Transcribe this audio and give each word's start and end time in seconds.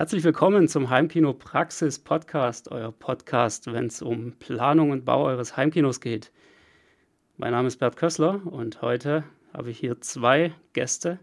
Herzlich 0.00 0.24
willkommen 0.24 0.66
zum 0.66 0.88
Heimkino 0.88 1.34
Praxis 1.34 1.98
Podcast, 1.98 2.70
euer 2.70 2.90
Podcast, 2.90 3.70
wenn 3.70 3.88
es 3.88 4.00
um 4.00 4.32
Planung 4.32 4.92
und 4.92 5.04
Bau 5.04 5.26
eures 5.26 5.58
Heimkinos 5.58 6.00
geht. 6.00 6.32
Mein 7.36 7.50
Name 7.50 7.68
ist 7.68 7.76
Bert 7.76 7.98
Kössler 7.98 8.40
und 8.46 8.80
heute 8.80 9.24
habe 9.52 9.68
ich 9.68 9.78
hier 9.78 10.00
zwei 10.00 10.54
Gäste, 10.72 11.18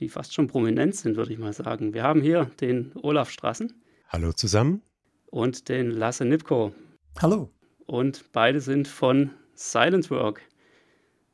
die 0.00 0.08
fast 0.08 0.32
schon 0.32 0.46
prominent 0.46 0.96
sind, 0.96 1.18
würde 1.18 1.34
ich 1.34 1.38
mal 1.38 1.52
sagen. 1.52 1.92
Wir 1.92 2.02
haben 2.02 2.22
hier 2.22 2.46
den 2.62 2.92
Olaf 3.02 3.28
Strassen. 3.28 3.74
Hallo 4.08 4.32
zusammen. 4.32 4.80
Und 5.26 5.68
den 5.68 5.90
Lasse 5.90 6.24
Nipko. 6.24 6.72
Hallo. 7.20 7.50
Und 7.84 8.32
beide 8.32 8.62
sind 8.62 8.88
von 8.88 9.32
Silent 9.52 10.10
Work. 10.10 10.40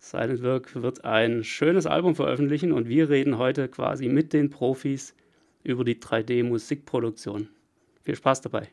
Silent 0.00 0.42
Work 0.42 0.74
wird 0.82 1.04
ein 1.04 1.44
schönes 1.44 1.86
Album 1.86 2.16
veröffentlichen 2.16 2.72
und 2.72 2.88
wir 2.88 3.10
reden 3.10 3.38
heute 3.38 3.68
quasi 3.68 4.08
mit 4.08 4.32
den 4.32 4.50
Profis 4.50 5.14
über 5.62 5.84
die 5.84 5.96
3D-Musikproduktion. 5.96 7.48
Viel 8.02 8.16
Spaß 8.16 8.40
dabei! 8.42 8.68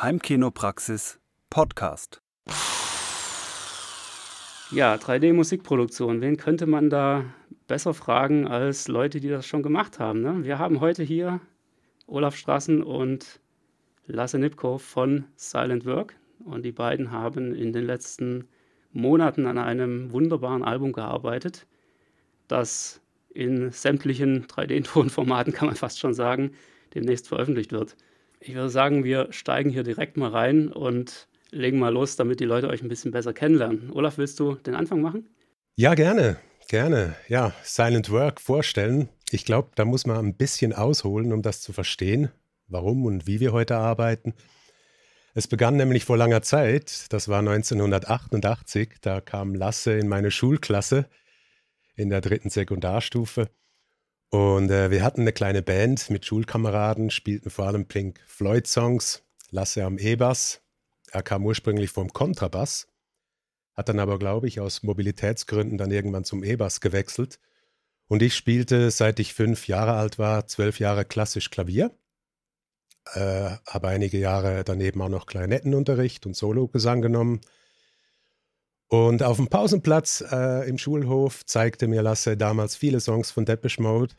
Heimkinopraxis 0.00 1.20
Podcast. 1.50 2.22
Ja, 4.70 4.94
3D-Musikproduktion. 4.94 6.22
Wen 6.22 6.38
könnte 6.38 6.66
man 6.66 6.88
da 6.88 7.24
besser 7.70 7.94
fragen 7.94 8.48
als 8.48 8.88
Leute, 8.88 9.20
die 9.20 9.28
das 9.28 9.46
schon 9.46 9.62
gemacht 9.62 10.00
haben. 10.00 10.22
Ne? 10.22 10.40
Wir 10.42 10.58
haben 10.58 10.80
heute 10.80 11.04
hier 11.04 11.40
Olaf 12.08 12.34
Strassen 12.34 12.82
und 12.82 13.38
Lasse 14.08 14.40
Nipko 14.40 14.78
von 14.78 15.26
Silent 15.36 15.86
Work. 15.86 16.16
Und 16.44 16.64
die 16.64 16.72
beiden 16.72 17.12
haben 17.12 17.54
in 17.54 17.72
den 17.72 17.84
letzten 17.84 18.48
Monaten 18.92 19.46
an 19.46 19.56
einem 19.56 20.10
wunderbaren 20.10 20.64
Album 20.64 20.92
gearbeitet, 20.92 21.68
das 22.48 23.00
in 23.32 23.70
sämtlichen 23.70 24.48
3D-Tonformaten, 24.48 25.52
kann 25.54 25.68
man 25.68 25.76
fast 25.76 26.00
schon 26.00 26.12
sagen, 26.12 26.50
demnächst 26.96 27.28
veröffentlicht 27.28 27.70
wird. 27.70 27.96
Ich 28.40 28.52
würde 28.52 28.70
sagen, 28.70 29.04
wir 29.04 29.28
steigen 29.30 29.70
hier 29.70 29.84
direkt 29.84 30.16
mal 30.16 30.30
rein 30.30 30.72
und 30.72 31.28
legen 31.52 31.78
mal 31.78 31.92
los, 31.92 32.16
damit 32.16 32.40
die 32.40 32.46
Leute 32.46 32.68
euch 32.68 32.82
ein 32.82 32.88
bisschen 32.88 33.12
besser 33.12 33.32
kennenlernen. 33.32 33.90
Olaf, 33.92 34.18
willst 34.18 34.40
du 34.40 34.54
den 34.54 34.74
Anfang 34.74 35.00
machen? 35.00 35.28
Ja, 35.76 35.94
gerne. 35.94 36.36
Gerne. 36.70 37.16
Ja, 37.26 37.52
Silent 37.64 38.12
Work 38.12 38.40
vorstellen. 38.40 39.08
Ich 39.32 39.44
glaube, 39.44 39.70
da 39.74 39.84
muss 39.84 40.06
man 40.06 40.16
ein 40.18 40.36
bisschen 40.36 40.72
ausholen, 40.72 41.32
um 41.32 41.42
das 41.42 41.62
zu 41.62 41.72
verstehen, 41.72 42.30
warum 42.68 43.06
und 43.06 43.26
wie 43.26 43.40
wir 43.40 43.50
heute 43.50 43.76
arbeiten. 43.76 44.34
Es 45.34 45.48
begann 45.48 45.76
nämlich 45.76 46.04
vor 46.04 46.16
langer 46.16 46.42
Zeit, 46.42 47.12
das 47.12 47.26
war 47.26 47.40
1988, 47.40 48.98
da 49.00 49.20
kam 49.20 49.56
Lasse 49.56 49.98
in 49.98 50.06
meine 50.06 50.30
Schulklasse 50.30 51.06
in 51.96 52.08
der 52.08 52.20
dritten 52.20 52.50
Sekundarstufe. 52.50 53.50
Und 54.28 54.70
äh, 54.70 54.92
wir 54.92 55.02
hatten 55.02 55.22
eine 55.22 55.32
kleine 55.32 55.62
Band 55.62 56.08
mit 56.08 56.24
Schulkameraden, 56.24 57.10
spielten 57.10 57.50
vor 57.50 57.66
allem 57.66 57.86
Pink 57.86 58.20
Floyd-Songs. 58.28 59.24
Lasse 59.50 59.82
am 59.82 59.98
E-Bass. 59.98 60.62
Er 61.10 61.24
kam 61.24 61.44
ursprünglich 61.44 61.90
vom 61.90 62.12
Kontrabass 62.12 62.86
hat 63.80 63.88
dann 63.88 63.98
aber, 63.98 64.18
glaube 64.18 64.46
ich, 64.46 64.60
aus 64.60 64.82
Mobilitätsgründen 64.82 65.78
dann 65.78 65.90
irgendwann 65.90 66.24
zum 66.24 66.44
E-Bass 66.44 66.82
gewechselt. 66.82 67.40
Und 68.08 68.20
ich 68.20 68.34
spielte, 68.36 68.90
seit 68.90 69.18
ich 69.20 69.32
fünf 69.32 69.68
Jahre 69.68 69.94
alt 69.94 70.18
war, 70.18 70.46
zwölf 70.46 70.80
Jahre 70.80 71.06
klassisch 71.06 71.48
Klavier. 71.48 71.90
Äh, 73.14 73.56
habe 73.66 73.88
einige 73.88 74.18
Jahre 74.18 74.64
daneben 74.64 75.00
auch 75.00 75.08
noch 75.08 75.24
Klarinettenunterricht 75.24 76.26
und 76.26 76.36
Sologesang 76.36 77.00
genommen. 77.00 77.40
Und 78.88 79.22
auf 79.22 79.38
dem 79.38 79.48
Pausenplatz 79.48 80.22
äh, 80.30 80.68
im 80.68 80.76
Schulhof 80.76 81.46
zeigte 81.46 81.88
mir 81.88 82.02
Lasse 82.02 82.36
damals 82.36 82.76
viele 82.76 83.00
Songs 83.00 83.30
von 83.30 83.46
Depeche 83.46 83.80
Mode, 83.80 84.14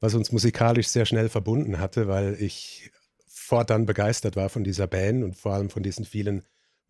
was 0.00 0.14
uns 0.14 0.32
musikalisch 0.32 0.88
sehr 0.88 1.06
schnell 1.06 1.28
verbunden 1.28 1.78
hatte, 1.78 2.08
weil 2.08 2.34
ich 2.40 2.90
fortan 3.28 3.86
begeistert 3.86 4.34
war 4.34 4.48
von 4.48 4.64
dieser 4.64 4.88
Band 4.88 5.22
und 5.22 5.36
vor 5.36 5.52
allem 5.52 5.70
von 5.70 5.84
diesen 5.84 6.04
vielen 6.04 6.42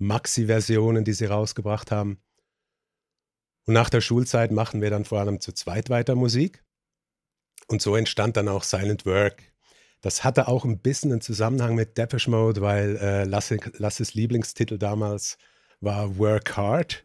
Maxi-Versionen, 0.03 1.05
die 1.05 1.13
sie 1.13 1.27
rausgebracht 1.27 1.91
haben. 1.91 2.21
Und 3.65 3.75
nach 3.75 3.91
der 3.91 4.01
Schulzeit 4.01 4.51
machen 4.51 4.81
wir 4.81 4.91
dann 4.91 5.05
vor 5.05 5.21
allem 5.21 5.41
zu 5.41 5.53
zweit 5.53 5.89
weiter 5.91 6.15
Musik. 6.15 6.65
Und 7.69 7.81
so 7.81 7.97
entstand 7.97 8.37
dann 8.37 8.49
auch 8.49 8.65
Silent 8.65 9.07
Work. 9.07 9.43
Das 10.01 10.25
hatte 10.25 10.49
auch 10.49 10.65
ein 10.65 10.81
bisschen 10.81 11.13
einen 11.13 11.21
Zusammenhang 11.21 11.77
mit 11.77 11.97
Depeche 11.97 12.29
Mode, 12.29 12.61
weil 12.61 12.97
äh, 12.97 13.25
Lasse, 13.25 13.59
Lasses 13.79 14.15
Lieblingstitel 14.15 14.79
damals 14.79 15.39
war 15.81 16.19
Work 16.19 16.57
Hard 16.57 17.05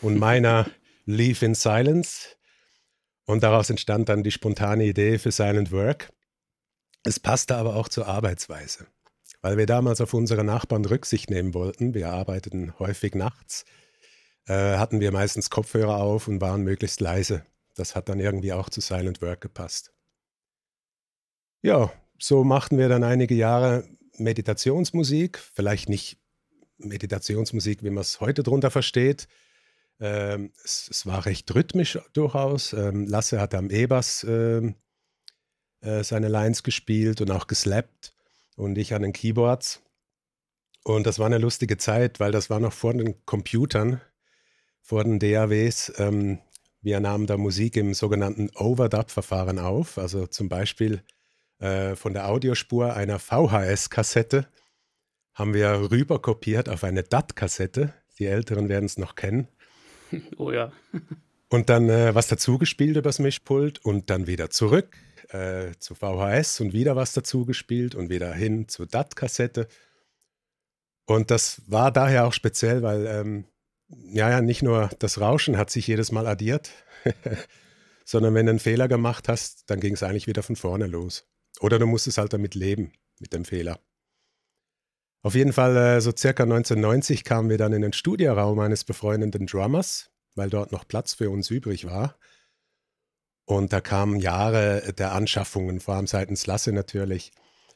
und 0.00 0.18
meiner 0.18 0.68
Leave 1.06 1.44
in 1.44 1.54
Silence. 1.54 2.36
Und 3.24 3.44
daraus 3.44 3.70
entstand 3.70 4.08
dann 4.08 4.24
die 4.24 4.32
spontane 4.32 4.84
Idee 4.84 5.18
für 5.18 5.30
Silent 5.30 5.70
Work. 5.70 6.12
Es 7.04 7.20
passte 7.20 7.54
aber 7.54 7.76
auch 7.76 7.88
zur 7.88 8.08
Arbeitsweise 8.08 8.88
weil 9.42 9.58
wir 9.58 9.66
damals 9.66 10.00
auf 10.00 10.14
unsere 10.14 10.44
Nachbarn 10.44 10.84
Rücksicht 10.84 11.28
nehmen 11.28 11.52
wollten. 11.52 11.94
Wir 11.94 12.10
arbeiteten 12.10 12.78
häufig 12.78 13.14
nachts, 13.14 13.64
äh, 14.46 14.76
hatten 14.76 15.00
wir 15.00 15.12
meistens 15.12 15.50
Kopfhörer 15.50 15.96
auf 15.96 16.28
und 16.28 16.40
waren 16.40 16.62
möglichst 16.62 17.00
leise. 17.00 17.44
Das 17.74 17.94
hat 17.94 18.08
dann 18.08 18.20
irgendwie 18.20 18.52
auch 18.52 18.70
zu 18.70 18.80
Silent 18.80 19.20
Work 19.20 19.40
gepasst. 19.40 19.92
Ja, 21.62 21.92
so 22.18 22.44
machten 22.44 22.78
wir 22.78 22.88
dann 22.88 23.04
einige 23.04 23.34
Jahre 23.34 23.84
Meditationsmusik, 24.16 25.38
vielleicht 25.38 25.88
nicht 25.88 26.18
Meditationsmusik, 26.78 27.82
wie 27.82 27.90
man 27.90 28.02
es 28.02 28.20
heute 28.20 28.42
drunter 28.42 28.70
versteht. 28.70 29.26
Ähm, 30.00 30.52
es, 30.64 30.88
es, 30.90 31.06
war 31.06 31.26
recht 31.26 31.52
rhythmisch 31.54 31.98
durchaus. 32.12 32.72
Ähm, 32.72 33.06
Lasse 33.06 33.40
hat 33.40 33.54
am 33.54 33.70
E-Bass 33.70 34.24
äh, 34.24 34.74
äh, 35.80 36.02
seine 36.02 36.28
Lines 36.28 36.62
gespielt 36.62 37.20
und 37.20 37.30
auch 37.30 37.46
geslappt 37.46 38.12
und 38.56 38.76
ich 38.78 38.94
an 38.94 39.02
den 39.02 39.12
Keyboards. 39.12 39.82
Und 40.84 41.06
das 41.06 41.18
war 41.18 41.26
eine 41.26 41.38
lustige 41.38 41.76
Zeit, 41.76 42.20
weil 42.20 42.32
das 42.32 42.50
war 42.50 42.60
noch 42.60 42.72
vor 42.72 42.92
den 42.92 43.24
Computern, 43.24 44.00
vor 44.80 45.04
den 45.04 45.18
DAWs. 45.18 45.92
Ähm, 45.96 46.38
wir 46.80 46.98
nahmen 46.98 47.26
da 47.26 47.36
Musik 47.36 47.76
im 47.76 47.94
sogenannten 47.94 48.50
Overdub-Verfahren 48.56 49.58
auf, 49.58 49.98
also 49.98 50.26
zum 50.26 50.48
Beispiel 50.48 51.02
äh, 51.60 51.94
von 51.94 52.12
der 52.12 52.28
Audiospur 52.28 52.94
einer 52.94 53.20
VHS-Kassette 53.20 54.48
haben 55.34 55.54
wir 55.54 55.90
rüberkopiert 55.90 56.68
auf 56.68 56.84
eine 56.84 57.04
DAT-Kassette. 57.04 57.94
Die 58.18 58.26
Älteren 58.26 58.68
werden 58.68 58.86
es 58.86 58.98
noch 58.98 59.14
kennen. 59.14 59.48
Oh 60.36 60.50
ja. 60.50 60.70
und 61.48 61.70
dann 61.70 61.88
äh, 61.88 62.14
was 62.14 62.28
dazugespielt 62.28 62.98
übers 62.98 63.18
Mischpult 63.18 63.82
und 63.82 64.10
dann 64.10 64.26
wieder 64.26 64.50
zurück 64.50 64.94
äh, 65.32 65.72
zu 65.78 65.94
VHS 65.94 66.60
und 66.60 66.72
wieder 66.72 66.96
was 66.96 67.12
dazu 67.12 67.44
gespielt 67.44 67.94
und 67.94 68.10
wieder 68.10 68.32
hin 68.32 68.68
zur 68.68 68.86
DAT-Kassette. 68.86 69.68
Und 71.06 71.30
das 71.30 71.62
war 71.66 71.90
daher 71.90 72.26
auch 72.26 72.32
speziell, 72.32 72.82
weil 72.82 73.06
ähm, 73.06 73.44
ja, 73.88 74.30
ja, 74.30 74.40
nicht 74.40 74.62
nur 74.62 74.90
das 74.98 75.20
Rauschen 75.20 75.58
hat 75.58 75.70
sich 75.70 75.86
jedes 75.86 76.12
Mal 76.12 76.26
addiert, 76.26 76.70
sondern 78.04 78.34
wenn 78.34 78.46
du 78.46 78.50
einen 78.50 78.58
Fehler 78.58 78.88
gemacht 78.88 79.28
hast, 79.28 79.68
dann 79.70 79.80
ging 79.80 79.94
es 79.94 80.02
eigentlich 80.02 80.26
wieder 80.26 80.42
von 80.42 80.56
vorne 80.56 80.86
los. 80.86 81.26
Oder 81.60 81.78
du 81.78 81.86
musstest 81.86 82.18
halt 82.18 82.32
damit 82.32 82.54
leben, 82.54 82.92
mit 83.20 83.32
dem 83.32 83.44
Fehler. 83.44 83.78
Auf 85.22 85.34
jeden 85.34 85.52
Fall, 85.52 85.76
äh, 85.76 86.00
so 86.00 86.12
circa 86.16 86.42
1990 86.42 87.22
kamen 87.24 87.48
wir 87.48 87.58
dann 87.58 87.72
in 87.72 87.82
den 87.82 87.92
Studioraum 87.92 88.58
eines 88.58 88.84
befreundeten 88.84 89.46
Drummers, 89.46 90.10
weil 90.34 90.50
dort 90.50 90.72
noch 90.72 90.88
Platz 90.88 91.14
für 91.14 91.30
uns 91.30 91.50
übrig 91.50 91.84
war. 91.84 92.18
Und 93.44 93.72
da 93.72 93.80
kamen 93.80 94.20
Jahre 94.20 94.92
der 94.96 95.12
Anschaffungen, 95.12 95.80
vor 95.80 95.94
allem 95.94 96.06
seitens 96.06 96.46
Lasse 96.46 96.72
natürlich. 96.72 97.32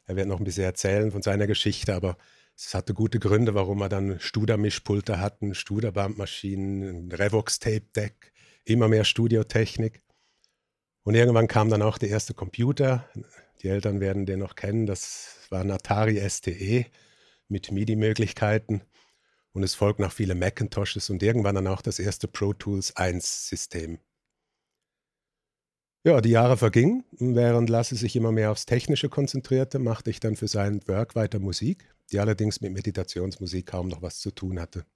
Er 0.06 0.16
wird 0.16 0.28
noch 0.28 0.38
ein 0.38 0.44
bisschen 0.44 0.64
erzählen 0.64 1.10
von 1.10 1.22
seiner 1.22 1.46
Geschichte, 1.46 1.94
aber 1.94 2.16
es 2.56 2.72
hatte 2.74 2.94
gute 2.94 3.18
Gründe, 3.18 3.54
warum 3.54 3.82
er 3.82 3.88
dann 3.88 4.18
Studer-Mischpulte 4.18 5.20
hatten, 5.20 5.54
Studerbandmaschinen, 5.54 7.12
Revox-Tape-Deck, 7.12 8.32
immer 8.64 8.88
mehr 8.88 9.04
Studiotechnik. 9.04 10.02
Und 11.02 11.14
irgendwann 11.14 11.48
kam 11.48 11.68
dann 11.68 11.82
auch 11.82 11.98
der 11.98 12.08
erste 12.08 12.32
Computer. 12.34 13.08
Die 13.62 13.68
Eltern 13.68 14.00
werden 14.00 14.26
den 14.26 14.38
noch 14.38 14.54
kennen. 14.54 14.86
Das 14.86 15.46
war 15.50 15.60
ein 15.60 15.70
Atari 15.70 16.18
STE 16.28 16.86
mit 17.48 17.70
MIDI-Möglichkeiten. 17.70 18.82
Und 19.52 19.62
es 19.62 19.74
folgten 19.74 20.02
noch 20.02 20.12
viele 20.12 20.34
Macintoshes 20.34 21.10
und 21.10 21.22
irgendwann 21.22 21.54
dann 21.54 21.66
auch 21.66 21.82
das 21.82 21.98
erste 21.98 22.28
Pro 22.28 22.52
Tools 22.52 22.96
1 22.96 23.48
System. 23.48 23.98
Ja, 26.06 26.20
die 26.20 26.30
Jahre 26.30 26.56
vergingen. 26.56 27.02
Während 27.18 27.68
Lasse 27.68 27.96
sich 27.96 28.14
immer 28.14 28.30
mehr 28.30 28.52
aufs 28.52 28.64
Technische 28.64 29.08
konzentrierte, 29.08 29.80
machte 29.80 30.08
ich 30.08 30.20
dann 30.20 30.36
für 30.36 30.46
sein 30.46 30.80
Work 30.86 31.16
weiter 31.16 31.40
Musik, 31.40 31.92
die 32.12 32.20
allerdings 32.20 32.60
mit 32.60 32.72
Meditationsmusik 32.72 33.66
kaum 33.66 33.88
noch 33.88 34.02
was 34.02 34.20
zu 34.20 34.30
tun 34.30 34.60
hatte. 34.60 34.86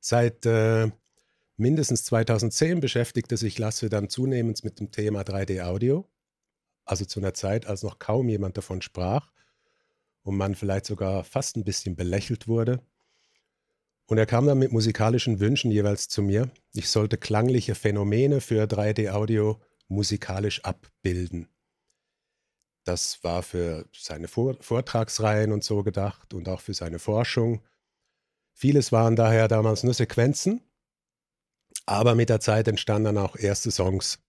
Seit 0.00 0.46
äh, 0.46 0.90
mindestens 1.58 2.06
2010 2.06 2.80
beschäftigte 2.80 3.36
sich 3.36 3.58
Lasse 3.58 3.90
dann 3.90 4.08
zunehmend 4.08 4.64
mit 4.64 4.80
dem 4.80 4.92
Thema 4.92 5.20
3D-Audio, 5.20 6.08
also 6.86 7.04
zu 7.04 7.20
einer 7.20 7.34
Zeit, 7.34 7.66
als 7.66 7.82
noch 7.82 7.98
kaum 7.98 8.30
jemand 8.30 8.56
davon 8.56 8.80
sprach 8.80 9.30
und 10.22 10.38
man 10.38 10.54
vielleicht 10.54 10.86
sogar 10.86 11.22
fast 11.22 11.54
ein 11.58 11.64
bisschen 11.64 11.96
belächelt 11.96 12.48
wurde. 12.48 12.80
Und 14.06 14.18
er 14.18 14.26
kam 14.26 14.46
dann 14.46 14.58
mit 14.58 14.72
musikalischen 14.72 15.40
Wünschen 15.40 15.70
jeweils 15.70 16.08
zu 16.08 16.22
mir. 16.22 16.50
Ich 16.72 16.88
sollte 16.88 17.18
klangliche 17.18 17.74
Phänomene 17.74 18.40
für 18.40 18.64
3D-Audio 18.64 19.60
musikalisch 19.88 20.62
abbilden. 20.64 21.48
Das 22.84 23.24
war 23.24 23.42
für 23.42 23.88
seine 23.92 24.28
Vortragsreihen 24.28 25.50
und 25.50 25.64
so 25.64 25.82
gedacht 25.82 26.34
und 26.34 26.48
auch 26.48 26.60
für 26.60 26.74
seine 26.74 27.00
Forschung. 27.00 27.62
Vieles 28.52 28.92
waren 28.92 29.16
daher 29.16 29.48
damals 29.48 29.82
nur 29.82 29.92
Sequenzen, 29.92 30.62
aber 31.84 32.14
mit 32.14 32.28
der 32.28 32.38
Zeit 32.40 32.68
entstanden 32.68 33.06
dann 33.06 33.18
auch 33.18 33.36
erste 33.36 33.72
Songs 33.72 34.20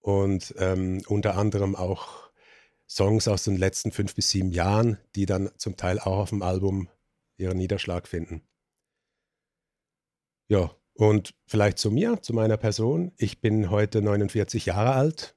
und 0.00 0.54
ähm, 0.58 1.02
unter 1.06 1.36
anderem 1.36 1.76
auch 1.76 2.30
Songs 2.88 3.28
aus 3.28 3.44
den 3.44 3.56
letzten 3.56 3.92
fünf 3.92 4.14
bis 4.14 4.30
sieben 4.30 4.50
Jahren, 4.50 4.98
die 5.14 5.26
dann 5.26 5.50
zum 5.56 5.76
Teil 5.76 6.00
auch 6.00 6.18
auf 6.18 6.30
dem 6.30 6.42
Album 6.42 6.88
ihren 7.36 7.58
Niederschlag 7.58 8.08
finden. 8.08 8.42
Ja, 10.48 10.70
und 10.94 11.34
vielleicht 11.46 11.78
zu 11.78 11.90
mir, 11.90 12.20
zu 12.22 12.32
meiner 12.32 12.56
Person. 12.56 13.12
Ich 13.16 13.40
bin 13.40 13.70
heute 13.70 14.02
49 14.02 14.66
Jahre 14.66 14.92
alt, 14.92 15.36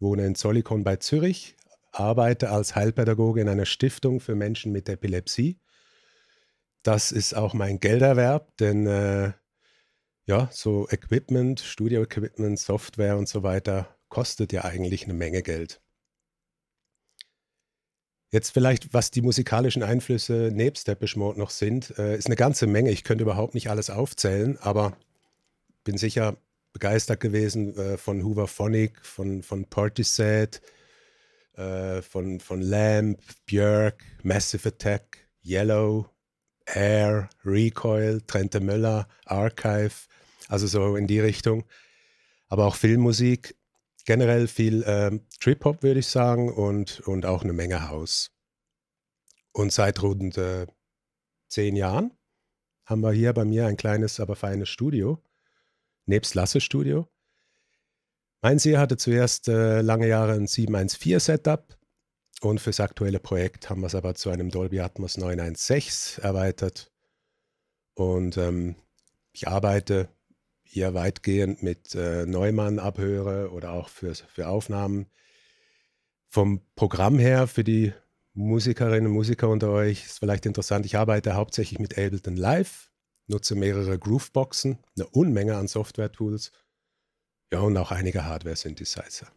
wohne 0.00 0.24
in 0.24 0.34
Zollikon 0.34 0.84
bei 0.84 0.96
Zürich, 0.96 1.56
arbeite 1.92 2.50
als 2.50 2.74
Heilpädagoge 2.74 3.40
in 3.40 3.48
einer 3.48 3.66
Stiftung 3.66 4.20
für 4.20 4.34
Menschen 4.34 4.72
mit 4.72 4.88
Epilepsie 4.88 5.58
das 6.82 7.12
ist 7.12 7.34
auch 7.34 7.54
mein 7.54 7.80
Gelderwerb, 7.80 8.56
denn 8.56 8.86
äh, 8.86 9.32
ja, 10.26 10.48
so 10.52 10.88
Equipment, 10.88 11.60
Studio-Equipment, 11.60 12.58
Software 12.58 13.16
und 13.16 13.28
so 13.28 13.42
weiter 13.42 13.96
kostet 14.08 14.52
ja 14.52 14.64
eigentlich 14.64 15.04
eine 15.04 15.14
Menge 15.14 15.42
Geld. 15.42 15.82
Jetzt 18.30 18.50
vielleicht, 18.50 18.92
was 18.92 19.10
die 19.10 19.22
musikalischen 19.22 19.82
Einflüsse 19.82 20.50
nebst 20.52 20.86
Depeche 20.86 21.18
Mode 21.18 21.38
noch 21.38 21.50
sind, 21.50 21.98
äh, 21.98 22.16
ist 22.16 22.26
eine 22.26 22.36
ganze 22.36 22.66
Menge. 22.66 22.90
Ich 22.90 23.02
könnte 23.02 23.22
überhaupt 23.22 23.54
nicht 23.54 23.70
alles 23.70 23.88
aufzählen, 23.88 24.58
aber 24.58 24.96
bin 25.82 25.96
sicher 25.96 26.36
begeistert 26.74 27.20
gewesen 27.20 27.74
äh, 27.76 27.96
von 27.96 28.22
Hoover 28.22 28.46
Phonic, 28.46 29.04
von, 29.04 29.42
von 29.42 29.64
Portishead, 29.64 30.60
äh, 31.56 32.02
von, 32.02 32.38
von 32.40 32.60
Lamb, 32.60 33.18
Björk, 33.46 34.04
Massive 34.22 34.68
Attack, 34.68 35.26
Yellow, 35.42 36.10
Air, 36.66 37.30
Recoil, 37.46 38.20
Trente 38.26 38.60
Möller, 38.60 39.08
Archive, 39.24 39.94
also 40.48 40.66
so 40.66 40.96
in 40.96 41.06
die 41.06 41.20
Richtung. 41.20 41.64
Aber 42.48 42.66
auch 42.66 42.76
Filmmusik, 42.76 43.56
generell 44.08 44.48
viel 44.48 44.84
äh, 44.84 45.20
Trip-Hop, 45.38 45.82
würde 45.82 46.00
ich 46.00 46.06
sagen, 46.06 46.50
und, 46.50 47.00
und 47.00 47.26
auch 47.26 47.42
eine 47.42 47.52
Menge 47.52 47.90
House. 47.90 48.30
Und 49.52 49.70
seit 49.70 50.02
rund 50.02 50.38
äh, 50.38 50.66
zehn 51.48 51.76
Jahren 51.76 52.16
haben 52.86 53.02
wir 53.02 53.12
hier 53.12 53.34
bei 53.34 53.44
mir 53.44 53.66
ein 53.66 53.76
kleines, 53.76 54.18
aber 54.18 54.34
feines 54.34 54.70
Studio, 54.70 55.22
nebst 56.06 56.34
Lasse-Studio. 56.34 57.06
Mein 58.40 58.58
See 58.58 58.78
hatte 58.78 58.96
zuerst 58.96 59.46
äh, 59.46 59.82
lange 59.82 60.08
Jahre 60.08 60.32
ein 60.32 60.46
714-Setup, 60.46 61.76
und 62.40 62.62
fürs 62.62 62.80
aktuelle 62.80 63.18
Projekt 63.18 63.68
haben 63.68 63.82
wir 63.82 63.88
es 63.88 63.94
aber 63.94 64.14
zu 64.14 64.30
einem 64.30 64.48
Dolby 64.48 64.80
Atmos 64.80 65.18
916 65.18 66.24
erweitert. 66.24 66.90
Und 67.92 68.38
ähm, 68.38 68.76
ich 69.32 69.48
arbeite 69.48 70.08
hier 70.70 70.92
weitgehend 70.92 71.62
mit 71.62 71.94
äh, 71.94 72.26
Neumann-Abhöre 72.26 73.50
oder 73.52 73.72
auch 73.72 73.88
für, 73.88 74.14
für 74.14 74.48
Aufnahmen. 74.48 75.06
Vom 76.28 76.60
Programm 76.76 77.18
her 77.18 77.46
für 77.46 77.64
die 77.64 77.92
Musikerinnen 78.34 79.06
und 79.06 79.12
Musiker 79.12 79.48
unter 79.48 79.70
euch 79.70 80.04
ist 80.04 80.18
vielleicht 80.18 80.44
interessant. 80.44 80.84
Ich 80.84 80.96
arbeite 80.96 81.34
hauptsächlich 81.34 81.78
mit 81.78 81.96
Ableton 81.98 82.36
Live, 82.36 82.90
nutze 83.26 83.54
mehrere 83.54 83.98
Grooveboxen, 83.98 84.78
eine 84.94 85.06
Unmenge 85.08 85.56
an 85.56 85.68
Software-Tools, 85.68 86.52
ja 87.50 87.60
und 87.60 87.76
auch 87.78 87.90
einige 87.90 88.26
Hardware-Synthesizer. 88.26 89.28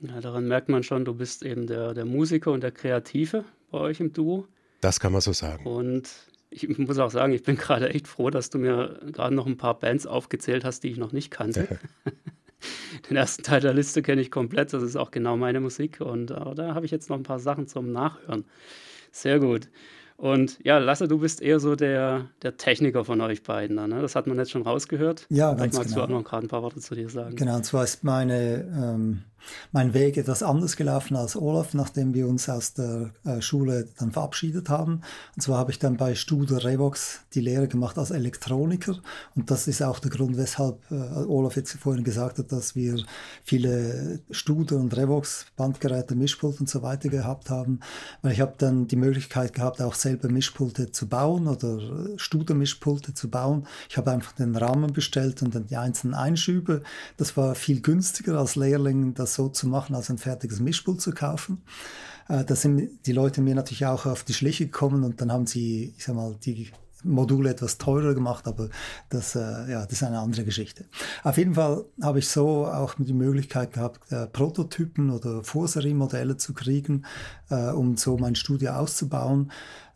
Ja, 0.00 0.18
daran 0.20 0.48
merkt 0.48 0.70
man 0.70 0.82
schon, 0.82 1.04
du 1.04 1.12
bist 1.12 1.44
eben 1.44 1.66
der, 1.66 1.92
der 1.92 2.06
Musiker 2.06 2.52
und 2.52 2.62
der 2.62 2.72
Kreative 2.72 3.44
bei 3.70 3.78
euch 3.78 4.00
im 4.00 4.14
Duo. 4.14 4.48
Das 4.80 4.98
kann 4.98 5.12
man 5.12 5.20
so 5.20 5.34
sagen. 5.34 5.66
Und 5.66 6.08
ich 6.50 6.78
muss 6.78 6.98
auch 6.98 7.10
sagen, 7.10 7.32
ich 7.32 7.42
bin 7.42 7.56
gerade 7.56 7.90
echt 7.90 8.08
froh, 8.08 8.30
dass 8.30 8.50
du 8.50 8.58
mir 8.58 9.00
gerade 9.12 9.34
noch 9.34 9.46
ein 9.46 9.56
paar 9.56 9.78
Bands 9.78 10.06
aufgezählt 10.06 10.64
hast, 10.64 10.82
die 10.82 10.88
ich 10.88 10.96
noch 10.96 11.12
nicht 11.12 11.30
kannte. 11.30 11.78
Den 13.08 13.16
ersten 13.16 13.42
Teil 13.42 13.60
der 13.60 13.72
Liste 13.72 14.02
kenne 14.02 14.20
ich 14.20 14.30
komplett, 14.30 14.72
das 14.72 14.82
ist 14.82 14.96
auch 14.96 15.10
genau 15.10 15.36
meine 15.36 15.60
Musik 15.60 16.00
und 16.00 16.30
äh, 16.30 16.54
da 16.54 16.74
habe 16.74 16.84
ich 16.84 16.90
jetzt 16.90 17.08
noch 17.08 17.16
ein 17.16 17.22
paar 17.22 17.38
Sachen 17.38 17.66
zum 17.66 17.90
Nachhören. 17.90 18.44
Sehr 19.12 19.38
gut. 19.38 19.68
Und 20.20 20.58
ja, 20.62 20.76
Lasse, 20.76 21.08
du 21.08 21.18
bist 21.18 21.40
eher 21.40 21.60
so 21.60 21.76
der, 21.76 22.28
der 22.42 22.58
Techniker 22.58 23.06
von 23.06 23.22
euch 23.22 23.42
beiden. 23.42 23.76
Ne? 23.76 24.02
Das 24.02 24.14
hat 24.14 24.26
man 24.26 24.36
jetzt 24.36 24.50
schon 24.50 24.60
rausgehört. 24.60 25.26
Ja, 25.30 25.54
Vielleicht 25.54 25.72
ganz 25.72 25.76
magst 25.76 25.94
genau. 25.94 26.06
du 26.06 26.12
auch 26.12 26.18
noch 26.18 26.24
gerade 26.24 26.46
ein 26.46 26.48
paar 26.48 26.62
Worte 26.62 26.80
zu 26.80 26.94
dir 26.94 27.08
sagen. 27.08 27.36
Genau, 27.36 27.56
und 27.56 27.64
zwar 27.64 27.84
ist 27.84 28.04
meine 28.04 28.68
ähm, 28.76 29.22
mein 29.72 29.94
Weg 29.94 30.16
etwas 30.16 30.42
anders 30.42 30.76
gelaufen 30.76 31.16
als 31.16 31.36
Olaf, 31.36 31.74
nachdem 31.74 32.14
wir 32.14 32.28
uns 32.28 32.48
aus 32.48 32.74
der 32.74 33.10
äh, 33.24 33.40
Schule 33.40 33.88
dann 33.98 34.12
verabschiedet 34.12 34.68
haben. 34.68 35.02
Und 35.34 35.42
zwar 35.42 35.58
habe 35.58 35.70
ich 35.70 35.78
dann 35.78 35.96
bei 35.96 36.14
Studer 36.14 36.64
Revox 36.64 37.20
die 37.34 37.40
Lehre 37.40 37.68
gemacht 37.68 37.98
als 37.98 38.10
Elektroniker. 38.10 38.96
Und 39.34 39.50
das 39.50 39.68
ist 39.68 39.82
auch 39.82 39.98
der 39.98 40.10
Grund, 40.10 40.36
weshalb 40.36 40.78
äh, 40.90 40.94
Olaf 40.94 41.56
jetzt 41.56 41.72
vorhin 41.72 42.04
gesagt 42.04 42.38
hat, 42.38 42.52
dass 42.52 42.74
wir 42.74 43.02
viele 43.44 44.20
Studer 44.30 44.76
und 44.76 44.96
Revox 44.96 45.46
Bandgeräte, 45.56 46.14
Mischpult 46.14 46.60
und 46.60 46.68
so 46.68 46.82
weiter 46.82 47.08
gehabt 47.08 47.50
haben. 47.50 47.80
Weil 48.22 48.32
ich 48.32 48.40
habe 48.40 48.54
dann 48.58 48.86
die 48.86 48.96
Möglichkeit 48.96 49.54
gehabt, 49.54 49.80
auch 49.80 49.94
selber 49.94 50.28
Mischpulte 50.28 50.92
zu 50.92 51.08
bauen 51.08 51.46
oder 51.46 52.18
Studer 52.18 52.54
Mischpulte 52.54 53.14
zu 53.14 53.30
bauen. 53.30 53.66
Ich 53.88 53.96
habe 53.96 54.10
einfach 54.10 54.32
den 54.32 54.56
Rahmen 54.56 54.92
bestellt 54.92 55.42
und 55.42 55.54
dann 55.54 55.66
die 55.66 55.76
einzelnen 55.76 56.14
Einschübe. 56.14 56.82
Das 57.16 57.36
war 57.36 57.54
viel 57.54 57.80
günstiger 57.80 58.38
als 58.38 58.56
Lehrling, 58.56 59.14
das 59.14 59.29
das 59.30 59.34
so 59.36 59.48
zu 59.48 59.68
machen, 59.68 59.94
als 59.94 60.10
ein 60.10 60.18
fertiges 60.18 60.60
Mischpult 60.60 61.00
zu 61.00 61.12
kaufen. 61.12 61.62
Äh, 62.28 62.44
da 62.44 62.56
sind 62.56 63.06
die 63.06 63.12
Leute 63.12 63.40
mir 63.40 63.54
natürlich 63.54 63.86
auch 63.86 64.06
auf 64.06 64.24
die 64.24 64.34
Schliche 64.34 64.66
gekommen 64.66 65.04
und 65.04 65.20
dann 65.20 65.32
haben 65.32 65.46
sie, 65.46 65.94
ich 65.96 66.04
sag 66.04 66.16
mal, 66.16 66.36
die 66.44 66.70
Module 67.02 67.50
etwas 67.50 67.78
teurer 67.78 68.12
gemacht, 68.14 68.46
aber 68.46 68.68
das, 69.08 69.34
äh, 69.34 69.40
ja, 69.40 69.84
das 69.84 69.92
ist 69.92 70.02
eine 70.02 70.18
andere 70.18 70.44
Geschichte. 70.44 70.84
Auf 71.22 71.38
jeden 71.38 71.54
Fall 71.54 71.84
habe 72.02 72.18
ich 72.18 72.28
so 72.28 72.66
auch 72.66 72.94
die 72.98 73.14
Möglichkeit 73.14 73.72
gehabt, 73.72 74.12
äh, 74.12 74.26
Prototypen 74.26 75.10
oder 75.10 75.42
Vorseriemodelle 75.42 76.36
zu 76.36 76.52
kriegen, 76.52 77.06
äh, 77.48 77.70
um 77.70 77.96
so 77.96 78.18
mein 78.18 78.34
Studio 78.34 78.72
auszubauen. 78.72 79.50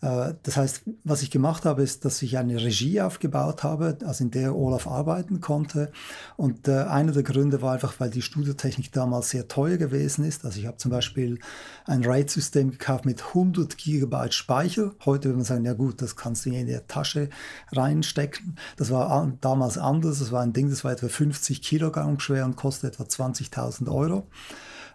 Äh, 0.04 0.34
das 0.42 0.56
heißt, 0.56 0.82
was 1.04 1.22
ich 1.22 1.30
gemacht 1.30 1.64
habe, 1.64 1.82
ist, 1.82 2.04
dass 2.04 2.20
ich 2.20 2.36
eine 2.36 2.62
Regie 2.62 3.00
aufgebaut 3.00 3.62
habe, 3.62 3.96
also 4.04 4.24
in 4.24 4.30
der 4.30 4.54
Olaf 4.54 4.86
arbeiten 4.86 5.40
konnte. 5.40 5.90
Und 6.36 6.68
äh, 6.68 6.82
einer 6.82 7.12
der 7.12 7.22
Gründe 7.22 7.62
war 7.62 7.72
einfach, 7.72 7.94
weil 7.98 8.10
die 8.10 8.20
Studiotechnik 8.20 8.92
damals 8.92 9.30
sehr 9.30 9.48
teuer 9.48 9.78
gewesen 9.78 10.24
ist. 10.24 10.44
Also 10.44 10.60
ich 10.60 10.66
habe 10.66 10.76
zum 10.76 10.90
Beispiel 10.90 11.38
ein 11.86 12.04
RAID-System 12.04 12.72
gekauft 12.72 13.06
mit 13.06 13.24
100 13.28 13.78
Gigabyte 13.78 14.34
Speicher. 14.34 14.92
Heute 15.06 15.28
würde 15.28 15.38
man 15.38 15.44
sagen, 15.44 15.64
ja 15.64 15.72
gut, 15.72 16.02
das 16.02 16.16
kannst 16.16 16.44
du 16.44 16.50
in 16.50 16.66
die 16.66 16.78
Tasche 16.86 17.30
reinstecken. 17.72 18.56
Das 18.76 18.90
war 18.90 19.32
damals 19.40 19.78
anders. 19.78 20.18
Das 20.18 20.32
war 20.32 20.42
ein 20.42 20.52
Ding, 20.52 20.68
das 20.68 20.84
war 20.84 20.92
etwa 20.92 21.08
50 21.08 21.62
Kilogramm 21.62 22.20
schwer 22.20 22.44
und 22.44 22.56
kostet 22.56 22.94
etwa 22.94 23.04
20.000 23.04 23.90
Euro. 23.90 24.26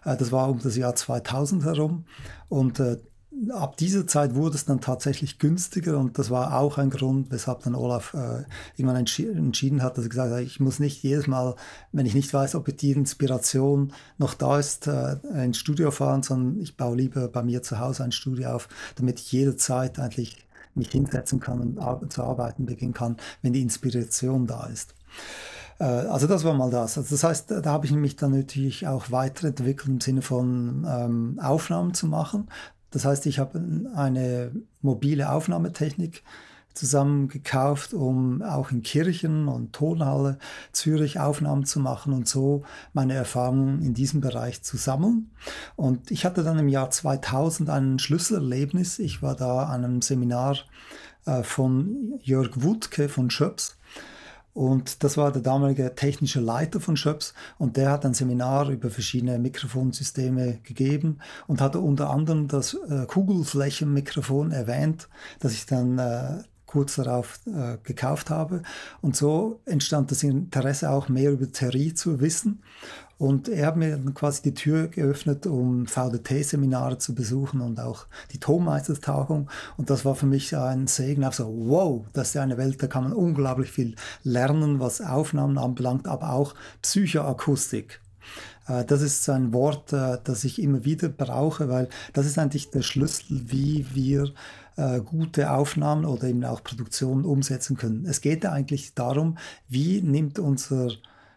Äh, 0.04 0.16
das 0.16 0.30
war 0.30 0.48
um 0.48 0.60
das 0.60 0.76
Jahr 0.76 0.94
2000 0.94 1.64
herum. 1.64 2.04
Und 2.48 2.78
äh, 2.78 2.98
ab 3.48 3.76
dieser 3.76 4.06
Zeit 4.06 4.34
wurde 4.34 4.56
es 4.56 4.64
dann 4.64 4.80
tatsächlich 4.80 5.38
günstiger 5.38 5.98
und 5.98 6.18
das 6.18 6.30
war 6.30 6.58
auch 6.58 6.78
ein 6.78 6.90
Grund, 6.90 7.30
weshalb 7.30 7.62
dann 7.62 7.74
Olaf 7.74 8.14
äh, 8.14 8.44
irgendwann 8.76 8.96
entschi 8.96 9.28
entschieden 9.28 9.82
hat, 9.82 9.96
dass 9.96 10.04
er 10.04 10.10
gesagt 10.10 10.32
hat, 10.32 10.40
ich 10.40 10.60
muss 10.60 10.78
nicht 10.78 11.02
jedes 11.02 11.26
Mal, 11.26 11.54
wenn 11.92 12.06
ich 12.06 12.14
nicht 12.14 12.32
weiß, 12.32 12.54
ob 12.54 12.76
die 12.76 12.92
Inspiration 12.92 13.92
noch 14.18 14.34
da 14.34 14.58
ist, 14.58 14.86
äh, 14.86 15.16
ins 15.42 15.58
Studio 15.58 15.90
fahren, 15.90 16.22
sondern 16.22 16.60
ich 16.60 16.76
baue 16.76 16.96
lieber 16.96 17.28
bei 17.28 17.42
mir 17.42 17.62
zu 17.62 17.78
Hause 17.78 18.04
ein 18.04 18.12
Studio 18.12 18.50
auf, 18.50 18.68
damit 18.96 19.18
ich 19.20 19.32
jederzeit 19.32 19.98
eigentlich 19.98 20.46
mich 20.74 20.90
hinsetzen 20.90 21.40
kann 21.40 21.60
und 21.60 21.78
ar 21.78 22.00
zu 22.08 22.22
arbeiten 22.22 22.66
beginnen 22.66 22.94
kann, 22.94 23.16
wenn 23.42 23.52
die 23.52 23.62
Inspiration 23.62 24.46
da 24.46 24.66
ist. 24.66 24.94
Äh, 25.78 25.84
also 25.84 26.26
das 26.26 26.44
war 26.44 26.54
mal 26.54 26.70
das. 26.70 26.96
Also 26.98 27.14
das 27.14 27.24
heißt, 27.24 27.50
da 27.50 27.64
habe 27.64 27.86
ich 27.86 27.92
mich 27.92 28.16
dann 28.16 28.32
natürlich 28.32 28.86
auch 28.86 29.10
weiterentwickelt 29.10 29.88
im 29.88 30.00
Sinne 30.00 30.22
von 30.22 30.86
ähm, 30.88 31.40
Aufnahmen 31.42 31.94
zu 31.94 32.06
machen. 32.06 32.48
Das 32.90 33.04
heißt, 33.04 33.26
ich 33.26 33.38
habe 33.38 33.60
eine 33.94 34.52
mobile 34.82 35.30
Aufnahmetechnik 35.30 36.22
zusammen 36.74 37.28
gekauft, 37.28 37.94
um 37.94 38.42
auch 38.42 38.70
in 38.70 38.82
Kirchen 38.82 39.48
und 39.48 39.72
Tonhalle 39.72 40.38
Zürich 40.72 41.18
Aufnahmen 41.18 41.64
zu 41.64 41.80
machen 41.80 42.12
und 42.12 42.28
so 42.28 42.62
meine 42.92 43.14
Erfahrungen 43.14 43.82
in 43.82 43.92
diesem 43.92 44.20
Bereich 44.20 44.62
zu 44.62 44.76
sammeln. 44.76 45.30
Und 45.76 46.10
ich 46.10 46.24
hatte 46.24 46.44
dann 46.44 46.58
im 46.58 46.68
Jahr 46.68 46.90
2000 46.90 47.70
ein 47.70 47.98
Schlüsselerlebnis. 47.98 48.98
Ich 48.98 49.20
war 49.22 49.34
da 49.34 49.64
an 49.64 49.84
einem 49.84 50.02
Seminar 50.02 50.58
äh, 51.26 51.42
von 51.42 52.14
Jörg 52.22 52.50
Wutke 52.62 53.08
von 53.08 53.30
Schöps 53.30 53.76
Und 54.52 55.04
das 55.04 55.16
war 55.16 55.30
der 55.30 55.42
damalige 55.42 55.94
technische 55.94 56.40
Leiter 56.40 56.80
von 56.80 56.96
Schöps 56.96 57.34
und 57.58 57.76
der 57.76 57.90
hat 57.90 58.04
ein 58.04 58.14
Seminar 58.14 58.68
über 58.68 58.90
verschiedene 58.90 59.38
Mikrofonsysteme 59.38 60.58
gegeben 60.64 61.18
und 61.46 61.60
hatte 61.60 61.78
unter 61.78 62.10
anderem 62.10 62.48
das 62.48 62.74
äh, 62.74 63.06
Kugelflächenmikrofon 63.06 64.50
erwähnt, 64.50 65.08
das 65.38 65.52
ich 65.52 65.66
dann 65.66 65.98
äh, 65.98 66.42
kurz 66.66 66.96
darauf 66.96 67.40
äh, 67.46 67.78
gekauft 67.82 68.30
habe. 68.30 68.62
Und 69.00 69.16
so 69.16 69.60
entstand 69.66 70.10
das 70.10 70.22
Interesse 70.22 70.90
auch 70.90 71.08
mehr 71.08 71.32
über 71.32 71.50
Theorie 71.50 71.94
zu 71.94 72.20
wissen. 72.20 72.62
Und 73.20 73.50
er 73.50 73.66
hat 73.66 73.76
mir 73.76 73.90
dann 73.90 74.14
quasi 74.14 74.40
die 74.40 74.54
Tür 74.54 74.88
geöffnet, 74.88 75.46
um 75.46 75.86
VDT-Seminare 75.86 76.96
zu 76.96 77.14
besuchen 77.14 77.60
und 77.60 77.78
auch 77.78 78.06
die 78.32 78.40
Tonmeistertagung. 78.40 79.50
Und 79.76 79.90
das 79.90 80.06
war 80.06 80.14
für 80.14 80.24
mich 80.24 80.56
ein 80.56 80.86
Segen. 80.86 81.22
Auch 81.26 81.34
so, 81.34 81.52
wow, 81.66 82.06
das 82.14 82.28
ist 82.28 82.34
ja 82.34 82.42
eine 82.42 82.56
Welt, 82.56 82.82
da 82.82 82.86
kann 82.86 83.04
man 83.04 83.12
unglaublich 83.12 83.70
viel 83.70 83.94
lernen, 84.22 84.80
was 84.80 85.02
Aufnahmen 85.02 85.58
anbelangt, 85.58 86.08
aber 86.08 86.32
auch 86.32 86.54
Psychoakustik. 86.80 88.00
Äh, 88.66 88.86
das 88.86 89.02
ist 89.02 89.22
so 89.22 89.32
ein 89.32 89.52
Wort, 89.52 89.92
äh, 89.92 90.16
das 90.24 90.44
ich 90.44 90.62
immer 90.62 90.86
wieder 90.86 91.10
brauche, 91.10 91.68
weil 91.68 91.90
das 92.14 92.24
ist 92.24 92.38
eigentlich 92.38 92.70
der 92.70 92.80
Schlüssel, 92.80 93.42
wie 93.50 93.84
wir 93.92 94.32
äh, 94.76 95.00
gute 95.00 95.50
Aufnahmen 95.50 96.06
oder 96.06 96.24
eben 96.24 96.42
auch 96.46 96.64
Produktionen 96.64 97.26
umsetzen 97.26 97.76
können. 97.76 98.06
Es 98.06 98.22
geht 98.22 98.46
eigentlich 98.46 98.94
darum, 98.94 99.36
wie 99.68 100.00
nimmt 100.00 100.38
unser 100.38 100.88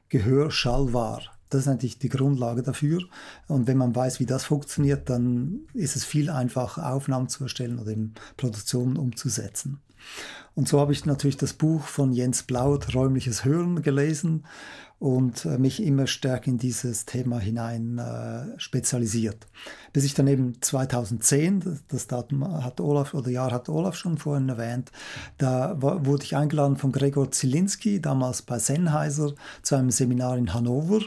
Gehör 0.08 0.50
Schall 0.50 0.94
wahr. 0.94 1.33
Das 1.54 1.62
ist 1.62 1.68
natürlich 1.68 2.00
die 2.00 2.10
Grundlage 2.10 2.64
dafür. 2.64 3.04
Und 3.48 3.68
wenn 3.68 3.78
man 3.78 3.96
weiß, 3.96 4.20
wie 4.20 4.26
das 4.26 4.46
funktioniert, 4.46 5.08
dann 5.10 5.68
ist 5.76 5.96
es 5.96 6.04
viel 6.04 6.32
einfacher, 6.32 6.92
Aufnahmen 6.92 7.30
zu 7.30 7.44
erstellen 7.44 7.78
oder 7.78 7.92
eben 7.92 8.16
Produktionen 8.38 8.98
umzusetzen. 8.98 9.80
Und 10.56 10.68
so 10.68 10.80
habe 10.80 10.94
ich 10.94 11.06
natürlich 11.06 11.38
das 11.38 11.54
Buch 11.54 11.84
von 11.84 12.12
Jens 12.12 12.44
Blaut, 12.44 12.96
Räumliches 12.96 13.46
Hören, 13.46 13.84
gelesen 13.84 14.46
und 15.04 15.44
äh, 15.46 15.58
mich 15.58 15.84
immer 15.84 16.08
stärker 16.08 16.48
in 16.48 16.58
dieses 16.58 17.06
Thema 17.06 17.38
hinein 17.38 17.98
äh, 17.98 18.58
spezialisiert. 18.58 19.48
Bis 19.92 20.06
ich 20.06 20.14
dann 20.14 20.28
eben 20.28 20.62
2010, 20.62 21.82
das 21.90 22.08
Datum 22.08 22.48
hat 22.64 22.80
Olaf 22.80 23.14
oder 23.14 23.30
Jahr 23.30 23.52
hat 23.52 23.68
Olaf 23.70 23.96
schon 23.96 24.18
vorhin 24.18 24.50
erwähnt, 24.50 24.92
da 25.38 25.76
wurde 25.82 26.24
ich 26.24 26.36
eingeladen 26.36 26.78
von 26.78 26.92
Gregor 26.92 27.32
Zielinski, 27.32 28.02
damals 28.02 28.44
bei 28.44 28.60
Sennheiser, 28.60 29.34
zu 29.62 29.76
einem 29.76 29.92
Seminar 29.92 30.38
in 30.38 30.54
Hannover. 30.54 31.02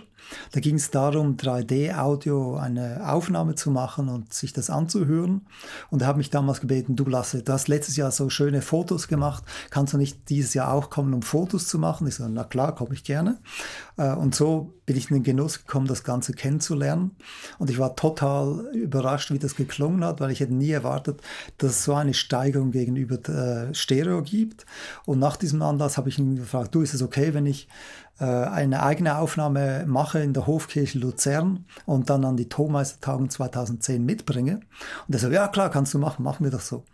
Da 0.52 0.61
ging 0.61 0.76
es 0.76 0.90
darum, 0.90 1.37
3D-Audio 1.37 2.56
eine 2.56 3.12
Aufnahme 3.12 3.54
zu 3.54 3.71
machen 3.71 4.09
und 4.09 4.33
sich 4.33 4.52
das 4.52 4.71
anzuhören. 4.71 5.47
Und 5.90 6.02
er 6.02 6.09
hat 6.09 6.16
mich 6.16 6.30
damals 6.30 6.61
gebeten, 6.61 6.97
du 6.97 7.04
Lasse, 7.04 7.42
du 7.42 7.52
hast 7.52 7.68
letztes 7.68 7.97
Jahr 7.97 8.11
so 8.11 8.30
schöne 8.30 8.62
Fotos 8.62 9.09
gemacht, 9.09 9.45
kannst 9.71 9.92
du 9.92 9.99
nicht 9.99 10.28
dieses 10.28 10.54
Jahr 10.54 10.73
auch 10.73 10.90
kommen, 10.90 11.14
um 11.14 11.23
Fotos 11.23 11.68
zu 11.68 11.78
machen? 11.78 12.06
Ich 12.06 12.16
so, 12.16 12.28
na 12.28 12.45
klar, 12.45 12.75
komme 12.75 12.95
ich 12.95 13.04
gerne. 13.04 13.38
Äh, 13.97 14.14
und 14.14 14.35
so 14.35 14.73
bin 14.87 14.97
ich 14.97 15.11
in 15.11 15.16
den 15.16 15.23
Genuss 15.25 15.59
gekommen, 15.59 15.87
das 15.87 16.04
Ganze 16.04 16.33
kennenzulernen. 16.33 17.11
Und 17.59 17.71
ich 17.71 17.78
war 17.78 17.97
total 17.97 18.66
überrascht, 18.73 19.33
wie 19.33 19.38
das 19.38 19.56
geklungen 19.56 20.04
hat, 20.04 20.21
weil 20.21 20.30
ich 20.30 20.40
hätte 20.40 20.54
nie 20.54 20.71
erwartet, 20.71 21.21
dass 21.59 21.73
es 21.73 21.85
so 21.85 21.95
eine 21.95 22.14
Steigerung 22.14 22.71
gegenüber 22.71 23.16
äh, 23.28 23.75
Stereo 23.75 24.23
gibt. 24.23 24.64
Und 25.04 25.18
nach 25.18 25.37
diesem 25.37 25.61
Anlass 25.62 25.99
habe 25.99 26.09
ich 26.09 26.18
ihn 26.18 26.37
gefragt, 26.37 26.75
du, 26.75 26.83
ist 26.83 26.95
es 26.95 27.02
okay, 27.02 27.35
wenn 27.35 27.47
ich 27.47 27.68
eine 28.25 28.82
eigene 28.82 29.18
Aufnahme 29.18 29.85
mache 29.87 30.20
in 30.20 30.32
der 30.32 30.46
Hofkirche 30.46 30.99
Luzern 30.99 31.66
und 31.85 32.08
dann 32.08 32.25
an 32.25 32.37
die 32.37 32.49
Tonmeistertagung 32.49 33.28
2010 33.28 34.04
mitbringe. 34.04 34.61
Und 35.06 35.14
er 35.14 35.18
so, 35.18 35.28
ja 35.28 35.49
klar, 35.49 35.70
kannst 35.70 35.92
du 35.94 35.99
machen, 35.99 36.23
machen 36.23 36.44
wir 36.44 36.50
das 36.50 36.68
so. 36.68 36.85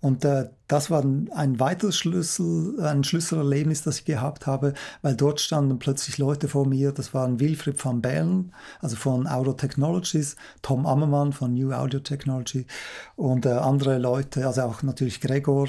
Und 0.00 0.24
äh, 0.24 0.48
das 0.66 0.90
war 0.90 1.02
ein 1.02 1.60
weiteres 1.60 1.96
Schlüssel, 1.98 2.80
ein 2.80 3.04
Schlüsselerlebnis, 3.04 3.82
das 3.82 3.98
ich 3.98 4.04
gehabt 4.06 4.46
habe, 4.46 4.72
weil 5.02 5.14
dort 5.14 5.40
standen 5.40 5.78
plötzlich 5.78 6.16
Leute 6.16 6.48
vor 6.48 6.66
mir, 6.66 6.92
das 6.92 7.12
waren 7.12 7.38
Wilfried 7.38 7.84
van 7.84 8.00
Bellen, 8.00 8.52
also 8.80 8.96
von 8.96 9.26
Audio 9.26 9.52
Technologies, 9.52 10.36
Tom 10.62 10.86
Ammermann 10.86 11.32
von 11.32 11.52
New 11.52 11.72
Audio 11.72 12.00
Technology 12.00 12.66
und 13.16 13.44
äh, 13.44 13.50
andere 13.50 13.98
Leute, 13.98 14.46
also 14.46 14.62
auch 14.62 14.82
natürlich 14.82 15.20
Gregor 15.20 15.68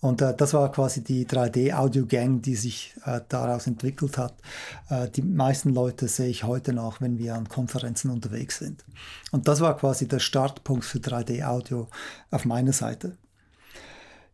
und 0.00 0.22
äh, 0.22 0.34
das 0.34 0.54
war 0.54 0.70
quasi 0.70 1.02
die 1.02 1.26
3D-Audio-Gang, 1.26 2.40
die 2.40 2.54
sich 2.54 2.94
äh, 3.04 3.20
daraus 3.28 3.66
entwickelt 3.66 4.16
hat. 4.16 4.34
Äh, 4.88 5.08
die 5.08 5.22
meisten 5.22 5.74
Leute 5.74 6.06
sehe 6.06 6.28
ich 6.28 6.44
heute 6.44 6.72
noch, 6.72 7.00
wenn 7.00 7.18
wir 7.18 7.34
an 7.34 7.48
Konferenzen 7.48 8.10
unterwegs 8.10 8.58
sind. 8.58 8.84
Und 9.32 9.48
das 9.48 9.60
war 9.60 9.76
quasi 9.76 10.06
der 10.06 10.20
Startpunkt 10.20 10.84
für 10.84 10.98
3D-Audio 10.98 11.88
auf 12.30 12.44
meiner 12.44 12.72
Seite. 12.72 13.16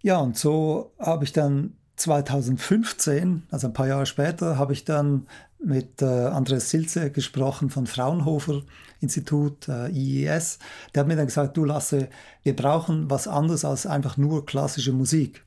Ja, 0.02 0.18
und 0.18 0.36
so 0.36 0.92
habe 0.98 1.24
ich 1.24 1.32
dann 1.32 1.74
2015, 1.96 3.44
also 3.50 3.68
ein 3.68 3.72
paar 3.72 3.88
Jahre 3.88 4.04
später, 4.04 4.58
habe 4.58 4.74
ich 4.74 4.84
dann 4.84 5.26
mit 5.58 6.02
äh, 6.02 6.04
Andreas 6.04 6.68
Silze 6.68 7.10
gesprochen 7.10 7.70
von 7.70 7.86
Fraunhofer 7.86 8.62
Institut, 9.00 9.68
äh, 9.68 9.88
IES. 9.90 10.58
Der 10.94 11.00
hat 11.00 11.08
mir 11.08 11.16
dann 11.16 11.26
gesagt, 11.26 11.56
du 11.56 11.64
Lasse, 11.64 12.08
wir 12.42 12.54
brauchen 12.54 13.08
was 13.10 13.28
anderes 13.28 13.64
als 13.64 13.86
einfach 13.86 14.18
nur 14.18 14.44
klassische 14.44 14.92
Musik. 14.92 15.42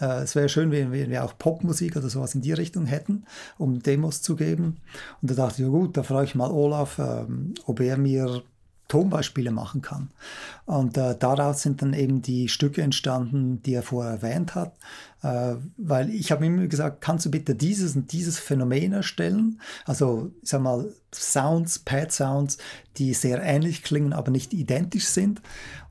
Äh, 0.00 0.22
es 0.22 0.34
wäre 0.34 0.48
schön, 0.48 0.70
wenn, 0.70 0.92
wir 0.92 1.24
auch 1.24 1.38
Popmusik 1.38 1.96
oder 1.96 2.08
sowas 2.08 2.34
in 2.34 2.40
die 2.40 2.52
Richtung 2.52 2.86
hätten, 2.86 3.24
um 3.58 3.82
Demos 3.82 4.22
zu 4.22 4.36
geben. 4.36 4.78
Und 5.22 5.30
da 5.30 5.34
dachte 5.34 5.54
ich, 5.54 5.66
ja 5.66 5.68
gut, 5.68 5.96
da 5.96 6.02
frage 6.02 6.26
ich 6.26 6.34
mal 6.34 6.50
Olaf, 6.50 6.98
ähm, 6.98 7.54
ob 7.66 7.80
er 7.80 7.96
mir 7.96 8.42
Tonbeispiele 8.88 9.50
machen 9.50 9.80
kann. 9.80 10.10
Und 10.66 10.96
äh, 10.96 11.16
daraus 11.18 11.62
sind 11.62 11.80
dann 11.80 11.94
eben 11.94 12.20
die 12.20 12.48
Stücke 12.48 12.82
entstanden, 12.82 13.62
die 13.62 13.74
er 13.74 13.82
vorher 13.82 14.12
erwähnt 14.12 14.54
hat. 14.54 14.74
Äh, 15.22 15.56
weil 15.78 16.10
ich 16.10 16.30
habe 16.30 16.44
ihm 16.44 16.68
gesagt, 16.68 17.00
kannst 17.00 17.24
du 17.24 17.30
bitte 17.30 17.54
dieses 17.54 17.96
und 17.96 18.12
dieses 18.12 18.38
Phänomen 18.38 18.92
erstellen? 18.92 19.60
Also, 19.86 20.32
ich 20.42 20.50
sag 20.50 20.60
mal, 20.60 20.92
Sounds, 21.14 21.78
Pad-Sounds, 21.78 22.58
die 22.98 23.14
sehr 23.14 23.42
ähnlich 23.42 23.82
klingen, 23.82 24.12
aber 24.12 24.30
nicht 24.30 24.52
identisch 24.52 25.06
sind. 25.06 25.40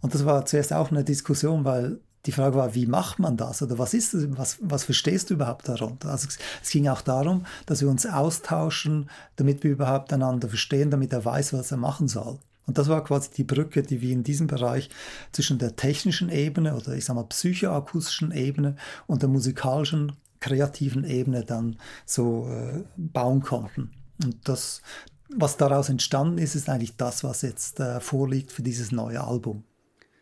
Und 0.01 0.13
das 0.13 0.25
war 0.25 0.45
zuerst 0.45 0.71
auch 0.71 0.91
eine 0.91 1.03
Diskussion, 1.03 1.65
weil 1.65 1.99
die 2.25 2.31
Frage 2.31 2.55
war, 2.55 2.73
wie 2.73 2.85
macht 2.85 3.19
man 3.19 3.35
das 3.35 3.61
oder 3.61 3.77
was 3.77 3.93
ist 3.93 4.13
das, 4.13 4.25
was, 4.37 4.57
was 4.61 4.85
verstehst 4.85 5.29
du 5.29 5.33
überhaupt 5.33 5.67
darunter? 5.67 6.09
Also 6.09 6.27
es, 6.29 6.37
es, 6.61 6.69
ging 6.69 6.87
auch 6.87 7.01
darum, 7.01 7.45
dass 7.65 7.81
wir 7.81 7.89
uns 7.89 8.05
austauschen, 8.05 9.09
damit 9.35 9.63
wir 9.63 9.71
überhaupt 9.71 10.13
einander 10.13 10.47
verstehen, 10.47 10.89
damit 10.89 11.11
er 11.11 11.25
weiß, 11.25 11.53
was 11.53 11.71
er 11.71 11.77
machen 11.77 12.07
soll. 12.07 12.39
Und 12.65 12.77
das 12.77 12.87
war 12.87 13.03
quasi 13.03 13.29
die 13.35 13.43
Brücke, 13.43 13.83
die 13.83 14.01
wir 14.01 14.11
in 14.11 14.23
diesem 14.23 14.47
Bereich 14.47 14.89
zwischen 15.33 15.59
der 15.59 15.75
technischen 15.75 16.29
Ebene 16.29 16.75
oder 16.75 16.95
ich 16.95 17.05
sag 17.05 17.15
mal 17.15 17.25
psychoakustischen 17.25 18.31
Ebene 18.31 18.77
und 19.05 19.21
der 19.21 19.29
musikalischen, 19.29 20.13
kreativen 20.39 21.03
Ebene 21.03 21.43
dann 21.43 21.77
so 22.05 22.47
äh, 22.49 22.83
bauen 22.95 23.41
konnten. 23.41 23.91
Und 24.23 24.47
das, 24.47 24.81
was 25.29 25.57
daraus 25.57 25.89
entstanden 25.89 26.37
ist, 26.37 26.55
ist 26.55 26.69
eigentlich 26.69 26.95
das, 26.95 27.23
was 27.25 27.41
jetzt 27.41 27.81
äh, 27.81 27.99
vorliegt 27.99 28.51
für 28.51 28.61
dieses 28.61 28.91
neue 28.93 29.21
Album. 29.21 29.65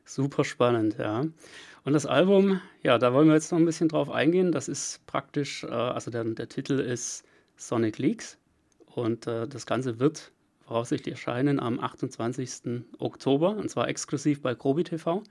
Super 0.05 0.43
spannend, 0.43 0.97
ja. 0.97 1.25
Und 1.83 1.93
das 1.93 2.05
Album, 2.05 2.61
ja, 2.83 2.97
da 2.99 3.13
wollen 3.13 3.27
wir 3.27 3.33
jetzt 3.33 3.51
noch 3.51 3.57
ein 3.57 3.65
bisschen 3.65 3.87
drauf 3.87 4.09
eingehen. 4.11 4.51
Das 4.51 4.67
ist 4.67 5.05
praktisch, 5.07 5.63
äh, 5.63 5.67
also 5.67 6.11
der, 6.11 6.23
der, 6.23 6.47
Titel 6.47 6.79
ist 6.79 7.25
Sonic 7.57 7.97
Leaks 7.97 8.37
und 8.85 9.25
äh, 9.25 9.47
das 9.47 9.65
Ganze 9.65 9.99
wird 9.99 10.31
voraussichtlich 10.59 11.13
erscheinen 11.13 11.59
am 11.59 11.79
28. 11.79 12.83
Oktober 12.99 13.57
und 13.57 13.69
zwar 13.69 13.87
exklusiv 13.87 14.41
bei 14.41 14.53
Grobi 14.53 14.83
TV. 14.83 15.23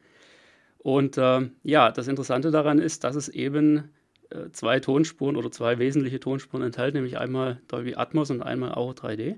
Und 0.78 1.19
äh, 1.19 1.49
ja, 1.62 1.92
das 1.92 2.09
Interessante 2.09 2.50
daran 2.50 2.78
ist, 2.78 3.04
dass 3.04 3.14
es 3.14 3.28
eben 3.28 3.90
äh, 4.30 4.50
zwei 4.50 4.80
Tonspuren 4.80 5.37
oder 5.37 5.52
zwei 5.52 5.78
wesentliche 5.78 6.19
Tonspuren 6.19 6.64
enthält, 6.64 6.95
nämlich 6.95 7.19
einmal 7.19 7.61
Dolby 7.69 7.95
Atmos 7.95 8.30
und 8.30 8.42
einmal 8.42 8.73
auch 8.73 8.95
3D. 8.95 9.37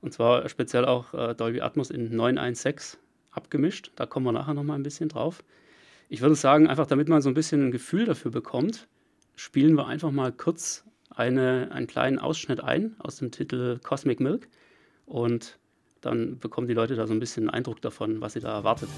Und 0.00 0.14
zwar 0.14 0.48
speziell 0.48 0.86
auch 0.86 1.12
äh, 1.12 1.34
Dolby 1.34 1.60
Atmos 1.60 1.90
in 1.90 2.14
916 2.14 2.98
abgemischt. 3.30 3.92
Da 3.96 4.06
kommen 4.06 4.24
wir 4.24 4.32
nachher 4.32 4.54
nochmal 4.54 4.78
ein 4.78 4.82
bisschen 4.82 5.08
drauf. 5.10 5.42
Ich 6.12 6.22
würde 6.22 6.34
sagen, 6.34 6.66
einfach 6.66 6.88
damit 6.88 7.08
man 7.08 7.22
so 7.22 7.28
ein 7.28 7.34
bisschen 7.34 7.68
ein 7.68 7.70
Gefühl 7.70 8.04
dafür 8.04 8.32
bekommt, 8.32 8.88
spielen 9.36 9.76
wir 9.76 9.86
einfach 9.86 10.10
mal 10.10 10.32
kurz 10.32 10.84
eine, 11.08 11.70
einen 11.70 11.86
kleinen 11.86 12.18
Ausschnitt 12.18 12.60
ein 12.60 12.96
aus 12.98 13.18
dem 13.18 13.30
Titel 13.30 13.78
Cosmic 13.80 14.18
Milk 14.18 14.48
und 15.06 15.60
dann 16.00 16.40
bekommen 16.40 16.66
die 16.66 16.74
Leute 16.74 16.96
da 16.96 17.06
so 17.06 17.12
ein 17.12 17.20
bisschen 17.20 17.44
einen 17.44 17.50
Eindruck 17.50 17.80
davon, 17.80 18.20
was 18.20 18.32
sie 18.32 18.40
da 18.40 18.52
erwartet. 18.52 18.88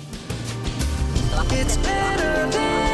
It's 1.51 1.77
better 1.77 2.51
than 2.51 2.92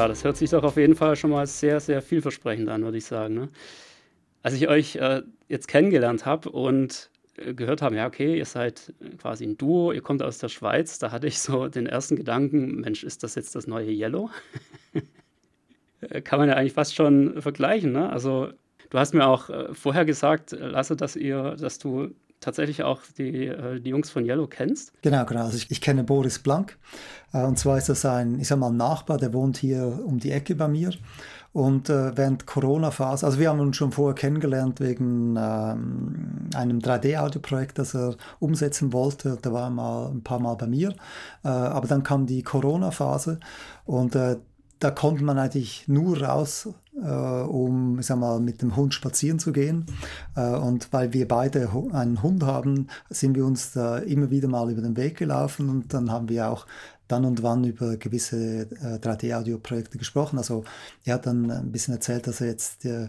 Ja, 0.00 0.08
das 0.08 0.24
hört 0.24 0.38
sich 0.38 0.48
doch 0.48 0.64
auf 0.64 0.78
jeden 0.78 0.96
Fall 0.96 1.14
schon 1.14 1.28
mal 1.28 1.46
sehr, 1.46 1.78
sehr 1.78 2.00
vielversprechend 2.00 2.70
an, 2.70 2.82
würde 2.82 2.96
ich 2.96 3.04
sagen. 3.04 3.34
Ne? 3.34 3.48
Als 4.42 4.54
ich 4.54 4.66
euch 4.66 4.96
äh, 4.96 5.20
jetzt 5.46 5.68
kennengelernt 5.68 6.24
habe 6.24 6.48
und 6.48 7.10
äh, 7.36 7.52
gehört 7.52 7.82
habe, 7.82 7.96
ja, 7.96 8.06
okay, 8.06 8.38
ihr 8.38 8.46
seid 8.46 8.94
quasi 9.18 9.44
ein 9.44 9.58
Duo, 9.58 9.92
ihr 9.92 10.00
kommt 10.00 10.22
aus 10.22 10.38
der 10.38 10.48
Schweiz, 10.48 10.98
da 10.98 11.10
hatte 11.10 11.26
ich 11.26 11.38
so 11.38 11.68
den 11.68 11.84
ersten 11.84 12.16
Gedanken, 12.16 12.80
Mensch, 12.80 13.04
ist 13.04 13.22
das 13.24 13.34
jetzt 13.34 13.54
das 13.54 13.66
neue 13.66 13.90
Yellow? 13.90 14.30
Äh, 16.00 16.22
kann 16.22 16.38
man 16.38 16.48
ja 16.48 16.54
eigentlich 16.54 16.72
fast 16.72 16.94
schon 16.94 17.42
vergleichen. 17.42 17.92
Ne? 17.92 18.08
Also 18.08 18.48
du 18.88 18.98
hast 18.98 19.12
mir 19.12 19.26
auch 19.26 19.50
äh, 19.50 19.74
vorher 19.74 20.06
gesagt, 20.06 20.52
Lasse, 20.52 20.96
dass 20.96 21.14
ihr, 21.14 21.56
dass 21.56 21.78
du 21.78 22.14
tatsächlich 22.40 22.82
auch 22.82 23.00
die, 23.16 23.46
äh, 23.46 23.80
die 23.80 23.90
Jungs 23.90 24.10
von 24.10 24.24
Yellow 24.24 24.46
kennst. 24.46 24.92
Genau, 25.02 25.24
genau. 25.24 25.44
Also 25.44 25.56
ich, 25.56 25.70
ich 25.70 25.80
kenne 25.80 26.04
Boris 26.04 26.38
Blank. 26.38 26.78
Äh, 27.32 27.44
und 27.44 27.58
zwar 27.58 27.78
ist 27.78 27.88
das 27.88 28.04
ein, 28.04 28.40
ich 28.40 28.48
sag 28.48 28.58
mal, 28.58 28.70
Nachbar, 28.70 29.18
der 29.18 29.32
wohnt 29.32 29.58
hier 29.58 30.00
um 30.04 30.18
die 30.18 30.32
Ecke 30.32 30.54
bei 30.54 30.68
mir. 30.68 30.90
Und 31.52 31.90
äh, 31.90 32.16
während 32.16 32.46
Corona-Phase, 32.46 33.26
also 33.26 33.38
wir 33.40 33.48
haben 33.48 33.58
uns 33.58 33.76
schon 33.76 33.90
vorher 33.90 34.14
kennengelernt 34.14 34.78
wegen 34.80 35.36
ähm, 35.36 36.48
einem 36.54 36.78
3D-Audio-Projekt, 36.78 37.78
das 37.78 37.94
er 37.94 38.16
umsetzen 38.38 38.92
wollte. 38.92 39.36
Da 39.42 39.52
war 39.52 39.64
er 39.64 39.70
mal 39.70 40.10
ein 40.10 40.22
paar 40.22 40.38
Mal 40.38 40.54
bei 40.54 40.68
mir. 40.68 40.90
Äh, 41.44 41.48
aber 41.48 41.88
dann 41.88 42.04
kam 42.04 42.26
die 42.26 42.42
Corona-Phase 42.42 43.40
und 43.84 44.14
äh, 44.14 44.36
da 44.78 44.90
konnte 44.90 45.24
man 45.24 45.38
eigentlich 45.38 45.88
nur 45.88 46.22
raus, 46.22 46.68
um 47.06 47.98
ich 47.98 48.06
sag 48.06 48.18
mal, 48.18 48.40
mit 48.40 48.62
dem 48.62 48.76
Hund 48.76 48.94
spazieren 48.94 49.38
zu 49.38 49.52
gehen. 49.52 49.86
Äh, 50.36 50.56
und 50.56 50.92
weil 50.92 51.12
wir 51.12 51.26
beide 51.26 51.70
einen 51.92 52.22
Hund 52.22 52.42
haben, 52.44 52.88
sind 53.08 53.34
wir 53.34 53.44
uns 53.44 53.72
da 53.72 53.98
immer 53.98 54.30
wieder 54.30 54.48
mal 54.48 54.70
über 54.70 54.82
den 54.82 54.96
Weg 54.96 55.16
gelaufen 55.16 55.68
und 55.68 55.92
dann 55.92 56.10
haben 56.10 56.28
wir 56.28 56.50
auch 56.50 56.66
dann 57.10 57.24
und 57.24 57.42
wann 57.42 57.64
über 57.64 57.96
gewisse 57.96 58.62
äh, 58.62 58.98
3D-Audio-Projekte 58.98 59.98
gesprochen. 59.98 60.38
Also 60.38 60.64
er 61.04 61.14
hat 61.14 61.26
dann 61.26 61.50
ein 61.50 61.72
bisschen 61.72 61.94
erzählt, 61.94 62.26
dass 62.26 62.40
er 62.40 62.48
jetzt 62.48 62.84
äh, 62.84 63.08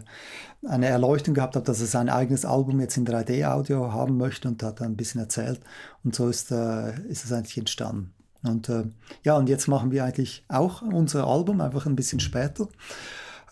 eine 0.66 0.86
Erleuchtung 0.86 1.34
gehabt 1.34 1.54
hat, 1.56 1.68
dass 1.68 1.80
er 1.80 1.86
sein 1.86 2.08
eigenes 2.08 2.44
Album 2.44 2.80
jetzt 2.80 2.96
in 2.96 3.06
3D-Audio 3.06 3.92
haben 3.92 4.16
möchte 4.16 4.48
und 4.48 4.62
hat 4.62 4.80
dann 4.80 4.92
ein 4.92 4.96
bisschen 4.96 5.20
erzählt. 5.20 5.60
Und 6.02 6.14
so 6.14 6.28
ist, 6.28 6.50
äh, 6.50 7.00
ist 7.08 7.24
es 7.24 7.32
eigentlich 7.32 7.58
entstanden. 7.58 8.12
Und 8.42 8.68
äh, 8.68 8.84
ja, 9.22 9.36
und 9.36 9.48
jetzt 9.48 9.68
machen 9.68 9.92
wir 9.92 10.04
eigentlich 10.04 10.44
auch 10.48 10.82
unser 10.82 11.26
Album, 11.28 11.60
einfach 11.60 11.86
ein 11.86 11.94
bisschen 11.94 12.18
später. 12.18 12.68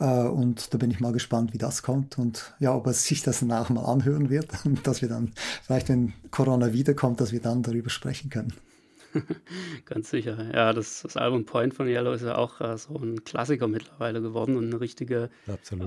Äh, 0.01 0.05
und 0.05 0.73
da 0.73 0.79
bin 0.79 0.91
ich 0.91 0.99
mal 0.99 1.13
gespannt, 1.13 1.53
wie 1.53 1.59
das 1.59 1.83
kommt 1.83 2.19
und 2.19 2.55
ja, 2.59 2.75
ob 2.75 2.87
er 2.87 2.95
sich 2.95 3.23
das 3.23 3.43
auch 3.43 3.69
mal 3.69 3.85
anhören 3.85 4.31
wird 4.31 4.49
und 4.65 4.87
dass 4.87 5.03
wir 5.03 5.09
dann, 5.09 5.33
vielleicht 5.63 5.89
wenn 5.89 6.15
Corona 6.31 6.73
wiederkommt, 6.73 7.21
dass 7.21 7.33
wir 7.33 7.41
dann 7.41 7.63
darüber 7.63 7.91
sprechen 7.91 8.31
können. 8.31 8.53
Ganz 9.87 10.11
sicher. 10.11 10.55
Ja, 10.55 10.73
das, 10.73 11.03
das, 11.03 11.17
Album 11.17 11.45
Point 11.45 11.75
von 11.75 11.89
Yellow 11.89 12.13
ist 12.13 12.23
ja 12.23 12.37
auch 12.37 12.61
äh, 12.61 12.79
so 12.79 12.95
ein 12.95 13.25
Klassiker 13.25 13.69
mittlerweile 13.69 14.23
geworden 14.23 14.57
und 14.57 14.67
eine 14.67 14.81
richtige, 14.81 15.31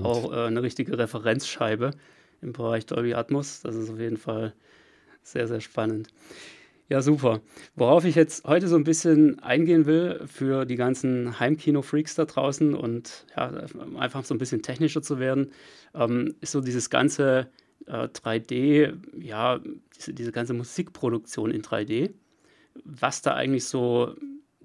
auch 0.02 0.30
äh, 0.30 0.46
eine 0.46 0.62
richtige 0.62 0.96
Referenzscheibe 0.96 1.92
im 2.42 2.52
Bereich 2.52 2.84
Dolby 2.86 3.14
Atmos. 3.14 3.62
Das 3.62 3.74
ist 3.74 3.90
auf 3.90 3.98
jeden 3.98 4.18
Fall 4.18 4.52
sehr, 5.22 5.48
sehr 5.48 5.62
spannend. 5.62 6.08
Ja, 6.90 7.00
super. 7.00 7.40
Worauf 7.76 8.04
ich 8.04 8.14
jetzt 8.14 8.44
heute 8.44 8.68
so 8.68 8.76
ein 8.76 8.84
bisschen 8.84 9.38
eingehen 9.38 9.86
will 9.86 10.20
für 10.26 10.66
die 10.66 10.76
ganzen 10.76 11.40
Heimkino-Freaks 11.40 12.14
da 12.14 12.26
draußen 12.26 12.74
und 12.74 13.24
ja, 13.34 13.50
einfach 13.98 14.24
so 14.24 14.34
ein 14.34 14.38
bisschen 14.38 14.60
technischer 14.62 15.00
zu 15.00 15.18
werden, 15.18 15.50
ähm, 15.94 16.34
ist 16.42 16.52
so 16.52 16.60
dieses 16.60 16.90
ganze 16.90 17.48
äh, 17.86 18.08
3D, 18.08 18.98
ja, 19.18 19.60
diese, 19.96 20.12
diese 20.12 20.30
ganze 20.30 20.52
Musikproduktion 20.52 21.50
in 21.50 21.62
3D. 21.62 22.12
Was 22.84 23.22
da 23.22 23.32
eigentlich 23.34 23.64
so 23.64 24.14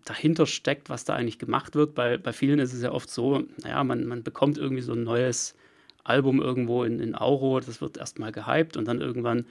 dahinter 0.03 0.45
steckt, 0.45 0.89
was 0.89 1.05
da 1.05 1.13
eigentlich 1.15 1.39
gemacht 1.39 1.75
wird. 1.75 1.95
Bei, 1.95 2.17
bei 2.17 2.33
vielen 2.33 2.59
ist 2.59 2.73
es 2.73 2.81
ja 2.81 2.91
oft 2.91 3.09
so, 3.09 3.43
naja, 3.63 3.81
man, 3.85 4.05
man 4.05 4.23
bekommt 4.23 4.57
irgendwie 4.57 4.81
so 4.81 4.91
ein 4.91 5.03
neues 5.03 5.55
Album 6.03 6.41
irgendwo 6.41 6.83
in, 6.83 6.99
in 6.99 7.15
Auro, 7.15 7.61
das 7.61 7.79
wird 7.79 7.97
erstmal 7.97 8.33
gehypt 8.33 8.75
und 8.75 8.87
dann 8.87 8.99
irgendwann 8.99 9.45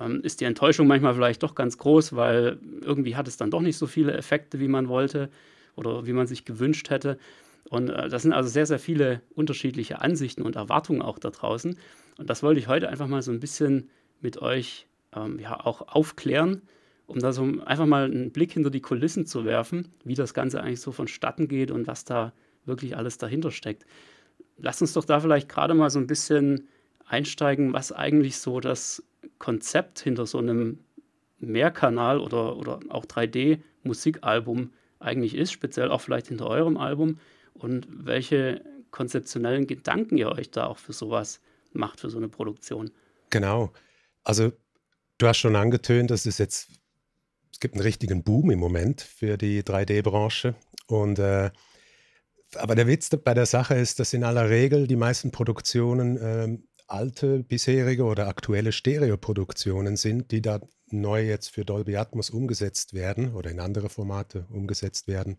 ähm, 0.00 0.20
ist 0.22 0.40
die 0.40 0.44
Enttäuschung 0.44 0.86
manchmal 0.86 1.14
vielleicht 1.14 1.42
doch 1.42 1.54
ganz 1.54 1.78
groß, 1.78 2.14
weil 2.16 2.58
irgendwie 2.82 3.16
hat 3.16 3.28
es 3.28 3.36
dann 3.36 3.50
doch 3.50 3.60
nicht 3.60 3.78
so 3.78 3.86
viele 3.86 4.12
Effekte, 4.12 4.60
wie 4.60 4.68
man 4.68 4.88
wollte 4.88 5.30
oder 5.76 6.06
wie 6.06 6.12
man 6.12 6.26
sich 6.26 6.44
gewünscht 6.44 6.90
hätte. 6.90 7.18
Und 7.68 7.90
äh, 7.90 8.08
das 8.08 8.22
sind 8.22 8.32
also 8.32 8.48
sehr, 8.48 8.66
sehr 8.66 8.78
viele 8.78 9.20
unterschiedliche 9.34 10.00
Ansichten 10.00 10.42
und 10.42 10.56
Erwartungen 10.56 11.02
auch 11.02 11.18
da 11.18 11.30
draußen. 11.30 11.78
Und 12.18 12.30
das 12.30 12.42
wollte 12.42 12.60
ich 12.60 12.68
heute 12.68 12.88
einfach 12.88 13.06
mal 13.06 13.22
so 13.22 13.32
ein 13.32 13.40
bisschen 13.40 13.90
mit 14.20 14.40
euch 14.40 14.86
ähm, 15.14 15.38
ja 15.38 15.64
auch 15.64 15.88
aufklären, 15.88 16.62
um 17.06 17.18
da 17.18 17.32
so 17.32 17.42
einfach 17.64 17.86
mal 17.86 18.04
einen 18.04 18.30
Blick 18.32 18.52
hinter 18.52 18.70
die 18.70 18.80
Kulissen 18.80 19.26
zu 19.26 19.44
werfen, 19.44 19.88
wie 20.04 20.14
das 20.14 20.34
Ganze 20.34 20.62
eigentlich 20.62 20.80
so 20.80 20.92
vonstatten 20.92 21.48
geht 21.48 21.70
und 21.70 21.86
was 21.86 22.04
da 22.04 22.32
wirklich 22.64 22.96
alles 22.96 23.18
dahinter 23.18 23.50
steckt. 23.50 23.84
Lasst 24.56 24.80
uns 24.80 24.92
doch 24.92 25.04
da 25.04 25.20
vielleicht 25.20 25.48
gerade 25.48 25.74
mal 25.74 25.90
so 25.90 25.98
ein 25.98 26.06
bisschen 26.06 26.68
einsteigen, 27.06 27.72
was 27.72 27.92
eigentlich 27.92 28.36
so 28.38 28.60
das 28.60 29.02
Konzept 29.38 30.00
hinter 30.00 30.26
so 30.26 30.38
einem 30.38 30.78
Mehrkanal 31.38 32.20
oder, 32.20 32.56
oder 32.56 32.80
auch 32.88 33.04
3D-Musikalbum 33.04 34.70
eigentlich 34.98 35.34
ist, 35.34 35.52
speziell 35.52 35.90
auch 35.90 36.00
vielleicht 36.00 36.28
hinter 36.28 36.46
eurem 36.46 36.76
Album 36.76 37.18
und 37.52 37.86
welche 37.90 38.64
konzeptionellen 38.90 39.66
Gedanken 39.66 40.16
ihr 40.16 40.30
euch 40.30 40.50
da 40.50 40.66
auch 40.66 40.78
für 40.78 40.92
sowas 40.92 41.40
macht, 41.72 42.00
für 42.00 42.10
so 42.10 42.18
eine 42.18 42.28
Produktion. 42.28 42.90
Genau. 43.30 43.72
Also 44.22 44.52
du 45.18 45.26
hast 45.26 45.38
schon 45.38 45.56
angetönt, 45.56 46.10
dass 46.10 46.26
es 46.26 46.38
jetzt, 46.38 46.68
es 47.52 47.60
gibt 47.60 47.74
einen 47.74 47.82
richtigen 47.82 48.22
Boom 48.22 48.50
im 48.50 48.60
Moment 48.60 49.02
für 49.02 49.36
die 49.36 49.62
3D-Branche 49.62 50.54
und 50.86 51.18
äh, 51.18 51.50
aber 52.56 52.76
der 52.76 52.86
Witz 52.86 53.10
bei 53.10 53.34
der 53.34 53.46
Sache 53.46 53.74
ist, 53.74 53.98
dass 53.98 54.12
in 54.12 54.22
aller 54.22 54.48
Regel 54.48 54.86
die 54.86 54.96
meisten 54.96 55.32
Produktionen 55.32 56.16
äh, 56.16 56.56
alte, 56.94 57.42
bisherige 57.42 58.04
oder 58.04 58.28
aktuelle 58.28 58.72
Stereoproduktionen 58.72 59.96
sind, 59.96 60.30
die 60.30 60.40
da 60.40 60.60
neu 60.90 61.26
jetzt 61.26 61.50
für 61.50 61.64
Dolby 61.64 61.96
Atmos 61.96 62.30
umgesetzt 62.30 62.94
werden 62.94 63.34
oder 63.34 63.50
in 63.50 63.60
andere 63.60 63.88
Formate 63.88 64.46
umgesetzt 64.50 65.08
werden. 65.08 65.38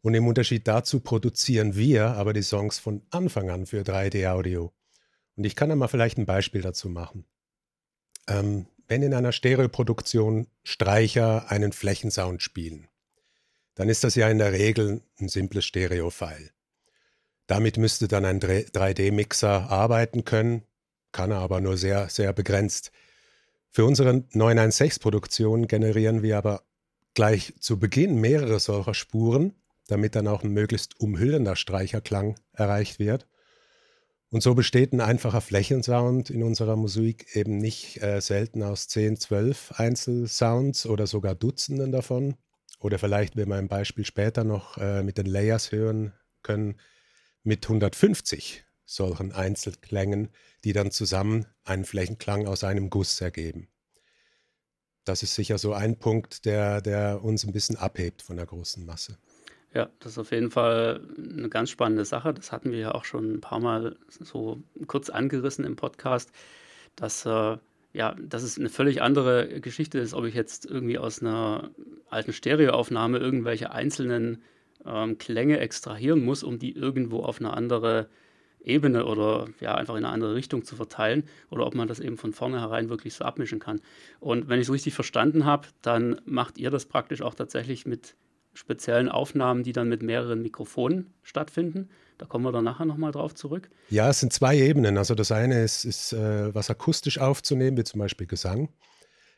Und 0.00 0.14
im 0.14 0.26
Unterschied 0.26 0.66
dazu 0.68 1.00
produzieren 1.00 1.74
wir 1.74 2.12
aber 2.12 2.32
die 2.32 2.42
Songs 2.42 2.78
von 2.78 3.02
Anfang 3.10 3.50
an 3.50 3.66
für 3.66 3.82
3D-Audio. 3.82 4.72
Und 5.36 5.44
ich 5.44 5.56
kann 5.56 5.68
da 5.68 5.76
mal 5.76 5.88
vielleicht 5.88 6.18
ein 6.18 6.26
Beispiel 6.26 6.62
dazu 6.62 6.88
machen. 6.88 7.26
Ähm, 8.28 8.66
wenn 8.86 9.02
in 9.02 9.14
einer 9.14 9.32
Stereoproduktion 9.32 10.46
Streicher 10.62 11.50
einen 11.50 11.72
Flächensound 11.72 12.42
spielen, 12.42 12.88
dann 13.74 13.88
ist 13.88 14.02
das 14.04 14.14
ja 14.14 14.28
in 14.28 14.38
der 14.38 14.52
Regel 14.52 15.02
ein 15.20 15.28
simples 15.28 15.64
Stereo-File. 15.64 16.50
Damit 17.48 17.78
müsste 17.78 18.08
dann 18.08 18.26
ein 18.26 18.40
3D-Mixer 18.40 19.70
arbeiten 19.70 20.24
können, 20.24 20.62
kann 21.12 21.30
er 21.30 21.38
aber 21.38 21.60
nur 21.62 21.78
sehr, 21.78 22.10
sehr 22.10 22.32
begrenzt. 22.34 22.92
Für 23.70 23.86
unsere 23.86 24.10
916-Produktion 24.10 25.66
generieren 25.66 26.22
wir 26.22 26.36
aber 26.36 26.62
gleich 27.14 27.54
zu 27.58 27.78
Beginn 27.78 28.20
mehrere 28.20 28.60
solcher 28.60 28.92
Spuren, 28.92 29.54
damit 29.86 30.14
dann 30.14 30.28
auch 30.28 30.44
ein 30.44 30.52
möglichst 30.52 31.00
umhüllender 31.00 31.56
Streicherklang 31.56 32.38
erreicht 32.52 32.98
wird. 32.98 33.26
Und 34.30 34.42
so 34.42 34.54
besteht 34.54 34.92
ein 34.92 35.00
einfacher 35.00 35.40
Flächensound 35.40 36.28
in 36.28 36.42
unserer 36.42 36.76
Musik 36.76 37.34
eben 37.34 37.56
nicht 37.56 38.02
äh, 38.02 38.20
selten 38.20 38.62
aus 38.62 38.88
10, 38.88 39.16
12 39.16 39.72
Einzelsounds 39.76 40.84
oder 40.84 41.06
sogar 41.06 41.34
Dutzenden 41.34 41.92
davon. 41.92 42.36
Oder 42.78 42.98
vielleicht, 42.98 43.36
wenn 43.36 43.48
wir 43.48 43.56
ein 43.56 43.68
Beispiel 43.68 44.04
später 44.04 44.44
noch 44.44 44.76
äh, 44.76 45.02
mit 45.02 45.16
den 45.16 45.24
Layers 45.26 45.72
hören 45.72 46.12
können, 46.42 46.76
mit 47.42 47.64
150 47.64 48.64
solchen 48.84 49.32
Einzelklängen, 49.32 50.30
die 50.64 50.72
dann 50.72 50.90
zusammen 50.90 51.46
einen 51.64 51.84
Flächenklang 51.84 52.46
aus 52.46 52.64
einem 52.64 52.90
Guss 52.90 53.20
ergeben. 53.20 53.68
Das 55.04 55.22
ist 55.22 55.34
sicher 55.34 55.58
so 55.58 55.72
ein 55.72 55.98
Punkt, 55.98 56.44
der, 56.44 56.80
der 56.80 57.22
uns 57.22 57.44
ein 57.44 57.52
bisschen 57.52 57.76
abhebt 57.76 58.22
von 58.22 58.36
der 58.36 58.46
großen 58.46 58.84
Masse. 58.84 59.18
Ja, 59.74 59.90
das 60.00 60.12
ist 60.12 60.18
auf 60.18 60.32
jeden 60.32 60.50
Fall 60.50 61.02
eine 61.16 61.48
ganz 61.48 61.70
spannende 61.70 62.04
Sache. 62.04 62.32
Das 62.32 62.52
hatten 62.52 62.72
wir 62.72 62.78
ja 62.78 62.94
auch 62.94 63.04
schon 63.04 63.34
ein 63.34 63.40
paar 63.40 63.60
Mal 63.60 63.96
so 64.08 64.62
kurz 64.86 65.10
angerissen 65.10 65.64
im 65.64 65.76
Podcast, 65.76 66.30
dass, 66.96 67.26
äh, 67.26 67.58
ja, 67.92 68.14
dass 68.20 68.42
es 68.42 68.58
eine 68.58 68.70
völlig 68.70 69.02
andere 69.02 69.60
Geschichte 69.60 69.98
ist, 69.98 70.14
ob 70.14 70.24
ich 70.24 70.34
jetzt 70.34 70.64
irgendwie 70.66 70.98
aus 70.98 71.20
einer 71.20 71.70
alten 72.08 72.32
Stereoaufnahme 72.32 73.18
irgendwelche 73.18 73.70
einzelnen 73.70 74.42
ähm, 74.88 75.18
Klänge 75.18 75.58
extrahieren 75.58 76.24
muss, 76.24 76.42
um 76.42 76.58
die 76.58 76.72
irgendwo 76.72 77.20
auf 77.20 77.40
eine 77.40 77.52
andere 77.52 78.08
Ebene 78.60 79.06
oder 79.06 79.46
ja 79.60 79.74
einfach 79.74 79.94
in 79.94 80.04
eine 80.04 80.12
andere 80.12 80.34
Richtung 80.34 80.64
zu 80.64 80.76
verteilen 80.76 81.24
oder 81.50 81.66
ob 81.66 81.74
man 81.74 81.88
das 81.88 82.00
eben 82.00 82.16
von 82.16 82.32
vornherein 82.32 82.88
wirklich 82.88 83.14
so 83.14 83.24
abmischen 83.24 83.60
kann. 83.60 83.80
Und 84.20 84.48
wenn 84.48 84.60
ich 84.60 84.66
es 84.66 84.72
richtig 84.72 84.94
verstanden 84.94 85.44
habe, 85.44 85.68
dann 85.82 86.20
macht 86.24 86.58
ihr 86.58 86.70
das 86.70 86.86
praktisch 86.86 87.22
auch 87.22 87.34
tatsächlich 87.34 87.86
mit 87.86 88.14
speziellen 88.54 89.08
Aufnahmen, 89.08 89.62
die 89.62 89.72
dann 89.72 89.88
mit 89.88 90.02
mehreren 90.02 90.42
Mikrofonen 90.42 91.14
stattfinden. 91.22 91.88
Da 92.18 92.26
kommen 92.26 92.44
wir 92.44 92.50
dann 92.50 92.64
nachher 92.64 92.86
nochmal 92.86 93.12
drauf 93.12 93.34
zurück. 93.34 93.70
Ja, 93.88 94.10
es 94.10 94.20
sind 94.20 94.32
zwei 94.32 94.58
Ebenen. 94.58 94.98
Also 94.98 95.14
das 95.14 95.30
eine 95.30 95.62
ist, 95.62 95.84
ist 95.84 96.12
äh, 96.12 96.52
was 96.52 96.68
akustisch 96.68 97.18
aufzunehmen, 97.18 97.76
wie 97.76 97.84
zum 97.84 98.00
Beispiel 98.00 98.26
Gesang. 98.26 98.70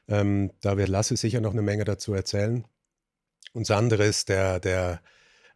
Ähm, 0.09 0.53
da 0.63 0.79
wird 0.79 0.89
Lasse 0.89 1.17
sicher 1.17 1.43
noch 1.43 1.53
eine 1.53 1.63
Menge 1.63 1.85
dazu 1.85 2.15
erzählen. 2.15 2.65
Und 3.53 3.69
das 3.69 3.77
andere 3.77 4.05
ist 4.05 4.31
der, 4.31 4.59
der 4.59 5.03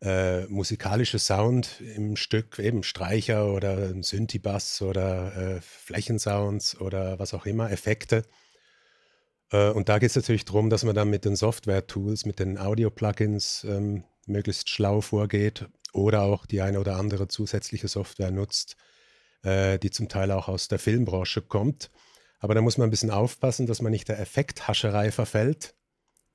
äh, 0.01 0.45
musikalische 0.47 1.19
Sound 1.19 1.81
im 1.81 2.17
Stück, 2.17 2.59
eben 2.59 2.83
Streicher 2.83 3.53
oder 3.53 3.95
Synthi-Bass 4.03 4.83
oder 4.83 5.37
äh, 5.37 5.61
Flächensounds 5.61 6.81
oder 6.81 7.19
was 7.19 7.35
auch 7.35 7.47
immer, 7.47 7.71
Effekte. 7.71 8.25
Äh, 9.51 9.71
und 9.71 9.89
da 9.89 9.99
geht 9.99 10.11
es 10.11 10.17
natürlich 10.17 10.45
darum, 10.45 10.71
dass 10.71 10.85
man 10.85 10.95
dann 10.95 11.11
mit 11.11 11.25
den 11.25 11.37
Software-Tools, 11.37 12.27
mit 12.27 12.39
den 12.39 12.59
Audio-Plugins 12.59 13.65
ähm, 13.65 14.05
möglichst 14.27 14.69
schlau 14.69 15.01
vorgeht 15.01 15.67
oder 15.93 16.23
auch 16.23 16.47
die 16.47 16.61
eine 16.61 16.81
oder 16.81 16.97
andere 16.97 17.29
zusätzliche 17.29 17.89
Software 17.89 18.31
nutzt, 18.31 18.77
äh, 19.43 19.79
die 19.79 19.91
zum 19.91 20.09
Teil 20.09 20.31
auch 20.33 20.49
aus 20.49 20.69
der 20.69 20.79
Filmbranche 20.79 21.43
kommt. 21.43 21.91
Aber 22.41 22.55
da 22.55 22.61
muss 22.61 22.77
man 22.77 22.89
ein 22.89 22.91
bisschen 22.91 23.11
aufpassen, 23.11 23.67
dass 23.67 23.81
man 23.81 23.93
nicht 23.93 24.09
der 24.09 24.19
Effekthascherei 24.19 25.11
verfällt, 25.11 25.75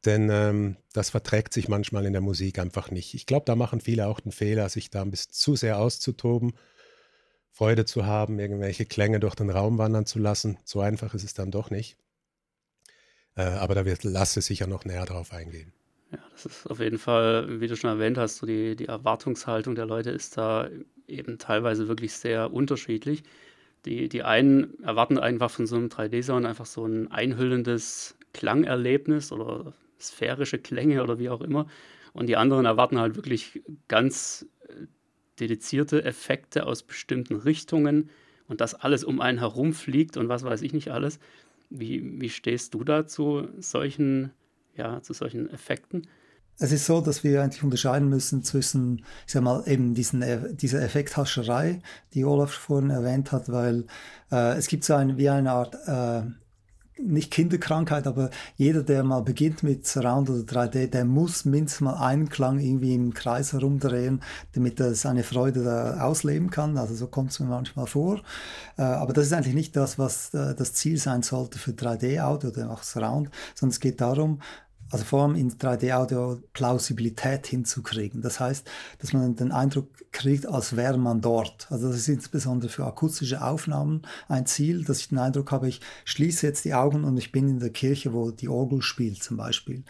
denn 0.06 0.30
ähm, 0.32 0.78
das 0.94 1.10
verträgt 1.10 1.54
sich 1.54 1.68
manchmal 1.68 2.06
in 2.06 2.14
der 2.14 2.22
Musik 2.22 2.60
einfach 2.60 2.92
nicht. 2.92 3.14
Ich 3.14 3.26
glaube, 3.26 3.46
da 3.46 3.56
machen 3.56 3.82
viele 3.82 4.08
auch 4.08 4.20
den 4.20 4.32
Fehler, 4.32 4.70
sich 4.70 4.90
da 4.90 5.02
ein 5.02 5.12
bisschen 5.12 5.34
zu 5.34 5.56
sehr 5.56 5.78
auszutoben, 5.80 6.54
Freude 7.52 7.86
zu 7.86 8.06
haben, 8.06 8.40
irgendwelche 8.40 8.86
Klänge 8.86 9.20
durch 9.20 9.36
den 9.36 9.50
Raum 9.50 9.78
wandern 9.78 10.06
zu 10.06 10.20
lassen. 10.20 10.58
So 10.64 10.80
einfach 10.80 11.14
ist 11.14 11.24
es 11.24 11.34
dann 11.34 11.52
doch 11.52 11.70
nicht. 11.70 11.98
Äh, 13.36 13.42
aber 13.42 13.76
da 13.76 13.86
wird 13.86 14.04
Lasse 14.04 14.42
sicher 14.42 14.68
noch 14.68 14.86
näher 14.86 15.06
drauf 15.06 15.34
eingehen. 15.34 15.74
Ja, 16.12 16.20
das 16.32 16.46
ist 16.46 16.68
auf 16.68 16.80
jeden 16.80 16.98
Fall, 16.98 17.60
wie 17.60 17.68
du 17.68 17.76
schon 17.76 17.90
erwähnt 17.90 18.18
hast, 18.18 18.38
so 18.38 18.46
die, 18.46 18.76
die 18.76 18.86
Erwartungshaltung 18.86 19.76
der 19.76 19.86
Leute 19.86 20.10
ist 20.10 20.38
da 20.38 20.70
eben 21.08 21.38
teilweise 21.38 21.88
wirklich 21.88 22.14
sehr 22.14 22.52
unterschiedlich. 22.54 23.24
Die, 23.86 24.10
die 24.10 24.24
einen 24.24 24.82
erwarten 24.84 25.18
einfach 25.18 25.52
von 25.52 25.68
so 25.68 25.76
einem 25.76 25.88
3D-Sound 25.88 26.46
einfach 26.46 26.66
so 26.66 26.86
ein 26.86 27.12
einhüllendes 27.12 28.16
Klangerlebnis 28.34 29.32
oder 29.32 29.74
sphärische 30.00 30.60
Klänge 30.60 31.04
oder 31.04 31.20
wie 31.20 31.30
auch 31.30 31.42
immer. 31.42 31.68
Und 32.14 32.28
die 32.28 32.38
anderen 32.38 32.66
erwarten 32.66 33.00
halt 33.00 33.16
wirklich 33.16 33.62
ganz 33.88 34.48
äh, 34.68 34.86
dedizierte 35.40 36.04
Effekte 36.04 36.66
aus 36.66 36.84
bestimmten 36.84 37.36
Richtungen 37.36 38.10
und 38.48 38.62
das 38.62 38.76
alles 38.76 39.04
um 39.04 39.22
einen 39.22 39.40
herum 39.40 39.74
fliegt 39.74 40.18
und 40.18 40.28
was 40.28 40.44
weiß 40.44 40.62
ich 40.62 40.74
nicht 40.74 40.90
alles. 40.90 41.20
Wie, 41.70 42.20
wie 42.20 42.30
stehst 42.30 42.74
du 42.74 42.84
da 42.84 43.06
zu 43.06 43.48
solchen, 43.60 44.32
ja, 44.76 45.02
zu 45.02 45.14
solchen 45.14 45.50
Effekten? 45.52 46.08
Es 46.62 46.74
ist 46.74 46.86
so, 46.86 47.00
dass 47.00 47.24
wir 47.24 47.42
eigentlich 47.42 47.64
unterscheiden 47.64 48.10
müssen 48.10 48.44
zwischen, 48.44 49.06
ich 49.26 49.32
sag 49.32 49.44
mal, 49.44 49.64
eben 49.66 49.94
diesen, 49.94 50.22
äh, 50.22 50.54
dieser 50.54 50.82
Effekthascherei, 50.82 51.82
die 52.14 52.26
Olaf 52.26 52.52
vorhin 52.52 52.90
erwähnt 52.90 53.32
hat, 53.32 53.50
weil 53.50 53.86
äh, 54.30 54.58
es 54.58 54.68
gibt 54.68 54.84
so 54.84 54.96
ein, 54.96 55.18
wie 55.18 55.30
eine 55.30 55.52
Art, 55.52 55.76
äh, 55.88 56.30
nicht 57.06 57.32
Kinderkrankheit, 57.32 58.08
aber 58.08 58.30
jeder, 58.56 58.84
der 58.84 59.04
mal 59.04 59.22
beginnt 59.22 59.64
mit 59.64 59.88
Surround 59.88 60.30
oder 60.30 60.42
3D, 60.42 60.88
der 60.88 61.06
muss 61.06 61.46
mindestens 61.46 61.82
mal 61.82 61.98
einen 61.98 62.30
Klang 62.30 62.60
irgendwie 62.60 62.96
im 62.96 63.14
Kreis 63.14 63.54
herumdrehen, 63.54 64.22
damit 64.54 64.80
er 64.80 64.96
seine 64.96 65.24
Freude 65.24 65.64
da 65.64 66.02
ausleben 66.02 66.50
kann. 66.50 66.78
Also 66.78 66.96
so 66.96 67.08
kommt 67.08 67.32
es 67.32 67.40
mir 67.40 67.48
manchmal 67.48 67.88
vor. 67.88 68.22
Äh, 68.78 68.84
aber 68.84 69.14
das 69.14 69.28
ist 69.28 69.34
eigentlich 69.34 69.56
nicht 69.56 69.76
das, 69.76 69.98
was 69.98 70.34
äh, 70.34 70.56
das 70.56 70.74
Ziel 70.74 70.98
sein 70.98 71.22
sollte 71.24 71.60
für 71.60 71.72
3D-Audio 71.72 72.50
oder 72.50 72.72
auch 72.72 72.84
Surround, 72.84 73.30
sondern 73.56 73.72
es 73.72 73.80
geht 73.80 74.02
darum, 74.02 74.40
also 74.91 75.06
vor 75.06 75.23
allem 75.23 75.36
in 75.36 75.52
3D-Audio 75.52 76.39
Plausibilität 76.54 77.47
hinzukriegen. 77.47 78.21
Das 78.21 78.39
heißt, 78.39 78.67
dass 78.99 79.13
man 79.13 79.36
den 79.36 79.52
Eindruck 79.52 79.88
kriegt, 80.12 80.47
als 80.47 80.75
wäre 80.75 80.97
man 80.97 81.21
dort. 81.21 81.67
Also 81.69 81.88
das 81.88 81.97
ist 81.97 82.08
insbesondere 82.08 82.69
für 82.69 82.86
akustische 82.86 83.43
Aufnahmen 83.43 84.02
ein 84.28 84.45
Ziel, 84.45 84.84
dass 84.84 84.99
ich 84.99 85.10
den 85.10 85.19
Eindruck 85.19 85.52
habe, 85.52 85.67
ich 85.67 85.82
schließe 86.06 86.45
jetzt 86.47 86.65
die 86.65 86.73
Augen 86.73 87.04
und 87.04 87.17
ich 87.17 87.32
bin 87.32 87.47
in 87.47 87.60
der 87.60 87.69
Kirche, 87.69 88.13
wo 88.13 88.32
die 88.32 88.49
Orgel 88.49 88.82
spielt 88.82 89.21
zum 89.21 89.38
Beispiel. 89.38 89.84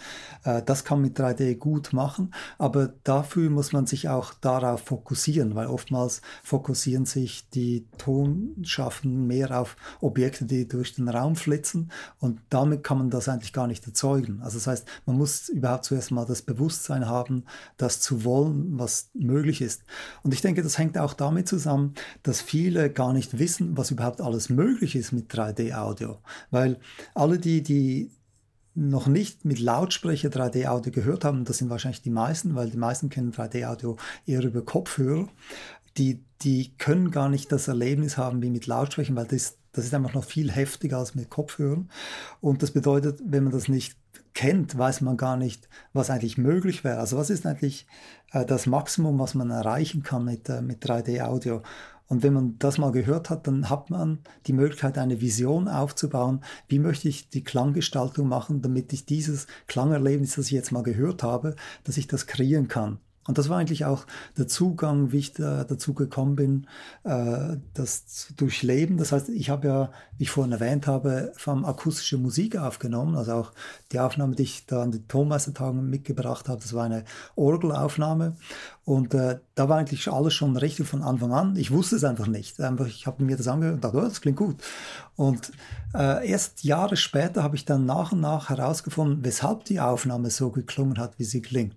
Äh, 0.43 0.61
das 0.63 0.83
kann 0.83 0.99
man 0.99 1.09
mit 1.09 1.19
3D 1.19 1.55
gut 1.55 1.93
machen, 1.93 2.33
aber 2.57 2.93
dafür 3.03 3.49
muss 3.49 3.71
man 3.71 3.87
sich 3.87 4.09
auch 4.09 4.33
darauf 4.33 4.81
fokussieren, 4.81 5.55
weil 5.55 5.67
oftmals 5.67 6.21
fokussieren 6.43 7.05
sich 7.05 7.49
die 7.49 7.87
Tonschaffenden 7.97 9.27
mehr 9.27 9.59
auf 9.59 9.77
Objekte, 10.01 10.45
die 10.45 10.67
durch 10.67 10.95
den 10.95 11.07
Raum 11.07 11.35
flitzen 11.35 11.91
und 12.19 12.41
damit 12.49 12.83
kann 12.83 12.97
man 12.97 13.09
das 13.09 13.29
eigentlich 13.29 13.53
gar 13.53 13.67
nicht 13.67 13.85
erzeugen. 13.85 14.41
Also 14.41 14.57
das 14.57 14.67
heißt, 14.67 14.88
man 15.05 15.17
muss 15.17 15.49
überhaupt 15.49 15.85
zuerst 15.85 16.11
mal 16.11 16.25
das 16.25 16.41
Bewusstsein 16.41 17.07
haben, 17.07 17.45
das 17.77 18.01
zu 18.01 18.23
wollen, 18.23 18.79
was 18.79 19.09
möglich 19.13 19.61
ist. 19.61 19.83
Und 20.23 20.33
ich 20.33 20.41
denke, 20.41 20.63
das 20.63 20.77
hängt 20.77 20.97
auch 20.97 21.13
damit 21.13 21.47
zusammen, 21.47 21.93
dass 22.23 22.41
viele 22.41 22.89
gar 22.89 23.13
nicht 23.13 23.39
wissen, 23.39 23.77
was 23.77 23.91
überhaupt 23.91 24.21
alles 24.21 24.49
möglich 24.49 24.95
ist 24.95 25.11
mit 25.11 25.31
3D-Audio. 25.33 26.19
Weil 26.51 26.79
alle 27.13 27.39
die, 27.39 27.61
die 27.61 28.11
noch 28.75 29.07
nicht 29.07 29.45
mit 29.45 29.59
Lautsprecher 29.59 30.29
3D-Audio 30.29 30.91
gehört 30.91 31.25
haben, 31.25 31.43
das 31.43 31.57
sind 31.57 31.69
wahrscheinlich 31.69 32.01
die 32.01 32.09
meisten, 32.09 32.55
weil 32.55 32.69
die 32.69 32.77
meisten 32.77 33.09
kennen 33.09 33.31
3D-Audio 33.31 33.97
eher 34.25 34.43
über 34.43 34.63
Kopfhörer, 34.63 35.27
die, 35.97 36.23
die 36.41 36.73
können 36.77 37.11
gar 37.11 37.29
nicht 37.29 37.51
das 37.51 37.67
Erlebnis 37.67 38.17
haben 38.17 38.41
wie 38.41 38.49
mit 38.49 38.67
Lautsprechern, 38.67 39.15
weil 39.15 39.25
das, 39.25 39.57
das 39.73 39.85
ist 39.85 39.93
einfach 39.93 40.13
noch 40.13 40.23
viel 40.23 40.51
heftiger 40.51 40.97
als 40.97 41.15
mit 41.15 41.29
Kopfhörern. 41.29 41.89
Und 42.41 42.63
das 42.63 42.71
bedeutet, 42.71 43.21
wenn 43.25 43.43
man 43.43 43.51
das 43.51 43.67
nicht 43.67 43.97
kennt, 44.39 44.77
weiß 44.77 45.01
man 45.01 45.17
gar 45.17 45.35
nicht, 45.35 45.67
was 45.91 46.09
eigentlich 46.09 46.37
möglich 46.37 46.85
wäre. 46.85 46.99
Also 46.99 47.17
was 47.17 47.29
ist 47.29 47.45
eigentlich 47.45 47.85
äh, 48.31 48.45
das 48.45 48.67
Maximum, 48.67 49.19
was 49.19 49.35
man 49.35 49.49
erreichen 49.49 50.01
kann 50.01 50.23
mit, 50.23 50.47
äh, 50.47 50.61
mit 50.61 50.81
3D-Audio? 50.81 51.61
Und 52.07 52.23
wenn 52.23 52.31
man 52.31 52.57
das 52.57 52.77
mal 52.77 52.93
gehört 52.93 53.29
hat, 53.29 53.47
dann 53.47 53.69
hat 53.69 53.89
man 53.89 54.19
die 54.47 54.53
Möglichkeit, 54.53 54.97
eine 54.97 55.19
Vision 55.19 55.67
aufzubauen. 55.67 56.39
Wie 56.69 56.79
möchte 56.79 57.09
ich 57.09 57.29
die 57.29 57.43
Klanggestaltung 57.43 58.29
machen, 58.29 58.61
damit 58.61 58.93
ich 58.93 59.05
dieses 59.05 59.45
Klangerlebnis, 59.67 60.35
das 60.35 60.45
ich 60.45 60.53
jetzt 60.53 60.71
mal 60.71 60.83
gehört 60.83 61.21
habe, 61.21 61.57
dass 61.83 61.97
ich 61.97 62.07
das 62.07 62.25
kreieren 62.25 62.69
kann. 62.69 62.99
Und 63.29 63.37
das 63.37 63.47
war 63.47 63.59
eigentlich 63.59 63.85
auch 63.85 64.07
der 64.39 64.47
Zugang, 64.47 65.11
wie 65.11 65.19
ich 65.19 65.33
da, 65.33 65.63
dazu 65.63 65.93
gekommen 65.93 66.35
bin, 66.35 66.65
äh, 67.03 67.57
das 67.75 68.07
zu 68.07 68.33
durchleben. 68.33 68.97
Das 68.97 69.11
heißt, 69.11 69.29
ich 69.29 69.51
habe 69.51 69.67
ja, 69.67 69.91
wie 70.17 70.23
ich 70.23 70.31
vorhin 70.31 70.51
erwähnt 70.51 70.87
habe, 70.87 71.31
vom 71.37 71.63
akustische 71.63 72.17
Musik 72.17 72.57
aufgenommen. 72.57 73.15
Also 73.15 73.33
auch 73.33 73.51
die 73.91 73.99
Aufnahme, 73.99 74.33
die 74.33 74.41
ich 74.41 74.65
da 74.65 74.81
an 74.81 74.89
den 74.89 75.07
Tonmeistertagen 75.07 75.87
mitgebracht 75.91 76.49
habe, 76.49 76.59
das 76.59 76.73
war 76.73 76.85
eine 76.85 77.03
Orgelaufnahme. 77.35 78.35
Und 78.83 79.13
äh, 79.13 79.37
da 79.53 79.69
war 79.69 79.77
eigentlich 79.77 80.11
alles 80.11 80.33
schon 80.33 80.57
richtig 80.57 80.87
von 80.87 81.03
Anfang 81.03 81.31
an. 81.31 81.55
Ich 81.55 81.69
wusste 81.69 81.97
es 81.97 82.03
einfach 82.03 82.25
nicht. 82.25 82.59
Einfach, 82.59 82.87
ich 82.87 83.05
habe 83.05 83.23
mir 83.23 83.37
das 83.37 83.47
angehört 83.47 83.75
und 83.75 83.83
dachte, 83.83 83.97
oh, 83.97 84.01
das 84.01 84.21
klingt 84.21 84.37
gut. 84.37 84.55
Und 85.15 85.51
äh, 85.93 86.27
erst 86.27 86.63
Jahre 86.63 86.97
später 86.97 87.43
habe 87.43 87.55
ich 87.55 87.65
dann 87.65 87.85
nach 87.85 88.11
und 88.11 88.21
nach 88.21 88.49
herausgefunden, 88.49 89.23
weshalb 89.23 89.65
die 89.65 89.79
Aufnahme 89.79 90.31
so 90.31 90.49
geklungen 90.49 90.97
hat, 90.97 91.19
wie 91.19 91.25
sie 91.25 91.43
klingt. 91.43 91.75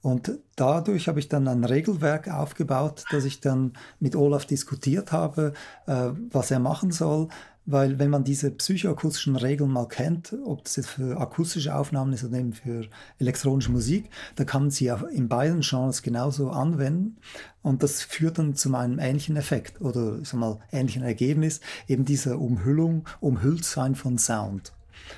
Und 0.00 0.38
dadurch 0.56 1.08
habe 1.08 1.18
ich 1.18 1.28
dann 1.28 1.48
ein 1.48 1.64
Regelwerk 1.64 2.28
aufgebaut, 2.28 3.04
das 3.10 3.24
ich 3.24 3.40
dann 3.40 3.72
mit 4.00 4.16
Olaf 4.16 4.46
diskutiert 4.46 5.12
habe, 5.12 5.52
äh, 5.86 6.10
was 6.30 6.50
er 6.50 6.58
machen 6.58 6.90
soll. 6.90 7.28
Weil 7.64 8.00
wenn 8.00 8.10
man 8.10 8.24
diese 8.24 8.50
psychoakustischen 8.50 9.36
Regeln 9.36 9.70
mal 9.70 9.86
kennt, 9.86 10.36
ob 10.44 10.64
das 10.64 10.74
jetzt 10.76 10.90
für 10.90 11.20
akustische 11.20 11.74
Aufnahmen 11.76 12.12
ist 12.12 12.24
oder 12.24 12.38
eben 12.38 12.52
für 12.52 12.88
elektronische 13.20 13.70
Musik, 13.70 14.10
dann 14.34 14.46
kann 14.46 14.62
man 14.62 14.70
sie 14.72 14.90
auch 14.90 15.04
in 15.04 15.28
beiden 15.28 15.60
Genres 15.60 16.02
genauso 16.02 16.50
anwenden. 16.50 17.18
Und 17.62 17.84
das 17.84 18.02
führt 18.02 18.38
dann 18.38 18.56
zu 18.56 18.74
einem 18.74 18.98
ähnlichen 18.98 19.36
Effekt 19.36 19.80
oder 19.80 20.18
ich 20.20 20.28
sag 20.28 20.40
mal 20.40 20.58
ähnlichen 20.72 21.04
Ergebnis, 21.04 21.60
eben 21.86 22.04
dieser 22.04 22.40
Umhüllung, 22.40 23.08
Umhülltsein 23.20 23.94
von 23.94 24.18
Sound. 24.18 24.72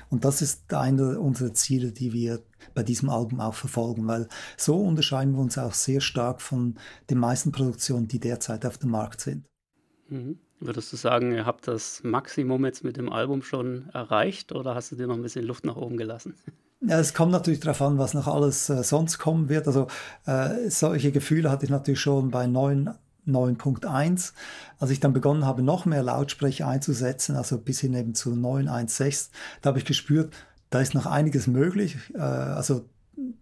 Und 0.09 0.25
das 0.25 0.41
ist 0.41 0.73
einer 0.73 1.19
unserer 1.19 1.53
Ziele, 1.53 1.91
die 1.91 2.13
wir 2.13 2.41
bei 2.73 2.83
diesem 2.83 3.09
Album 3.09 3.39
auch 3.39 3.53
verfolgen, 3.53 4.07
weil 4.07 4.27
so 4.57 4.77
unterscheiden 4.77 5.33
wir 5.33 5.41
uns 5.41 5.57
auch 5.57 5.73
sehr 5.73 6.01
stark 6.01 6.41
von 6.41 6.75
den 7.09 7.19
meisten 7.19 7.51
Produktionen, 7.51 8.07
die 8.07 8.19
derzeit 8.19 8.65
auf 8.65 8.77
dem 8.77 8.91
Markt 8.91 9.21
sind. 9.21 9.45
Mhm. 10.09 10.39
Würdest 10.59 10.93
du 10.93 10.97
sagen, 10.97 11.33
ihr 11.33 11.45
habt 11.45 11.67
das 11.67 12.01
Maximum 12.03 12.65
jetzt 12.65 12.83
mit 12.83 12.97
dem 12.97 13.11
Album 13.11 13.41
schon 13.41 13.89
erreicht 13.89 14.53
oder 14.53 14.73
hast 14.73 14.91
du 14.91 14.95
dir 14.95 15.07
noch 15.07 15.15
ein 15.15 15.21
bisschen 15.21 15.45
Luft 15.45 15.65
nach 15.65 15.75
oben 15.75 15.97
gelassen? 15.97 16.35
Ja, 16.81 16.99
es 16.99 17.13
kommt 17.13 17.31
natürlich 17.31 17.61
darauf 17.61 17.81
an, 17.81 17.97
was 17.97 18.13
noch 18.13 18.27
alles 18.27 18.69
äh, 18.69 18.83
sonst 18.83 19.17
kommen 19.17 19.49
wird. 19.49 19.65
Also 19.65 19.87
äh, 20.25 20.69
solche 20.69 21.11
Gefühle 21.11 21.49
hatte 21.49 21.65
ich 21.65 21.71
natürlich 21.71 22.01
schon 22.01 22.29
bei 22.29 22.45
9.1, 23.27 24.33
als 24.79 24.91
ich 24.91 24.99
dann 24.99 25.13
begonnen 25.13 25.45
habe, 25.45 25.61
noch 25.61 25.85
mehr 25.85 26.03
Lautsprecher 26.03 26.67
einzusetzen, 26.67 27.35
also 27.35 27.57
bis 27.57 27.79
hin 27.79 27.93
eben 27.93 28.15
zu 28.15 28.31
9.1.6, 28.31 29.29
da 29.61 29.69
habe 29.69 29.79
ich 29.79 29.85
gespürt, 29.85 30.33
da 30.69 30.81
ist 30.81 30.93
noch 30.93 31.05
einiges 31.05 31.47
möglich. 31.47 31.97
Äh, 32.13 32.19
also 32.19 32.85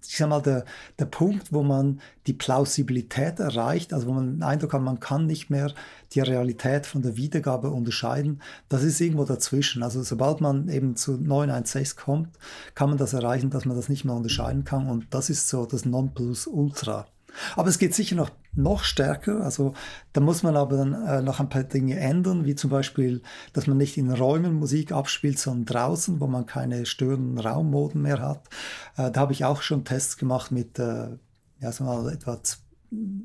ich 0.08 0.18
sag 0.18 0.30
mal, 0.30 0.42
der, 0.42 0.66
der 1.00 1.06
Punkt, 1.06 1.52
wo 1.52 1.64
man 1.64 2.00
die 2.28 2.34
Plausibilität 2.34 3.40
erreicht, 3.40 3.94
also 3.94 4.08
wo 4.08 4.12
man 4.12 4.36
den 4.36 4.44
Eindruck 4.44 4.74
hat, 4.74 4.82
man 4.82 5.00
kann 5.00 5.26
nicht 5.26 5.50
mehr 5.50 5.74
die 6.14 6.20
Realität 6.20 6.86
von 6.86 7.02
der 7.02 7.18
Wiedergabe 7.18 7.70
unterscheiden, 7.70 8.42
das 8.70 8.84
ist 8.84 9.02
irgendwo 9.02 9.26
dazwischen. 9.26 9.82
Also 9.82 10.04
sobald 10.04 10.42
man 10.42 10.70
eben 10.70 10.96
zu 10.96 11.14
916 11.14 11.98
kommt, 11.98 12.30
kann 12.76 12.90
man 12.90 12.98
das 12.98 13.14
erreichen, 13.14 13.50
dass 13.50 13.66
man 13.66 13.76
das 13.76 13.90
nicht 13.90 14.06
mehr 14.06 14.16
unterscheiden 14.16 14.64
kann 14.64 14.88
und 14.90 15.08
das 15.12 15.30
ist 15.30 15.48
so 15.48 15.66
das 15.66 15.86
Nonplusultra. 15.86 17.08
Aber 17.56 17.70
es 17.70 17.80
geht 17.80 17.96
sicher 17.96 18.16
noch, 18.16 18.30
noch 18.56 18.84
stärker. 18.84 19.42
Also 19.42 19.74
da 20.14 20.22
muss 20.22 20.44
man 20.44 20.56
aber 20.56 20.78
dann 20.78 20.94
äh, 20.94 21.22
noch 21.22 21.40
ein 21.40 21.50
paar 21.50 21.64
Dinge 21.64 22.00
ändern, 22.00 22.46
wie 22.46 22.56
zum 22.56 22.70
Beispiel, 22.70 23.22
dass 23.54 23.68
man 23.68 23.78
nicht 23.78 23.98
in 23.98 24.12
Räumen 24.12 24.54
Musik 24.54 24.92
abspielt, 24.92 25.40
sondern 25.40 25.66
draußen, 25.66 26.20
wo 26.20 26.28
man 26.28 26.46
keine 26.46 26.86
störenden 26.86 27.40
Raummoden 27.40 28.02
mehr 28.02 28.20
hat. 28.20 28.48
Äh, 28.98 29.12
da 29.12 29.22
habe 29.22 29.34
ich 29.34 29.46
auch 29.46 29.62
schon 29.62 29.86
Tests 29.86 30.18
gemacht 30.18 30.52
mit 30.52 30.80
äh, 30.80 31.08
ja, 31.60 31.72
so 31.72 31.84
mal 31.84 32.12
etwa 32.12 32.40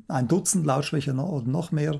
ein 0.07 0.27
Dutzend 0.27 0.65
Lautsprecher 0.65 1.13
oder 1.13 1.47
noch 1.47 1.71
mehr, 1.71 1.99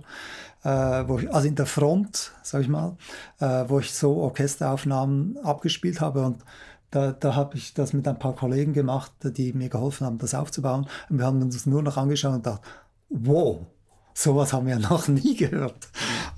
äh, 0.64 0.70
wo 1.08 1.20
ich, 1.20 1.32
also 1.32 1.48
in 1.48 1.56
der 1.56 1.68
Front, 1.68 2.32
sage 2.42 2.64
ich 2.64 2.70
mal, 2.70 2.98
äh, 3.40 3.66
wo 3.68 3.80
ich 3.80 3.94
so 3.94 4.16
Orchesteraufnahmen 4.18 5.38
abgespielt 5.44 6.02
habe 6.02 6.26
und 6.26 6.44
da, 6.92 7.12
da 7.12 7.36
habe 7.36 7.56
ich 7.56 7.76
das 7.76 7.94
mit 7.94 8.08
ein 8.08 8.18
paar 8.18 8.34
Kollegen 8.34 8.74
gemacht, 8.74 9.12
die 9.22 9.54
mir 9.54 9.70
geholfen 9.70 10.08
haben, 10.08 10.18
das 10.18 10.34
aufzubauen. 10.34 10.88
Und 11.10 11.20
wir 11.20 11.26
haben 11.26 11.40
uns 11.40 11.68
nur 11.68 11.84
noch 11.84 11.98
angeschaut 11.98 12.34
und 12.34 12.44
gedacht, 12.44 12.62
wow, 13.10 13.66
sowas 14.14 14.54
haben 14.54 14.68
wir 14.68 14.80
noch 14.80 15.08
nie 15.08 15.36
gehört. 15.36 15.90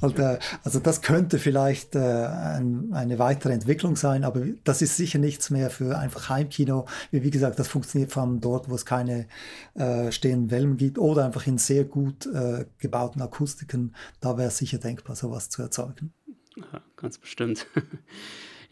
Und, 0.01 0.19
äh, 0.19 0.39
also 0.63 0.79
das 0.79 1.01
könnte 1.01 1.39
vielleicht 1.39 1.95
äh, 1.95 1.99
ein, 1.99 2.93
eine 2.93 3.19
weitere 3.19 3.53
Entwicklung 3.53 3.95
sein, 3.95 4.23
aber 4.23 4.45
das 4.63 4.81
ist 4.81 4.97
sicher 4.97 5.19
nichts 5.19 5.49
mehr 5.49 5.69
für 5.69 5.97
einfach 5.97 6.29
Heimkino. 6.29 6.88
Wie, 7.12 7.23
wie 7.23 7.31
gesagt, 7.31 7.60
das 7.60 7.67
funktioniert 7.67 8.12
vor 8.12 8.23
allem 8.23 8.39
dort, 8.39 8.69
wo 8.69 8.75
es 8.75 8.86
keine 8.86 9.27
äh, 9.75 10.12
stehenden 10.12 10.51
Wellen 10.51 10.77
gibt 10.77 10.97
oder 10.97 11.25
einfach 11.25 11.45
in 11.47 11.57
sehr 11.57 11.86
gut 11.86 12.25
äh, 12.27 12.65
gebauten 12.77 13.21
Akustiken. 13.21 13.95
Da 14.19 14.38
wäre 14.38 14.47
es 14.47 14.57
sicher 14.57 14.77
denkbar, 14.77 15.15
sowas 15.15 15.49
zu 15.49 15.62
erzeugen. 15.62 16.13
Ja, 16.55 16.81
ganz 16.95 17.17
bestimmt. 17.17 17.67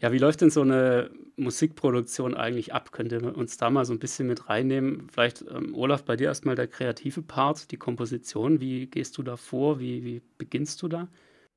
Ja, 0.02 0.12
wie 0.12 0.18
läuft 0.18 0.40
denn 0.40 0.48
so 0.48 0.62
eine 0.62 1.10
Musikproduktion 1.40 2.34
eigentlich 2.34 2.72
ab? 2.72 2.92
Könnt 2.92 3.12
ihr 3.12 3.36
uns 3.36 3.56
da 3.56 3.70
mal 3.70 3.84
so 3.84 3.92
ein 3.92 3.98
bisschen 3.98 4.26
mit 4.26 4.48
reinnehmen? 4.48 5.08
Vielleicht, 5.12 5.42
ähm, 5.42 5.74
Olaf, 5.74 6.04
bei 6.04 6.16
dir 6.16 6.28
erstmal 6.28 6.54
der 6.54 6.68
kreative 6.68 7.22
Part, 7.22 7.70
die 7.70 7.76
Komposition. 7.76 8.60
Wie 8.60 8.86
gehst 8.86 9.18
du 9.18 9.22
da 9.22 9.36
vor? 9.36 9.80
Wie, 9.80 10.04
wie 10.04 10.22
beginnst 10.38 10.82
du 10.82 10.88
da? 10.88 11.08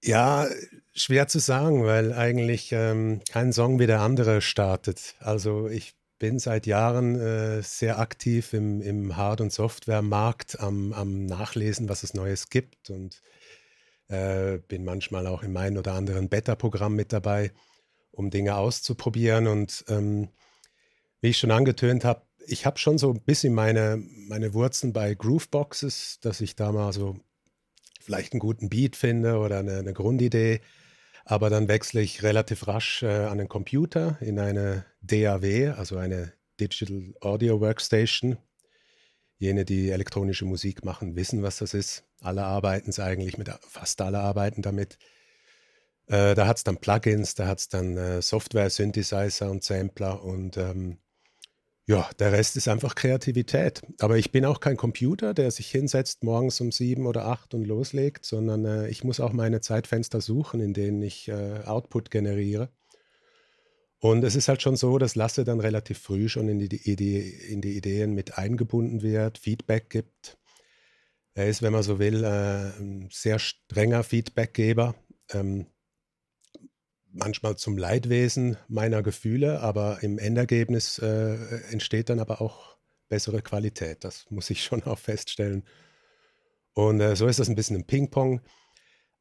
Ja, 0.03 0.47
schwer 0.93 1.27
zu 1.27 1.39
sagen, 1.39 1.85
weil 1.85 2.13
eigentlich 2.13 2.71
ähm, 2.73 3.21
kein 3.31 3.53
Song 3.53 3.79
wie 3.79 3.87
der 3.87 4.01
andere 4.01 4.41
startet. 4.41 5.15
Also 5.19 5.69
ich 5.69 5.93
bin 6.19 6.39
seit 6.39 6.67
Jahren 6.67 7.19
äh, 7.19 7.61
sehr 7.61 7.99
aktiv 7.99 8.53
im, 8.53 8.81
im 8.81 9.15
Hard- 9.17 9.41
und 9.41 9.51
Softwaremarkt 9.51 10.59
am, 10.59 10.93
am 10.93 11.25
Nachlesen, 11.25 11.89
was 11.89 12.03
es 12.03 12.13
Neues 12.13 12.49
gibt 12.49 12.89
und 12.89 13.21
äh, 14.07 14.59
bin 14.59 14.83
manchmal 14.83 15.27
auch 15.27 15.43
in 15.43 15.53
meinem 15.53 15.77
oder 15.77 15.93
anderen 15.93 16.29
Beta-Programm 16.29 16.95
mit 16.95 17.13
dabei 17.13 17.51
um 18.13 18.29
Dinge 18.29 18.55
auszuprobieren. 18.55 19.47
Und 19.47 19.83
ähm, 19.89 20.29
wie 21.21 21.29
ich 21.29 21.37
schon 21.37 21.51
angetönt 21.51 22.05
habe, 22.05 22.21
ich 22.45 22.65
habe 22.65 22.77
schon 22.77 22.97
so 22.97 23.11
ein 23.11 23.21
bisschen 23.21 23.53
meine, 23.53 24.01
meine 24.27 24.53
Wurzeln 24.53 24.93
bei 24.93 25.13
Grooveboxes, 25.13 26.19
dass 26.21 26.41
ich 26.41 26.55
da 26.55 26.71
mal 26.71 26.93
so 26.93 27.17
vielleicht 28.01 28.33
einen 28.33 28.39
guten 28.39 28.69
Beat 28.69 28.95
finde 28.95 29.37
oder 29.37 29.59
eine, 29.59 29.77
eine 29.77 29.93
Grundidee. 29.93 30.61
Aber 31.25 31.49
dann 31.49 31.69
wechsle 31.69 32.01
ich 32.01 32.23
relativ 32.23 32.67
rasch 32.67 33.03
äh, 33.03 33.25
an 33.25 33.37
den 33.37 33.47
Computer 33.47 34.17
in 34.19 34.39
eine 34.39 34.85
DAW, 35.01 35.69
also 35.77 35.97
eine 35.97 36.33
Digital 36.59 37.13
Audio 37.21 37.61
Workstation. 37.61 38.37
Jene, 39.37 39.65
die 39.65 39.89
elektronische 39.89 40.45
Musik 40.45 40.85
machen, 40.85 41.15
wissen, 41.15 41.41
was 41.41 41.57
das 41.57 41.73
ist. 41.73 42.03
Alle 42.19 42.43
arbeiten 42.43 42.89
es 42.89 42.99
eigentlich 42.99 43.37
mit, 43.37 43.49
fast 43.61 44.01
alle 44.01 44.19
arbeiten 44.19 44.61
damit. 44.61 44.97
Äh, 46.07 46.35
da 46.35 46.47
hat 46.47 46.57
es 46.57 46.63
dann 46.63 46.77
Plugins, 46.77 47.35
da 47.35 47.47
hat 47.47 47.59
es 47.59 47.69
dann 47.69 47.97
äh, 47.97 48.21
Software, 48.21 48.69
Synthesizer 48.69 49.49
und 49.49 49.63
Sampler 49.63 50.23
und 50.23 50.57
ähm, 50.57 50.97
ja, 51.85 52.09
der 52.17 52.31
Rest 52.31 52.55
ist 52.55 52.69
einfach 52.69 52.95
Kreativität. 52.95 53.81
Aber 53.99 54.17
ich 54.17 54.31
bin 54.31 54.45
auch 54.45 54.61
kein 54.61 54.77
Computer, 54.77 55.33
der 55.33 55.51
sich 55.51 55.69
hinsetzt 55.69 56.23
morgens 56.23 56.61
um 56.61 56.71
sieben 56.71 57.05
oder 57.05 57.25
acht 57.25 57.53
und 57.53 57.65
loslegt, 57.65 58.25
sondern 58.25 58.65
äh, 58.65 58.87
ich 58.87 59.03
muss 59.03 59.19
auch 59.19 59.33
meine 59.33 59.59
Zeitfenster 59.59 60.21
suchen, 60.21 60.61
in 60.61 60.73
denen 60.73 61.01
ich 61.01 61.27
äh, 61.27 61.61
Output 61.65 62.09
generiere. 62.09 62.69
Und 63.99 64.23
es 64.23 64.35
ist 64.35 64.49
halt 64.49 64.61
schon 64.61 64.75
so, 64.75 64.97
dass 64.97 65.15
Lasse 65.15 65.45
dann 65.45 65.61
relativ 65.61 65.97
früh 65.97 66.27
schon 66.27 66.49
in 66.49 66.59
die, 66.59 66.75
in 66.75 67.61
die 67.61 67.77
Ideen 67.77 68.13
mit 68.13 68.37
eingebunden 68.37 69.01
wird, 69.01 69.37
Feedback 69.37 69.89
gibt. 69.89 70.37
Er 71.35 71.47
ist, 71.47 71.61
wenn 71.61 71.73
man 71.73 71.83
so 71.83 71.99
will, 71.99 72.23
äh, 72.23 72.77
ein 72.79 73.09
sehr 73.11 73.39
strenger 73.39 74.03
Feedbackgeber. 74.03 74.95
Ähm, 75.31 75.67
manchmal 77.13 77.55
zum 77.55 77.77
Leidwesen 77.77 78.57
meiner 78.67 79.03
Gefühle, 79.03 79.61
aber 79.61 80.01
im 80.01 80.17
Endergebnis 80.17 80.99
äh, 80.99 81.35
entsteht 81.71 82.09
dann 82.09 82.19
aber 82.19 82.41
auch 82.41 82.77
bessere 83.07 83.41
Qualität. 83.41 84.03
Das 84.03 84.25
muss 84.29 84.49
ich 84.49 84.63
schon 84.65 84.83
auch 84.83 84.99
feststellen. 84.99 85.63
Und 86.73 86.99
äh, 86.99 87.15
so 87.15 87.27
ist 87.27 87.39
das 87.39 87.49
ein 87.49 87.55
bisschen 87.55 87.77
ein 87.77 87.85
Ping-Pong. 87.85 88.41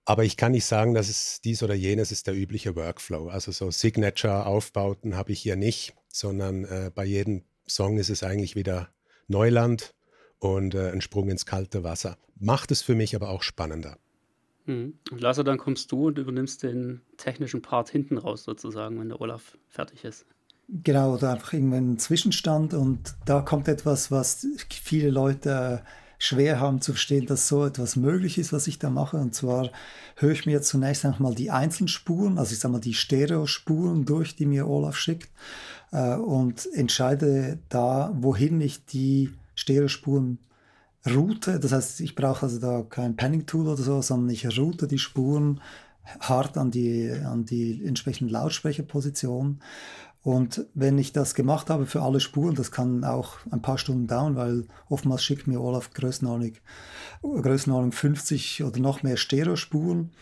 Aber 0.04 0.24
ich 0.24 0.36
kann 0.36 0.52
nicht 0.52 0.64
sagen, 0.64 0.94
dass 0.94 1.08
es 1.08 1.40
dies 1.42 1.62
oder 1.62 1.74
jenes 1.74 2.10
ist 2.10 2.26
der 2.26 2.34
übliche 2.34 2.74
Workflow. 2.74 3.28
Also 3.28 3.52
so 3.52 3.70
Signature-Aufbauten 3.70 5.16
habe 5.16 5.30
ich 5.30 5.40
hier 5.40 5.54
nicht, 5.54 5.94
sondern 6.08 6.64
äh, 6.64 6.90
bei 6.92 7.04
jedem 7.04 7.44
Song 7.68 7.98
ist 7.98 8.10
es 8.10 8.24
eigentlich 8.24 8.56
wieder 8.56 8.88
Neuland 9.28 9.94
und 10.38 10.74
äh, 10.74 10.90
ein 10.90 11.02
Sprung 11.02 11.28
ins 11.30 11.46
kalte 11.46 11.84
Wasser. 11.84 12.18
Macht 12.34 12.72
es 12.72 12.82
für 12.82 12.96
mich 12.96 13.14
aber 13.14 13.28
auch 13.28 13.44
spannender. 13.44 13.98
Mhm. 14.66 14.94
Und 15.10 15.20
Lasse, 15.20 15.44
dann 15.44 15.58
kommst 15.58 15.90
du 15.92 16.08
und 16.08 16.18
übernimmst 16.18 16.62
den 16.62 17.00
technischen 17.16 17.62
Part 17.62 17.90
hinten 17.90 18.18
raus 18.18 18.44
sozusagen, 18.44 18.98
wenn 19.00 19.08
der 19.08 19.20
Olaf 19.20 19.56
fertig 19.68 20.04
ist. 20.04 20.26
Genau, 20.68 21.14
oder 21.14 21.32
einfach 21.32 21.52
irgendwann 21.52 21.92
ein 21.92 21.98
Zwischenstand 21.98 22.72
und 22.72 23.14
da 23.26 23.40
kommt 23.40 23.68
etwas, 23.68 24.10
was 24.10 24.46
viele 24.70 25.10
Leute 25.10 25.82
schwer 26.18 26.60
haben 26.60 26.80
zu 26.80 26.92
verstehen, 26.92 27.26
dass 27.26 27.48
so 27.48 27.66
etwas 27.66 27.96
möglich 27.96 28.38
ist, 28.38 28.52
was 28.52 28.68
ich 28.68 28.78
da 28.78 28.90
mache. 28.90 29.16
Und 29.16 29.34
zwar 29.34 29.70
höre 30.16 30.30
ich 30.30 30.46
mir 30.46 30.62
zunächst 30.62 31.04
einfach 31.04 31.18
mal 31.18 31.34
die 31.34 31.50
Einzelspuren, 31.50 32.38
also 32.38 32.52
ich 32.52 32.60
sage 32.60 32.72
mal 32.72 32.80
die 32.80 32.94
Stereospuren 32.94 34.04
durch, 34.04 34.36
die 34.36 34.46
mir 34.46 34.68
Olaf 34.68 34.96
schickt 34.96 35.30
äh, 35.90 36.14
und 36.14 36.68
entscheide 36.74 37.58
da, 37.68 38.12
wohin 38.14 38.60
ich 38.60 38.86
die 38.86 39.30
Stereospuren 39.56 40.38
route. 41.06 41.58
Das 41.58 41.72
heißt, 41.72 42.00
ich 42.00 42.14
brauche 42.14 42.46
also 42.46 42.58
da 42.58 42.84
kein 42.88 43.16
Panning-Tool 43.16 43.68
oder 43.68 43.82
so, 43.82 44.02
sondern 44.02 44.30
ich 44.30 44.58
route 44.58 44.86
die 44.86 44.98
Spuren 44.98 45.60
hart 46.20 46.58
an 46.58 46.70
die, 46.70 47.10
an 47.10 47.44
die 47.44 47.84
entsprechende 47.84 48.32
Lautsprecherposition. 48.32 49.60
Und 50.24 50.66
wenn 50.74 50.98
ich 50.98 51.12
das 51.12 51.34
gemacht 51.34 51.68
habe 51.68 51.86
für 51.86 52.02
alle 52.02 52.20
Spuren, 52.20 52.54
das 52.54 52.70
kann 52.70 53.02
auch 53.02 53.38
ein 53.50 53.60
paar 53.60 53.78
Stunden 53.78 54.06
dauern, 54.06 54.36
weil 54.36 54.66
oftmals 54.88 55.24
schickt 55.24 55.48
mir 55.48 55.60
Olaf 55.60 55.92
Größenordnung, 55.92 56.52
Größenordnung 57.22 57.90
50 57.90 58.62
oder 58.62 58.78
noch 58.78 59.02
mehr 59.02 59.16
Stereospuren. 59.16 60.12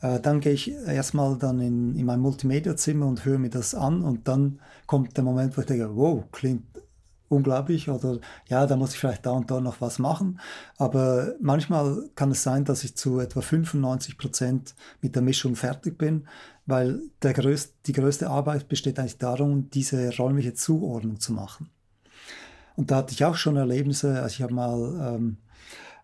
Äh, 0.00 0.20
dann 0.20 0.40
gehe 0.40 0.52
ich 0.52 0.70
erstmal 0.70 1.36
dann 1.36 1.60
in, 1.60 1.94
in 1.94 2.06
mein 2.06 2.20
Multimedia-Zimmer 2.20 3.06
und 3.06 3.26
höre 3.26 3.38
mir 3.38 3.50
das 3.50 3.74
an 3.74 4.02
und 4.02 4.28
dann 4.28 4.60
kommt 4.86 5.16
der 5.18 5.24
Moment, 5.24 5.56
wo 5.56 5.60
ich 5.60 5.66
denke, 5.66 5.94
wow, 5.94 6.24
klingt 6.32 6.64
unglaublich 7.30 7.88
oder 7.88 8.18
ja, 8.48 8.66
da 8.66 8.76
muss 8.76 8.92
ich 8.92 8.98
vielleicht 8.98 9.24
da 9.24 9.30
und 9.30 9.50
da 9.50 9.60
noch 9.60 9.80
was 9.80 9.98
machen. 9.98 10.40
Aber 10.76 11.34
manchmal 11.40 12.10
kann 12.16 12.32
es 12.32 12.42
sein, 12.42 12.64
dass 12.64 12.84
ich 12.84 12.96
zu 12.96 13.20
etwa 13.20 13.40
95 13.40 14.18
Prozent 14.18 14.74
mit 15.00 15.14
der 15.14 15.22
Mischung 15.22 15.54
fertig 15.56 15.96
bin, 15.96 16.26
weil 16.66 17.00
der 17.22 17.32
größte, 17.32 17.72
die 17.86 17.92
größte 17.92 18.28
Arbeit 18.28 18.68
besteht 18.68 18.98
eigentlich 18.98 19.18
darum, 19.18 19.70
diese 19.70 20.14
räumliche 20.16 20.54
Zuordnung 20.54 21.20
zu 21.20 21.32
machen. 21.32 21.70
Und 22.76 22.90
da 22.90 22.96
hatte 22.96 23.12
ich 23.12 23.24
auch 23.24 23.36
schon 23.36 23.56
Erlebnisse, 23.56 24.20
also 24.22 24.34
ich 24.34 24.42
habe 24.42 24.54
mal 24.54 25.14
ähm, 25.14 25.36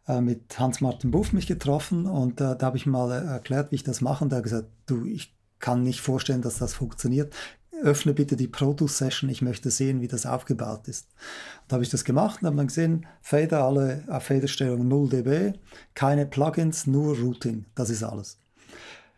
äh, 0.06 0.20
mit 0.20 0.58
Hans-Martin 0.58 1.10
Buff 1.10 1.32
mich 1.32 1.46
getroffen 1.46 2.06
und 2.06 2.40
äh, 2.40 2.56
da 2.56 2.66
habe 2.66 2.76
ich 2.76 2.86
mal 2.86 3.10
erklärt, 3.10 3.72
wie 3.72 3.76
ich 3.76 3.84
das 3.84 4.00
mache 4.00 4.24
und 4.24 4.32
er 4.32 4.38
hat 4.38 4.44
gesagt, 4.44 4.68
du, 4.86 5.04
ich 5.04 5.34
kann 5.58 5.82
nicht 5.82 6.00
vorstellen, 6.00 6.42
dass 6.42 6.58
das 6.58 6.74
funktioniert 6.74 7.34
öffne 7.82 8.14
bitte 8.14 8.36
die 8.36 8.48
Produce 8.48 8.98
Session, 8.98 9.30
ich 9.30 9.42
möchte 9.42 9.70
sehen, 9.70 10.00
wie 10.00 10.08
das 10.08 10.26
aufgebaut 10.26 10.88
ist. 10.88 11.08
Da 11.68 11.74
habe 11.74 11.84
ich 11.84 11.90
das 11.90 12.04
gemacht 12.04 12.42
und 12.42 12.46
habe 12.46 12.56
dann 12.56 12.68
gesehen, 12.68 13.06
Fader 13.20 13.64
alle 13.64 14.04
auf 14.08 14.24
Faderstellung 14.24 14.86
0 14.88 15.08
dB, 15.08 15.58
keine 15.94 16.26
Plugins, 16.26 16.86
nur 16.86 17.18
Routing, 17.18 17.64
das 17.74 17.90
ist 17.90 18.02
alles. 18.02 18.38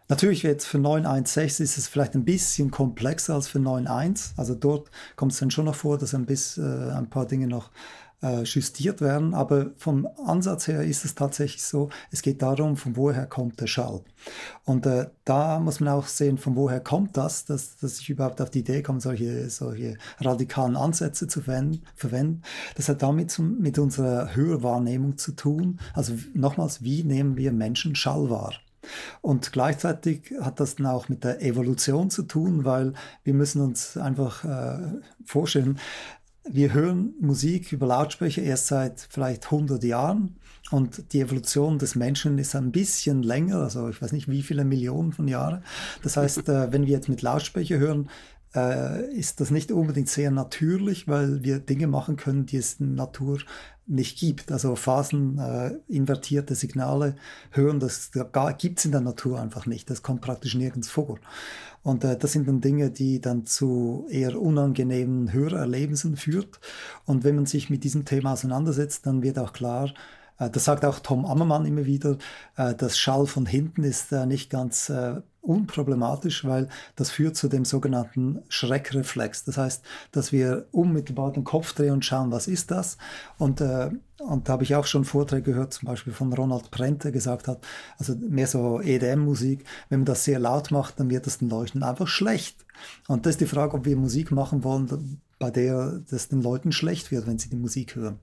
Natürlich 0.08 0.42
jetzt 0.42 0.66
für 0.66 0.78
9.1.6 0.78 1.60
ist 1.62 1.76
es 1.76 1.86
vielleicht 1.86 2.14
ein 2.14 2.24
bisschen 2.24 2.70
komplexer 2.70 3.34
als 3.34 3.46
für 3.46 3.58
9.1. 3.58 4.32
Also 4.38 4.54
dort 4.54 4.90
kommt 5.16 5.32
es 5.32 5.38
dann 5.38 5.50
schon 5.50 5.66
noch 5.66 5.74
vor, 5.74 5.98
dass 5.98 6.14
ein, 6.14 6.24
bisschen, 6.24 6.64
äh, 6.64 6.92
ein 6.92 7.10
paar 7.10 7.26
Dinge 7.26 7.46
noch 7.46 7.70
äh, 8.22 8.42
justiert 8.42 9.00
werden. 9.00 9.34
Aber 9.34 9.70
vom 9.76 10.08
Ansatz 10.24 10.68
her 10.68 10.82
ist 10.82 11.04
es 11.04 11.14
tatsächlich 11.14 11.62
so, 11.62 11.90
es 12.10 12.22
geht 12.22 12.42
darum, 12.42 12.76
von 12.76 12.96
woher 12.96 13.26
kommt 13.26 13.60
der 13.60 13.66
Schall. 13.66 14.00
Und 14.64 14.86
äh, 14.86 15.06
da 15.24 15.60
muss 15.60 15.80
man 15.80 15.90
auch 15.90 16.06
sehen, 16.06 16.38
von 16.38 16.56
woher 16.56 16.80
kommt 16.80 17.16
das, 17.16 17.44
dass, 17.44 17.76
dass 17.76 18.00
ich 18.00 18.10
überhaupt 18.10 18.40
auf 18.40 18.50
die 18.50 18.60
Idee 18.60 18.82
komme, 18.82 19.00
solche, 19.00 19.48
solche 19.50 19.96
radikalen 20.20 20.76
Ansätze 20.76 21.28
zu 21.28 21.40
verwenden. 21.40 22.42
Das 22.76 22.88
hat 22.88 23.02
damit 23.02 23.30
zum, 23.30 23.58
mit 23.58 23.78
unserer 23.78 24.34
Hörwahrnehmung 24.34 25.18
zu 25.18 25.32
tun. 25.32 25.78
Also 25.94 26.14
nochmals, 26.34 26.82
wie 26.82 27.04
nehmen 27.04 27.36
wir 27.36 27.52
Menschen 27.52 27.94
Schall 27.94 28.30
wahr? 28.30 28.54
Und 29.20 29.52
gleichzeitig 29.52 30.32
hat 30.40 30.60
das 30.60 30.76
dann 30.76 30.86
auch 30.86 31.08
mit 31.08 31.24
der 31.24 31.42
Evolution 31.42 32.10
zu 32.10 32.22
tun, 32.22 32.64
weil 32.64 32.94
wir 33.24 33.34
müssen 33.34 33.60
uns 33.60 33.96
einfach 33.96 34.44
äh, 34.44 35.00
vorstellen, 35.24 35.78
wir 36.50 36.72
hören 36.72 37.14
Musik 37.20 37.72
über 37.72 37.86
Lautsprecher 37.86 38.42
erst 38.42 38.68
seit 38.68 39.06
vielleicht 39.10 39.46
100 39.46 39.82
Jahren 39.84 40.36
und 40.70 41.12
die 41.12 41.20
Evolution 41.20 41.78
des 41.78 41.94
Menschen 41.94 42.38
ist 42.38 42.54
ein 42.54 42.72
bisschen 42.72 43.22
länger, 43.22 43.56
also 43.56 43.88
ich 43.88 44.00
weiß 44.02 44.12
nicht 44.12 44.28
wie 44.28 44.42
viele 44.42 44.64
Millionen 44.64 45.12
von 45.12 45.28
Jahren. 45.28 45.62
Das 46.02 46.16
heißt, 46.16 46.48
äh, 46.48 46.72
wenn 46.72 46.86
wir 46.86 46.92
jetzt 46.92 47.08
mit 47.08 47.22
Lautsprecher 47.22 47.78
hören, 47.78 48.10
äh, 48.54 49.10
ist 49.12 49.40
das 49.40 49.50
nicht 49.50 49.72
unbedingt 49.72 50.08
sehr 50.08 50.30
natürlich, 50.30 51.08
weil 51.08 51.42
wir 51.42 51.58
Dinge 51.58 51.86
machen 51.86 52.16
können, 52.16 52.46
die 52.46 52.56
es 52.56 52.80
in 52.80 52.94
Natur 52.94 53.38
nicht 53.88 54.18
gibt. 54.18 54.52
Also 54.52 54.76
phaseninvertierte 54.76 56.54
äh, 56.54 56.56
Signale 56.56 57.16
hören, 57.50 57.80
das 57.80 58.10
gibt 58.58 58.78
es 58.78 58.84
in 58.84 58.92
der 58.92 59.00
Natur 59.00 59.40
einfach 59.40 59.66
nicht. 59.66 59.90
Das 59.90 60.02
kommt 60.02 60.20
praktisch 60.20 60.54
nirgends 60.54 60.88
vor. 60.88 61.18
Und 61.82 62.04
äh, 62.04 62.16
das 62.16 62.32
sind 62.32 62.46
dann 62.48 62.60
Dinge, 62.60 62.90
die 62.90 63.20
dann 63.20 63.46
zu 63.46 64.06
eher 64.10 64.40
unangenehmen 64.40 65.32
Hörerlebnissen 65.32 66.16
führt. 66.16 66.60
Und 67.04 67.24
wenn 67.24 67.36
man 67.36 67.46
sich 67.46 67.70
mit 67.70 67.84
diesem 67.84 68.04
Thema 68.04 68.32
auseinandersetzt, 68.34 69.06
dann 69.06 69.22
wird 69.22 69.38
auch 69.38 69.52
klar, 69.52 69.92
äh, 70.38 70.50
das 70.50 70.64
sagt 70.64 70.84
auch 70.84 70.98
Tom 70.98 71.24
Ammermann 71.24 71.66
immer 71.66 71.86
wieder, 71.86 72.18
äh, 72.56 72.74
das 72.74 72.98
Schall 72.98 73.26
von 73.26 73.46
hinten 73.46 73.84
ist 73.84 74.12
äh, 74.12 74.26
nicht 74.26 74.50
ganz 74.50 74.92
unproblematisch, 75.48 76.44
weil 76.44 76.68
das 76.96 77.10
führt 77.10 77.36
zu 77.36 77.48
dem 77.48 77.64
sogenannten 77.64 78.42
Schreckreflex. 78.48 79.44
Das 79.44 79.56
heißt, 79.56 79.84
dass 80.12 80.32
wir 80.32 80.66
unmittelbar 80.72 81.32
den 81.32 81.44
Kopf 81.44 81.72
drehen 81.72 81.94
und 81.94 82.04
schauen, 82.04 82.30
was 82.30 82.46
ist 82.46 82.70
das? 82.70 82.98
Und, 83.38 83.60
äh, 83.60 83.90
und 84.18 84.48
da 84.48 84.54
habe 84.54 84.64
ich 84.64 84.74
auch 84.74 84.86
schon 84.86 85.04
Vorträge 85.04 85.52
gehört, 85.52 85.72
zum 85.72 85.86
Beispiel 85.86 86.12
von 86.12 86.32
Ronald 86.32 86.70
Prente 86.70 87.12
gesagt 87.12 87.48
hat, 87.48 87.64
also 87.98 88.14
mehr 88.16 88.46
so 88.46 88.80
EDM-Musik, 88.80 89.64
wenn 89.88 90.00
man 90.00 90.06
das 90.06 90.24
sehr 90.24 90.38
laut 90.38 90.70
macht, 90.70 90.98
dann 90.98 91.10
wird 91.10 91.26
das 91.26 91.38
den 91.38 91.48
Leuchten 91.48 91.82
einfach 91.82 92.08
schlecht. 92.08 92.64
Und 93.06 93.26
das 93.26 93.34
ist 93.34 93.40
die 93.40 93.46
Frage, 93.46 93.74
ob 93.74 93.84
wir 93.84 93.96
Musik 93.96 94.30
machen 94.30 94.64
wollen, 94.64 95.20
bei 95.38 95.50
der 95.50 96.00
das 96.10 96.28
den 96.28 96.42
Leuten 96.42 96.72
schlecht 96.72 97.10
wird, 97.10 97.26
wenn 97.26 97.38
sie 97.38 97.48
die 97.48 97.56
Musik 97.56 97.94
hören. 97.94 98.18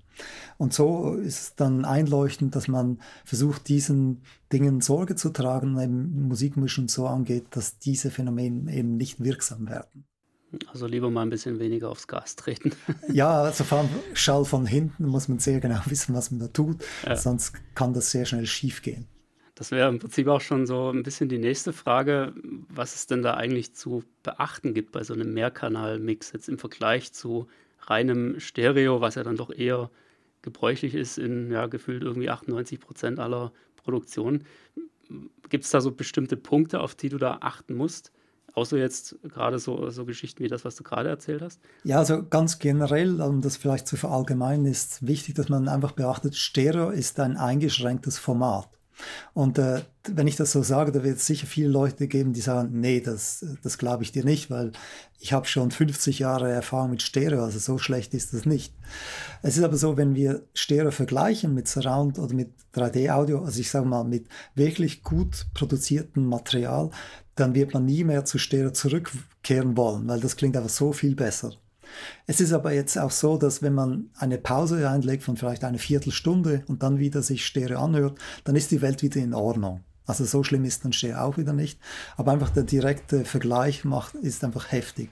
Und 0.58 0.74
so 0.74 1.14
ist 1.16 1.42
es 1.42 1.56
dann 1.56 1.86
einleuchtend, 1.86 2.56
dass 2.56 2.68
man 2.68 3.00
versucht, 3.24 3.68
diesen 3.70 4.22
Dingen 4.52 4.82
Sorge 4.82 5.16
zu 5.16 5.30
tragen 5.30 5.80
eben 5.80 6.28
Musikmischen 6.28 6.88
so 6.88 7.08
angeht, 7.08 7.48
dass 7.52 7.80
diese 7.80 8.12
Phänomene 8.12 8.74
eben 8.74 8.98
nicht 8.98 9.24
wirksam 9.24 9.70
werden. 9.70 10.06
Also 10.72 10.88
lieber 10.88 11.10
mal 11.10 11.24
ein 11.24 11.30
bisschen 11.30 11.60
weniger 11.60 11.90
aufs 11.90 12.08
Gas 12.08 12.36
treten. 12.36 12.72
ja, 13.12 13.42
also 13.42 13.64
vor 13.64 13.80
allem 13.80 13.90
Schall 14.14 14.46
von 14.46 14.66
hinten 14.66 15.06
muss 15.06 15.28
man 15.28 15.40
sehr 15.40 15.60
genau 15.60 15.80
wissen, 15.86 16.16
was 16.16 16.32
man 16.32 16.40
da 16.40 16.48
tut, 16.48 16.84
ja. 17.06 17.16
sonst 17.16 17.54
kann 17.76 17.94
das 17.94 18.12
sehr 18.12 18.26
schnell 18.26 18.46
schief 18.46 18.82
gehen. 18.82 19.08
Das 19.56 19.72
wäre 19.72 19.88
im 19.88 20.00
Prinzip 20.00 20.28
auch 20.28 20.42
schon 20.42 20.66
so 20.66 20.90
ein 20.90 21.04
bisschen 21.04 21.30
die 21.30 21.38
nächste 21.38 21.72
Frage, 21.72 22.34
was 22.68 22.94
es 22.94 23.08
denn 23.08 23.22
da 23.22 23.36
eigentlich 23.36 23.74
zu 23.74 24.04
beachten 24.22 24.74
gibt 24.74 24.92
bei 24.92 25.04
so 25.04 25.14
einem 25.14 25.34
Mehrkanal-Mix 25.34 26.34
jetzt 26.34 26.50
im 26.50 26.60
Vergleich 26.60 27.14
zu 27.14 27.48
reinem 27.80 28.40
Stereo, 28.42 29.00
was 29.00 29.16
ja 29.16 29.24
dann 29.24 29.38
doch 29.38 29.50
eher 29.50 29.90
gebräuchlich 30.42 30.94
ist 30.94 31.18
in 31.18 31.52
ja, 31.52 31.68
gefühlt 31.68 32.04
irgendwie 32.04 32.30
98 32.30 32.82
Prozent 32.82 33.20
aller 33.20 33.54
Produktionen. 33.78 34.44
Gibt 35.50 35.64
es 35.64 35.72
da 35.72 35.80
so 35.80 35.92
bestimmte 35.92 36.36
Punkte, 36.36 36.82
auf 36.82 36.94
die 36.94 37.10
du 37.10 37.18
da 37.18 37.38
achten 37.40 37.76
musst? 37.76 38.12
Außer 38.56 38.78
jetzt 38.78 39.18
gerade 39.24 39.60
so, 39.60 39.90
so 39.90 40.06
Geschichten 40.06 40.44
wie 40.44 40.48
das, 40.48 40.64
was 40.64 40.78
du 40.78 40.84
gerade 40.84 41.10
erzählt 41.10 41.42
hast? 41.42 41.60
Ja, 41.84 41.98
also 41.98 42.24
ganz 42.24 42.58
generell, 42.58 43.22
um 43.22 43.42
das 43.42 43.58
vielleicht 43.58 43.86
zu 43.86 43.98
verallgemeinern, 43.98 44.66
ist 44.66 45.06
wichtig, 45.06 45.36
dass 45.36 45.50
man 45.50 45.68
einfach 45.68 45.92
beachtet, 45.92 46.36
Stereo 46.36 46.90
ist 46.90 47.20
ein 47.20 47.36
eingeschränktes 47.36 48.18
Format. 48.18 48.70
Und 49.34 49.58
äh, 49.58 49.82
wenn 50.08 50.28
ich 50.28 50.36
das 50.36 50.52
so 50.52 50.64
sage, 50.64 50.92
da 50.92 51.04
wird 51.04 51.18
es 51.18 51.26
sicher 51.26 51.48
viele 51.48 51.68
Leute 51.68 52.08
geben, 52.08 52.34
die 52.34 52.42
sagen, 52.42 52.80
nee, 52.80 53.02
das, 53.02 53.46
das 53.64 53.78
glaube 53.78 54.04
ich 54.04 54.12
dir 54.12 54.24
nicht, 54.24 54.50
weil 54.50 54.72
ich 55.20 55.34
habe 55.34 55.48
schon 55.48 55.72
50 55.72 56.20
Jahre 56.20 56.52
Erfahrung 56.52 56.92
mit 56.92 57.02
Stereo, 57.02 57.44
also 57.44 57.60
so 57.60 57.78
schlecht 57.78 58.14
ist 58.14 58.34
das 58.34 58.46
nicht. 58.46 58.74
Es 59.42 59.58
ist 59.58 59.64
aber 59.64 59.78
so, 59.78 59.98
wenn 59.98 60.16
wir 60.16 60.44
Stereo 60.54 60.92
vergleichen 60.92 61.54
mit 61.54 61.68
Surround 61.68 62.20
oder 62.20 62.34
mit 62.34 62.52
3D-Audio, 62.74 63.44
also 63.44 63.60
ich 63.60 63.70
sage 63.70 63.86
mal 63.86 64.04
mit 64.04 64.28
wirklich 64.54 65.04
gut 65.04 65.48
produziertem 65.54 66.26
Material, 66.26 66.92
dann 67.36 67.54
wird 67.54 67.74
man 67.74 67.86
nie 67.86 68.04
mehr 68.04 68.26
zu 68.26 68.38
Stereo 68.38 68.72
zurückkehren 68.72 69.76
wollen, 69.76 70.08
weil 70.08 70.20
das 70.20 70.38
klingt 70.38 70.56
einfach 70.56 70.70
so 70.70 70.94
viel 70.94 71.16
besser. 71.16 71.54
Es 72.28 72.42
ist 72.42 72.54
aber 72.54 72.74
jetzt 72.74 72.98
auch 72.98 73.12
so, 73.12 73.38
dass 73.38 73.62
wenn 73.62 73.74
man 73.74 74.10
eine 74.18 74.38
Pause 74.38 74.90
einlegt 74.90 75.24
von 75.24 75.38
vielleicht 75.38 75.64
eine 75.64 75.78
Viertelstunde 75.78 76.64
und 76.68 76.84
dann 76.84 77.00
wieder 77.00 77.22
sich 77.22 77.46
Stereo 77.46 77.80
anhört, 77.80 78.18
dann 78.44 78.56
ist 78.56 78.72
die 78.72 78.82
Welt 78.82 79.02
wieder 79.02 79.22
in 79.22 79.34
Ordnung. 79.34 79.82
Also 80.06 80.24
so 80.26 80.44
schlimm 80.44 80.66
ist 80.66 80.86
dann 80.86 80.94
Stereo 80.94 81.20
auch 81.20 81.38
wieder 81.38 81.54
nicht. 81.54 81.80
Aber 82.18 82.32
einfach 82.32 82.50
der 82.50 82.64
direkte 82.64 83.26
Vergleich 83.26 83.86
macht, 83.86 84.16
ist 84.16 84.44
einfach 84.44 84.72
heftig. 84.72 85.10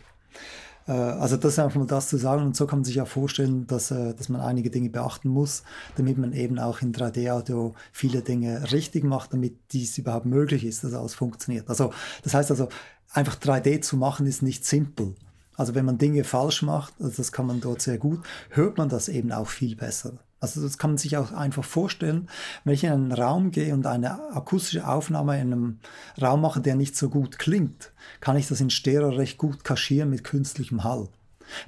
Äh, 0.88 0.92
also 0.92 1.38
das 1.38 1.54
ist 1.54 1.60
einfach 1.60 1.80
mal 1.80 1.88
das 1.88 2.10
zu 2.10 2.18
sagen 2.18 2.44
und 2.44 2.56
so 2.56 2.68
kann 2.68 2.80
man 2.80 2.86
sich 2.86 3.02
auch 3.02 3.08
vorstellen, 3.08 3.68
dass, 3.68 3.92
äh, 3.92 4.14
dass 4.14 4.30
man 4.30 4.42
einige 4.42 4.70
Dinge 4.70 4.90
beachten 4.90 5.30
muss, 5.30 5.64
damit 5.96 6.18
man 6.18 6.34
eben 6.34 6.60
auch 6.60 6.82
in 6.82 6.94
3D-Audio 6.94 7.74
viele 7.92 8.22
Dinge 8.22 8.72
richtig 8.72 9.04
macht, 9.04 9.34
damit 9.34 9.58
dies 9.72 9.98
überhaupt 9.98 10.26
möglich 10.26 10.66
ist, 10.66 10.84
dass 10.84 10.94
alles 10.94 11.16
funktioniert. 11.16 11.70
Also 11.70 11.94
das 12.24 12.34
heißt 12.34 12.52
also, 12.52 12.70
einfach 13.12 13.36
3D 13.36 13.82
zu 13.82 13.98
machen 13.98 14.26
ist 14.26 14.42
nicht 14.42 14.66
simpel. 14.66 15.16
Also 15.56 15.76
wenn 15.76 15.86
man 15.86 15.98
Dinge 15.98 16.24
falsch 16.24 16.62
macht, 16.62 16.94
also 17.00 17.18
das 17.18 17.32
kann 17.32 17.48
man 17.48 17.62
dort 17.62 17.82
sehr 17.82 17.98
gut, 17.98 18.22
hört 18.50 18.78
man 18.78 18.90
das 18.90 19.08
eben 19.10 19.32
auch 19.32 19.48
viel 19.48 19.76
besser. 19.76 20.14
Also 20.40 20.62
das 20.62 20.78
kann 20.78 20.92
man 20.92 20.98
sich 20.98 21.16
auch 21.16 21.32
einfach 21.32 21.64
vorstellen, 21.64 22.28
wenn 22.66 22.74
ich 22.74 22.84
in 22.84 22.92
einen 22.92 23.12
Raum 23.14 23.52
gehe 23.52 23.74
und 23.74 23.88
eine 23.88 24.36
akustische 24.36 24.86
Aufnahme 24.86 25.40
in 25.40 25.54
einem 25.54 25.80
Raum 26.22 26.42
mache, 26.42 26.60
der 26.60 26.76
nicht 26.76 26.98
so 26.98 27.10
gut 27.10 27.40
klingt, 27.40 27.94
kann 28.20 28.36
ich 28.36 28.50
das 28.50 28.60
in 28.60 28.70
Stereo 28.70 29.10
recht 29.10 29.38
gut 29.38 29.64
kaschieren 29.64 30.10
mit 30.10 30.26
künstlichem 30.26 30.84
Hall. 30.84 31.08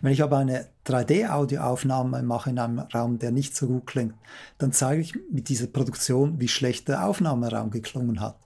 Wenn 0.02 0.12
ich 0.12 0.24
aber 0.24 0.40
eine 0.40 0.68
3D-Audioaufnahme 0.88 2.22
mache 2.24 2.50
in 2.50 2.60
einem 2.60 2.80
Raum, 2.80 3.20
der 3.20 3.32
nicht 3.32 3.56
so 3.56 3.68
gut 3.68 3.88
klingt, 3.88 4.16
dann 4.58 4.74
zeige 4.74 5.02
ich 5.02 5.18
mit 5.32 5.48
dieser 5.48 5.68
Produktion, 5.68 6.40
wie 6.40 6.48
schlecht 6.48 6.88
der 6.88 7.08
Aufnahmeraum 7.08 7.72
geklungen 7.72 8.20
hat. 8.20 8.38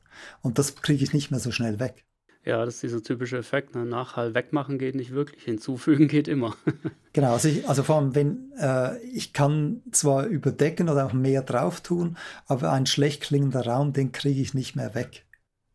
Und 0.42 0.60
das 0.60 0.76
kriege 0.76 1.04
ich 1.04 1.14
nicht 1.14 1.32
mehr 1.32 1.40
so 1.40 1.52
schnell 1.52 1.80
weg. 1.80 2.04
Ja, 2.50 2.66
das 2.66 2.76
ist 2.76 2.84
dieser 2.84 3.04
typische 3.04 3.38
Effekt. 3.38 3.76
Ne? 3.76 3.86
Nachhall 3.86 4.34
wegmachen 4.34 4.80
geht 4.80 4.96
nicht 4.96 5.12
wirklich, 5.12 5.44
hinzufügen 5.44 6.08
geht 6.08 6.28
immer. 6.28 6.56
genau, 7.14 7.34
also, 7.34 7.48
ich, 7.48 7.70
also 7.70 7.84
vor 7.84 7.98
allem, 7.98 8.16
wenn 8.16 8.52
äh, 8.58 9.00
ich 9.04 9.34
kann 9.34 9.84
zwar 9.92 10.26
überdecken 10.26 10.90
oder 10.90 11.06
auch 11.06 11.14
mehr 11.14 11.44
drauf 11.44 11.82
tun, 11.82 12.18
aber 12.48 12.72
ein 12.72 12.88
schlecht 12.88 13.22
klingender 13.22 13.68
Raum, 13.68 13.94
den 13.94 14.12
kriege 14.12 14.42
ich 14.42 14.56
nicht 14.56 14.76
mehr 14.76 14.96
weg. 14.96 15.28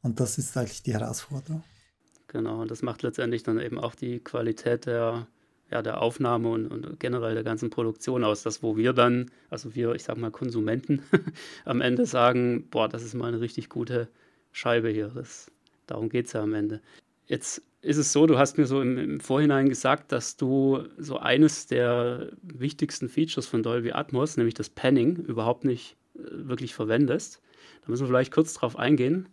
Und 0.03 0.19
das 0.19 0.37
ist 0.37 0.57
eigentlich 0.57 0.83
die 0.83 0.95
Herausforderung. 0.95 1.63
Genau, 2.27 2.63
und 2.63 2.73
das 2.73 2.83
macht 2.83 3.05
letztendlich 3.05 3.45
dann 3.45 3.61
eben 3.61 3.79
auch 3.79 3.95
die 3.95 4.19
Qualität 4.19 4.87
der, 4.87 5.29
ja, 5.71 5.81
der 5.81 6.03
Aufnahme 6.03 6.49
und, 6.49 6.67
und 6.67 6.99
generell 6.99 7.35
der 7.35 7.45
ganzen 7.45 7.71
Produktion 7.71 8.25
aus. 8.25 8.43
Das, 8.43 8.65
wo 8.65 8.77
wir 8.77 8.95
dann, 8.95 9.31
also 9.49 9.77
wir, 9.77 9.95
ich 9.95 10.03
sag 10.03 10.17
mal 10.17 10.33
Konsumenten, 10.33 11.05
am 11.65 11.81
Ende 11.81 12.05
sagen, 12.05 12.67
boah, 12.69 12.89
das 12.89 13.05
ist 13.05 13.15
mal 13.15 13.29
eine 13.29 13.41
richtig 13.41 13.69
gute 13.69 14.09
Scheibe 14.51 14.89
hier. 14.89 15.13
Das 15.15 15.53
Darum 15.87 16.09
geht 16.09 16.27
es 16.27 16.33
ja 16.33 16.43
am 16.43 16.55
Ende. 16.55 16.81
Jetzt 17.27 17.63
ist 17.81 17.97
es 17.99 18.13
so, 18.13 18.27
du 18.27 18.39
hast 18.39 18.59
mir 18.59 18.67
so 18.67 18.81
im, 18.81 18.99
im, 18.99 19.21
Vorhinein 19.21 19.69
gesagt, 19.69 20.13
dass 20.13 20.37
du 20.37 20.85
so 20.99 21.19
eines 21.19 21.67
der 21.67 22.33
wichtigsten 22.43 23.09
Features 23.09 23.47
von 23.47 23.63
Dolby 23.63 23.93
Atmos, 23.93 24.37
nämlich 24.37 24.55
das 24.55 24.71
Panning, 24.71 25.17
überhaupt 25.17 25.65
nicht 25.65 25.97
äh, 26.15 26.21
wirklich 26.31 26.75
verwendest. 26.75 27.41
Da 27.83 27.91
müssen 27.91 28.05
wir 28.05 28.09
vielleicht 28.09 28.33
kurz 28.33 28.55
drauf 28.55 28.79
eingehen. 28.79 29.29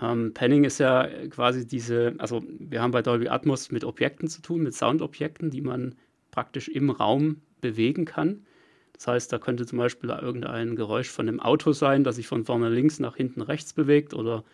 Ähm, 0.00 0.32
Panning 0.32 0.64
ist 0.64 0.78
ja 0.78 1.08
quasi 1.28 1.66
diese, 1.66 2.14
also 2.18 2.42
wir 2.58 2.80
haben 2.80 2.90
bei 2.90 3.02
Dolby 3.02 3.28
Atmos 3.28 3.70
mit 3.70 3.84
Objekten 3.84 4.28
zu 4.28 4.40
tun, 4.40 4.62
mit 4.62 4.74
Soundobjekten, 4.74 5.50
die 5.50 5.60
man 5.60 5.94
praktisch 6.30 6.68
im 6.68 6.90
Raum 6.90 7.42
bewegen 7.60 8.06
kann. 8.06 8.46
Das 8.94 9.06
heißt, 9.06 9.32
da 9.32 9.38
könnte 9.38 9.66
zum 9.66 9.78
Beispiel 9.78 10.10
irgendein 10.10 10.76
Geräusch 10.76 11.08
von 11.08 11.28
einem 11.28 11.40
Auto 11.40 11.72
sein, 11.72 12.04
das 12.04 12.16
sich 12.16 12.26
von 12.26 12.44
vorne 12.44 12.68
links 12.68 12.98
nach 12.98 13.16
hinten 13.16 13.40
rechts 13.40 13.72
bewegt 13.72 14.14
oder 14.14 14.44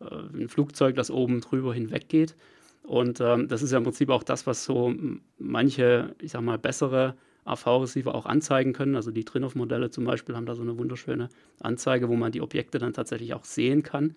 ein 0.00 0.48
Flugzeug, 0.48 0.94
das 0.96 1.10
oben 1.10 1.40
drüber 1.40 1.74
hinweg 1.74 2.08
geht. 2.08 2.36
Und 2.82 3.20
ähm, 3.20 3.48
das 3.48 3.62
ist 3.62 3.72
ja 3.72 3.78
im 3.78 3.84
Prinzip 3.84 4.10
auch 4.10 4.22
das, 4.22 4.46
was 4.46 4.64
so 4.64 4.94
manche, 5.38 6.14
ich 6.20 6.32
sag 6.32 6.42
mal, 6.42 6.58
bessere 6.58 7.16
AV-Receiver 7.44 8.14
auch 8.14 8.26
anzeigen 8.26 8.72
können. 8.72 8.94
Also 8.96 9.10
die 9.10 9.24
Trinov-Modelle 9.24 9.90
zum 9.90 10.04
Beispiel 10.04 10.36
haben 10.36 10.46
da 10.46 10.54
so 10.54 10.62
eine 10.62 10.78
wunderschöne 10.78 11.28
Anzeige, 11.60 12.08
wo 12.08 12.16
man 12.16 12.32
die 12.32 12.40
Objekte 12.40 12.78
dann 12.78 12.92
tatsächlich 12.92 13.34
auch 13.34 13.44
sehen 13.44 13.82
kann. 13.82 14.14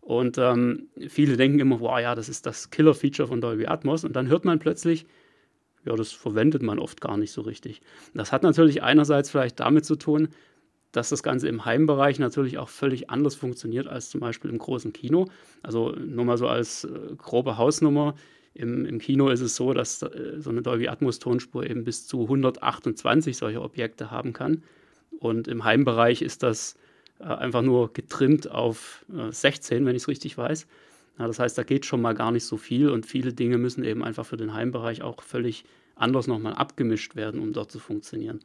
Und 0.00 0.38
ähm, 0.38 0.88
viele 1.08 1.36
denken 1.36 1.58
immer, 1.58 1.80
wow, 1.80 1.98
ja, 1.98 2.14
das 2.14 2.28
ist 2.28 2.46
das 2.46 2.70
Killer-Feature 2.70 3.28
von 3.28 3.40
Dolby 3.40 3.66
Atmos. 3.66 4.04
Und 4.04 4.14
dann 4.14 4.28
hört 4.28 4.44
man 4.44 4.58
plötzlich, 4.58 5.06
ja, 5.84 5.94
das 5.96 6.12
verwendet 6.12 6.62
man 6.62 6.78
oft 6.78 7.00
gar 7.00 7.16
nicht 7.16 7.32
so 7.32 7.42
richtig. 7.42 7.80
Das 8.14 8.32
hat 8.32 8.42
natürlich 8.42 8.82
einerseits 8.82 9.30
vielleicht 9.30 9.60
damit 9.60 9.84
zu 9.84 9.96
tun, 9.96 10.28
dass 10.96 11.10
das 11.10 11.22
Ganze 11.22 11.46
im 11.46 11.66
Heimbereich 11.66 12.18
natürlich 12.18 12.56
auch 12.56 12.70
völlig 12.70 13.10
anders 13.10 13.34
funktioniert 13.34 13.86
als 13.86 14.08
zum 14.08 14.20
Beispiel 14.20 14.50
im 14.50 14.56
großen 14.56 14.94
Kino. 14.94 15.26
Also 15.62 15.90
nur 15.90 16.24
mal 16.24 16.38
so 16.38 16.48
als 16.48 16.84
äh, 16.84 17.14
grobe 17.18 17.58
Hausnummer. 17.58 18.14
Im, 18.54 18.86
Im, 18.86 18.98
Kino 18.98 19.28
ist 19.28 19.42
es 19.42 19.56
so, 19.56 19.74
dass 19.74 20.00
äh, 20.00 20.36
so 20.38 20.48
eine 20.48 20.62
Dolby 20.62 20.88
Atmos 20.88 21.18
Tonspur 21.18 21.68
eben 21.68 21.84
bis 21.84 22.06
zu 22.06 22.22
128 22.22 23.36
solche 23.36 23.60
Objekte 23.60 24.10
haben 24.10 24.32
kann. 24.32 24.62
Und 25.18 25.48
im 25.48 25.64
Heimbereich 25.64 26.22
ist 26.22 26.42
das 26.42 26.76
äh, 27.18 27.24
einfach 27.24 27.60
nur 27.60 27.92
getrimmt 27.92 28.50
auf 28.50 29.04
16, 29.08 29.84
wenn 29.84 29.94
ich 29.94 30.02
es 30.02 30.08
richtig 30.08 30.38
weiß. 30.38 30.66
Ja, 31.18 31.26
das 31.26 31.38
heißt, 31.38 31.58
da 31.58 31.62
geht 31.62 31.84
schon 31.84 32.00
mal 32.00 32.14
gar 32.14 32.32
nicht 32.32 32.44
so 32.44 32.56
viel 32.56 32.88
und 32.88 33.04
viele 33.04 33.34
Dinge 33.34 33.58
müssen 33.58 33.84
eben 33.84 34.02
einfach 34.02 34.24
für 34.24 34.38
den 34.38 34.54
Heimbereich 34.54 35.02
auch 35.02 35.22
völlig 35.22 35.66
anders 35.94 36.26
nochmal 36.26 36.54
abgemischt 36.54 37.16
werden, 37.16 37.40
um 37.40 37.52
dort 37.52 37.70
zu 37.70 37.80
funktionieren. 37.80 38.40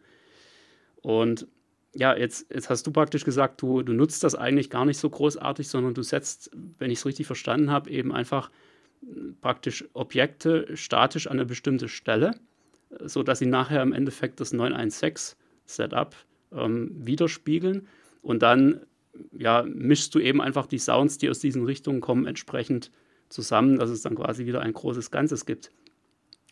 Und 1.01 1.47
ja, 1.93 2.15
jetzt, 2.15 2.47
jetzt 2.53 2.69
hast 2.69 2.87
du 2.87 2.91
praktisch 2.91 3.25
gesagt, 3.25 3.61
du, 3.61 3.81
du 3.81 3.93
nutzt 3.93 4.23
das 4.23 4.35
eigentlich 4.35 4.69
gar 4.69 4.85
nicht 4.85 4.97
so 4.97 5.09
großartig, 5.09 5.67
sondern 5.67 5.93
du 5.93 6.03
setzt, 6.03 6.51
wenn 6.79 6.91
ich 6.91 6.99
es 6.99 7.05
richtig 7.05 7.27
verstanden 7.27 7.69
habe, 7.69 7.89
eben 7.89 8.13
einfach 8.13 8.49
äh, 9.01 9.33
praktisch 9.41 9.85
Objekte 9.93 10.75
statisch 10.75 11.27
an 11.27 11.33
eine 11.33 11.45
bestimmte 11.45 11.89
Stelle, 11.89 12.35
sodass 13.03 13.39
sie 13.39 13.45
nachher 13.45 13.81
im 13.81 13.93
Endeffekt 13.93 14.39
das 14.39 14.53
916 14.53 15.37
Setup 15.65 16.15
ähm, 16.51 16.91
widerspiegeln. 16.95 17.87
Und 18.21 18.41
dann 18.41 18.81
ja, 19.37 19.63
mischst 19.63 20.15
du 20.15 20.19
eben 20.19 20.41
einfach 20.41 20.67
die 20.67 20.77
Sounds, 20.77 21.17
die 21.17 21.29
aus 21.29 21.39
diesen 21.39 21.65
Richtungen 21.65 22.01
kommen, 22.01 22.25
entsprechend 22.25 22.91
zusammen, 23.29 23.77
dass 23.77 23.89
es 23.89 24.01
dann 24.01 24.15
quasi 24.15 24.45
wieder 24.45 24.61
ein 24.61 24.73
großes 24.73 25.11
Ganzes 25.11 25.45
gibt. 25.45 25.71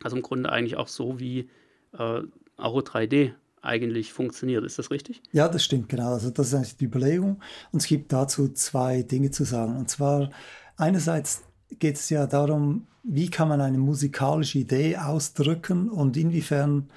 Also 0.01 0.15
im 0.15 0.21
Grunde 0.21 0.51
eigentlich 0.51 0.77
auch 0.77 0.87
so, 0.87 1.19
wie 1.19 1.49
äh, 1.97 2.21
Auro 2.57 2.79
3D 2.79 3.33
eigentlich 3.62 4.14
funktioniert. 4.14 4.64
Ist 4.64 4.80
das 4.80 4.91
richtig? 4.91 5.22
Ja, 5.32 5.47
das 5.47 5.64
stimmt, 5.64 5.89
genau. 5.89 6.14
Also 6.14 6.30
das 6.30 6.47
ist 6.47 6.53
eigentlich 6.53 6.78
die 6.78 6.86
Überlegung. 6.86 7.41
Und 7.72 7.82
es 7.82 7.88
gibt 7.88 8.12
dazu 8.14 8.49
zwei 8.49 9.01
Dinge 9.03 9.32
zu 9.32 9.43
sagen. 9.43 9.76
Und 9.78 9.89
zwar 9.89 10.30
einerseits 10.78 11.43
geht 11.80 11.95
es 11.95 12.10
ja 12.10 12.26
darum, 12.28 12.88
wie 13.03 13.30
kann 13.30 13.47
man 13.47 13.62
eine 13.62 13.78
musikalische 13.78 14.60
Idee 14.60 14.97
ausdrücken 14.97 15.89
und 15.89 16.18
inwiefern 16.18 16.89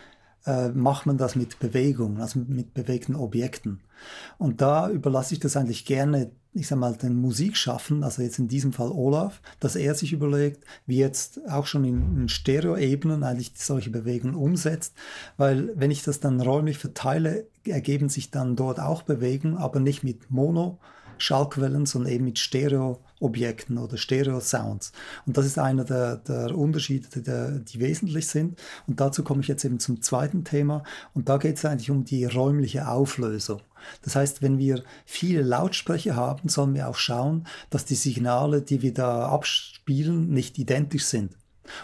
äh, 0.47 0.69
macht 0.71 1.07
man 1.07 1.19
das 1.19 1.37
mit 1.37 1.59
Bewegung, 1.59 2.21
also 2.21 2.41
mit 2.47 2.75
bewegten 2.75 3.15
Objekten. 3.15 3.81
Und 4.39 4.61
da 4.61 4.91
überlasse 4.91 5.35
ich 5.35 5.41
das 5.41 5.57
eigentlich 5.57 5.85
gerne, 5.85 6.31
ich 6.53 6.67
sag 6.67 6.79
mal, 6.79 6.97
den 6.97 7.17
Musikschaffen, 7.17 8.05
also 8.05 8.23
jetzt 8.23 8.39
in 8.39 8.49
diesem 8.49 8.73
Fall 8.73 8.91
Olaf, 8.91 9.41
dass 9.61 9.77
er 9.77 9.95
sich 9.95 10.13
überlegt, 10.13 10.65
wie 10.87 10.99
jetzt 10.99 11.41
auch 11.49 11.67
schon 11.67 11.85
in, 11.85 12.23
in 12.23 12.29
Stereo-Ebenen 12.29 13.23
eigentlich 13.23 13.53
solche 13.57 13.91
Bewegungen 13.91 14.35
umsetzt, 14.35 14.95
weil 15.37 15.71
wenn 15.77 15.91
ich 15.91 16.03
das 16.03 16.21
dann 16.21 16.41
räumlich 16.41 16.79
verteile, 16.79 17.47
ergeben 17.65 18.09
sich 18.09 18.31
dann 18.31 18.57
dort 18.57 18.81
auch 18.81 19.03
Bewegungen, 19.03 19.57
aber 19.57 19.81
nicht 19.81 20.03
mit 20.03 20.31
Mono, 20.31 20.79
Schallquellen, 21.19 21.87
sondern 21.87 22.13
eben 22.13 22.25
mit 22.25 22.39
Stereo-Objekten 23.23 23.79
oder 23.79 23.97
Stereo-Sounds. 23.97 24.93
Und 25.27 25.37
das 25.37 25.47
ist 25.47 25.59
einer 25.59 25.85
der, 25.85 26.17
der 26.17 26.57
Unterschiede, 26.57 27.21
der, 27.21 27.51
die 27.59 27.81
wesentlich 27.81 28.27
sind. 28.27 28.59
Und 28.87 29.01
dazu 29.01 29.23
komme 29.23 29.41
ich 29.41 29.49
jetzt 29.49 29.65
eben 29.65 29.79
zum 29.79 30.03
zweiten 30.03 30.45
Thema. 30.45 30.83
Und 31.15 31.29
da 31.29 31.39
geht 31.39 31.57
es 31.57 31.65
eigentlich 31.65 31.91
um 31.91 32.05
die 32.05 32.25
räumliche 32.25 32.89
Auflösung. 32.89 33.61
Das 34.03 34.15
heißt, 34.15 34.43
wenn 34.43 34.59
wir 34.59 34.83
viele 35.05 35.43
Lautsprecher 35.43 36.15
haben, 36.15 36.49
sollen 36.49 36.75
wir 36.75 36.89
auch 36.89 36.97
schauen, 36.97 37.47
dass 37.71 37.85
die 37.85 37.97
Signale, 37.97 38.63
die 38.63 38.83
wir 38.83 38.95
da 38.95 39.27
abspielen, 39.27 40.31
nicht 40.31 40.59
identisch 40.59 41.05
sind. 41.05 41.33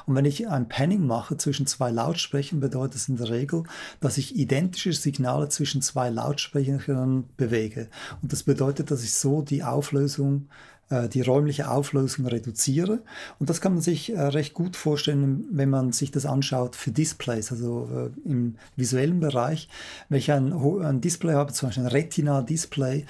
Und 0.07 0.17
wenn 0.17 0.25
ich 0.25 0.49
ein 0.49 0.69
Panning 0.69 1.07
mache 1.07 1.37
zwischen 1.37 1.67
zwei 1.67 1.91
Lautsprechern, 1.91 2.61
bedeutet 2.61 2.97
es 2.97 3.09
in 3.09 3.17
der 3.17 3.31
Regel, 3.31 3.63
dass 4.01 4.19
ich 4.19 4.37
identische 4.37 4.93
Signale 4.93 5.49
zwischen 5.49 5.83
zwei 5.83 6.11
Lautsprechern 6.11 7.29
bewege. 7.37 7.89
Und 8.21 8.33
das 8.33 8.43
bedeutet, 8.43 8.91
dass 8.91 9.05
ich 9.05 9.15
so 9.15 9.43
die 9.43 9.63
Auflösung 9.63 10.49
die 10.91 11.21
räumliche 11.21 11.71
Auflösung 11.71 12.27
reduziere. 12.27 13.01
Und 13.39 13.51
das 13.51 13.61
kann 13.61 13.75
man 13.75 13.83
sich 13.83 14.13
äh, 14.13 14.21
recht 14.21 14.55
gut 14.55 14.77
vorstellen, 14.77 15.47
wenn 15.51 15.71
man 15.71 15.93
sich 15.93 16.11
das 16.11 16.27
anschaut 16.27 16.77
für 16.77 16.91
Displays, 16.91 17.53
also 17.53 17.89
äh, 17.93 18.29
im 18.29 18.57
visuellen 18.77 19.21
Bereich. 19.21 19.69
Wenn 20.09 20.19
ich 20.19 20.33
ein, 20.33 20.53
ein 20.53 21.01
Display 21.01 21.35
habe, 21.35 21.53
zum 21.53 21.69
Beispiel 21.69 21.85
ein 21.85 21.91
Retina-Display, 21.91 23.05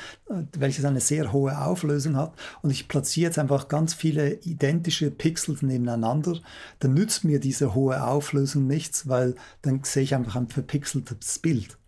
welches 0.59 0.85
eine 0.85 1.01
sehr 1.01 1.33
hohe 1.33 1.59
Auflösung 1.59 2.17
hat, 2.17 2.33
und 2.63 2.71
ich 2.71 2.89
platziere 2.89 3.29
jetzt 3.29 3.39
einfach 3.39 3.69
ganz 3.69 3.95
viele 3.95 4.35
identische 4.35 5.11
Pixels 5.11 5.63
nebeneinander, 5.63 6.39
dann 6.81 6.95
nützt 6.95 7.25
mir 7.25 7.41
diese 7.41 7.75
hohe 7.75 8.03
Auflösung 8.03 8.67
nichts, 8.67 9.09
weil 9.09 9.35
dann 9.63 9.81
sehe 9.85 10.03
ich 10.03 10.15
einfach 10.15 10.37
ein 10.37 10.49
verpixeltes 10.49 11.39
Bild. 11.39 11.79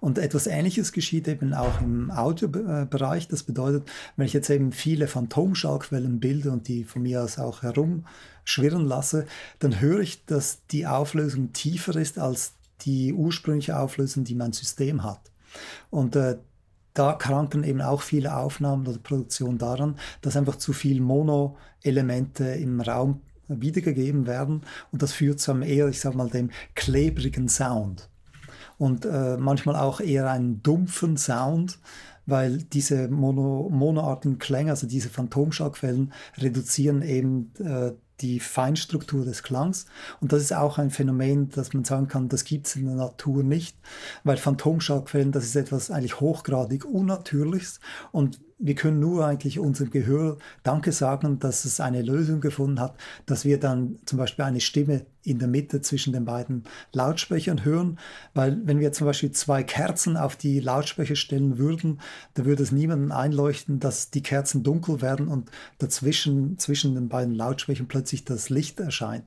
Und 0.00 0.18
etwas 0.18 0.46
Ähnliches 0.46 0.92
geschieht 0.92 1.28
eben 1.28 1.54
auch 1.54 1.80
im 1.80 2.10
Audiobereich. 2.10 3.28
Das 3.28 3.42
bedeutet, 3.42 3.88
wenn 4.16 4.26
ich 4.26 4.32
jetzt 4.32 4.50
eben 4.50 4.72
viele 4.72 5.06
Phantomschallquellen 5.06 6.20
bilde 6.20 6.50
und 6.50 6.68
die 6.68 6.84
von 6.84 7.02
mir 7.02 7.22
aus 7.22 7.38
auch 7.38 7.62
herumschwirren 7.62 8.84
lasse, 8.84 9.26
dann 9.58 9.80
höre 9.80 10.00
ich, 10.00 10.24
dass 10.26 10.66
die 10.70 10.86
Auflösung 10.86 11.52
tiefer 11.52 11.96
ist 11.96 12.18
als 12.18 12.52
die 12.82 13.12
ursprüngliche 13.12 13.78
Auflösung, 13.78 14.24
die 14.24 14.34
mein 14.34 14.52
System 14.52 15.02
hat. 15.02 15.20
Und 15.90 16.16
äh, 16.16 16.38
da 16.94 17.12
kranken 17.12 17.64
eben 17.64 17.80
auch 17.80 18.02
viele 18.02 18.36
Aufnahmen 18.36 18.86
oder 18.86 18.98
Produktionen 18.98 19.58
daran, 19.58 19.96
dass 20.20 20.36
einfach 20.36 20.56
zu 20.56 20.72
viel 20.72 21.00
Mono-Elemente 21.00 22.44
im 22.44 22.80
Raum 22.80 23.20
wiedergegeben 23.48 24.26
werden 24.26 24.62
und 24.92 25.02
das 25.02 25.12
führt 25.12 25.40
zu 25.40 25.52
einem 25.52 25.62
eher, 25.62 25.88
ich 25.88 26.00
sag 26.00 26.14
mal, 26.14 26.28
dem 26.28 26.50
klebrigen 26.74 27.48
Sound 27.48 28.08
und 28.78 29.04
äh, 29.04 29.36
manchmal 29.36 29.76
auch 29.76 30.00
eher 30.00 30.30
einen 30.30 30.62
dumpfen 30.62 31.16
Sound, 31.16 31.78
weil 32.26 32.58
diese 32.58 33.08
mono, 33.08 33.68
monoartigen 33.70 34.38
Klänge, 34.38 34.70
also 34.70 34.86
diese 34.86 35.08
Phantomschallquellen, 35.08 36.12
reduzieren 36.36 37.02
eben 37.02 37.52
äh, 37.58 37.92
die 38.20 38.40
Feinstruktur 38.40 39.24
des 39.24 39.42
Klangs. 39.42 39.86
Und 40.20 40.32
das 40.32 40.42
ist 40.42 40.52
auch 40.52 40.78
ein 40.78 40.90
Phänomen, 40.90 41.50
dass 41.50 41.72
man 41.72 41.84
sagen 41.84 42.08
kann, 42.08 42.28
das 42.28 42.44
gibt 42.44 42.66
es 42.66 42.76
in 42.76 42.86
der 42.86 42.96
Natur 42.96 43.42
nicht, 43.42 43.76
weil 44.24 44.36
Phantomschallquellen, 44.36 45.32
das 45.32 45.44
ist 45.44 45.56
etwas 45.56 45.90
eigentlich 45.90 46.20
hochgradig 46.20 46.84
Unnatürliches. 46.84 47.80
Und 48.12 48.40
wir 48.58 48.74
können 48.74 49.00
nur 49.00 49.26
eigentlich 49.26 49.58
unserem 49.58 49.90
Gehör 49.90 50.38
Danke 50.62 50.92
sagen, 50.92 51.38
dass 51.38 51.64
es 51.64 51.80
eine 51.80 52.02
Lösung 52.02 52.40
gefunden 52.40 52.80
hat, 52.80 52.96
dass 53.26 53.44
wir 53.44 53.60
dann 53.60 53.98
zum 54.04 54.18
Beispiel 54.18 54.44
eine 54.44 54.60
Stimme 54.60 55.06
in 55.22 55.38
der 55.38 55.48
Mitte 55.48 55.80
zwischen 55.80 56.12
den 56.12 56.24
beiden 56.24 56.64
Lautsprechern 56.92 57.64
hören, 57.64 57.98
weil 58.34 58.60
wenn 58.64 58.80
wir 58.80 58.92
zum 58.92 59.06
Beispiel 59.06 59.30
zwei 59.32 59.62
Kerzen 59.62 60.16
auf 60.16 60.36
die 60.36 60.60
Lautsprecher 60.60 61.16
stellen 61.16 61.58
würden, 61.58 62.00
da 62.34 62.44
würde 62.44 62.62
es 62.62 62.72
niemanden 62.72 63.12
einleuchten, 63.12 63.78
dass 63.78 64.10
die 64.10 64.22
Kerzen 64.22 64.62
dunkel 64.62 65.02
werden 65.02 65.28
und 65.28 65.50
dazwischen 65.78 66.58
zwischen 66.58 66.94
den 66.94 67.08
beiden 67.08 67.34
Lautsprechern 67.34 67.88
plötzlich 67.88 68.24
das 68.24 68.50
Licht 68.50 68.80
erscheint. 68.80 69.24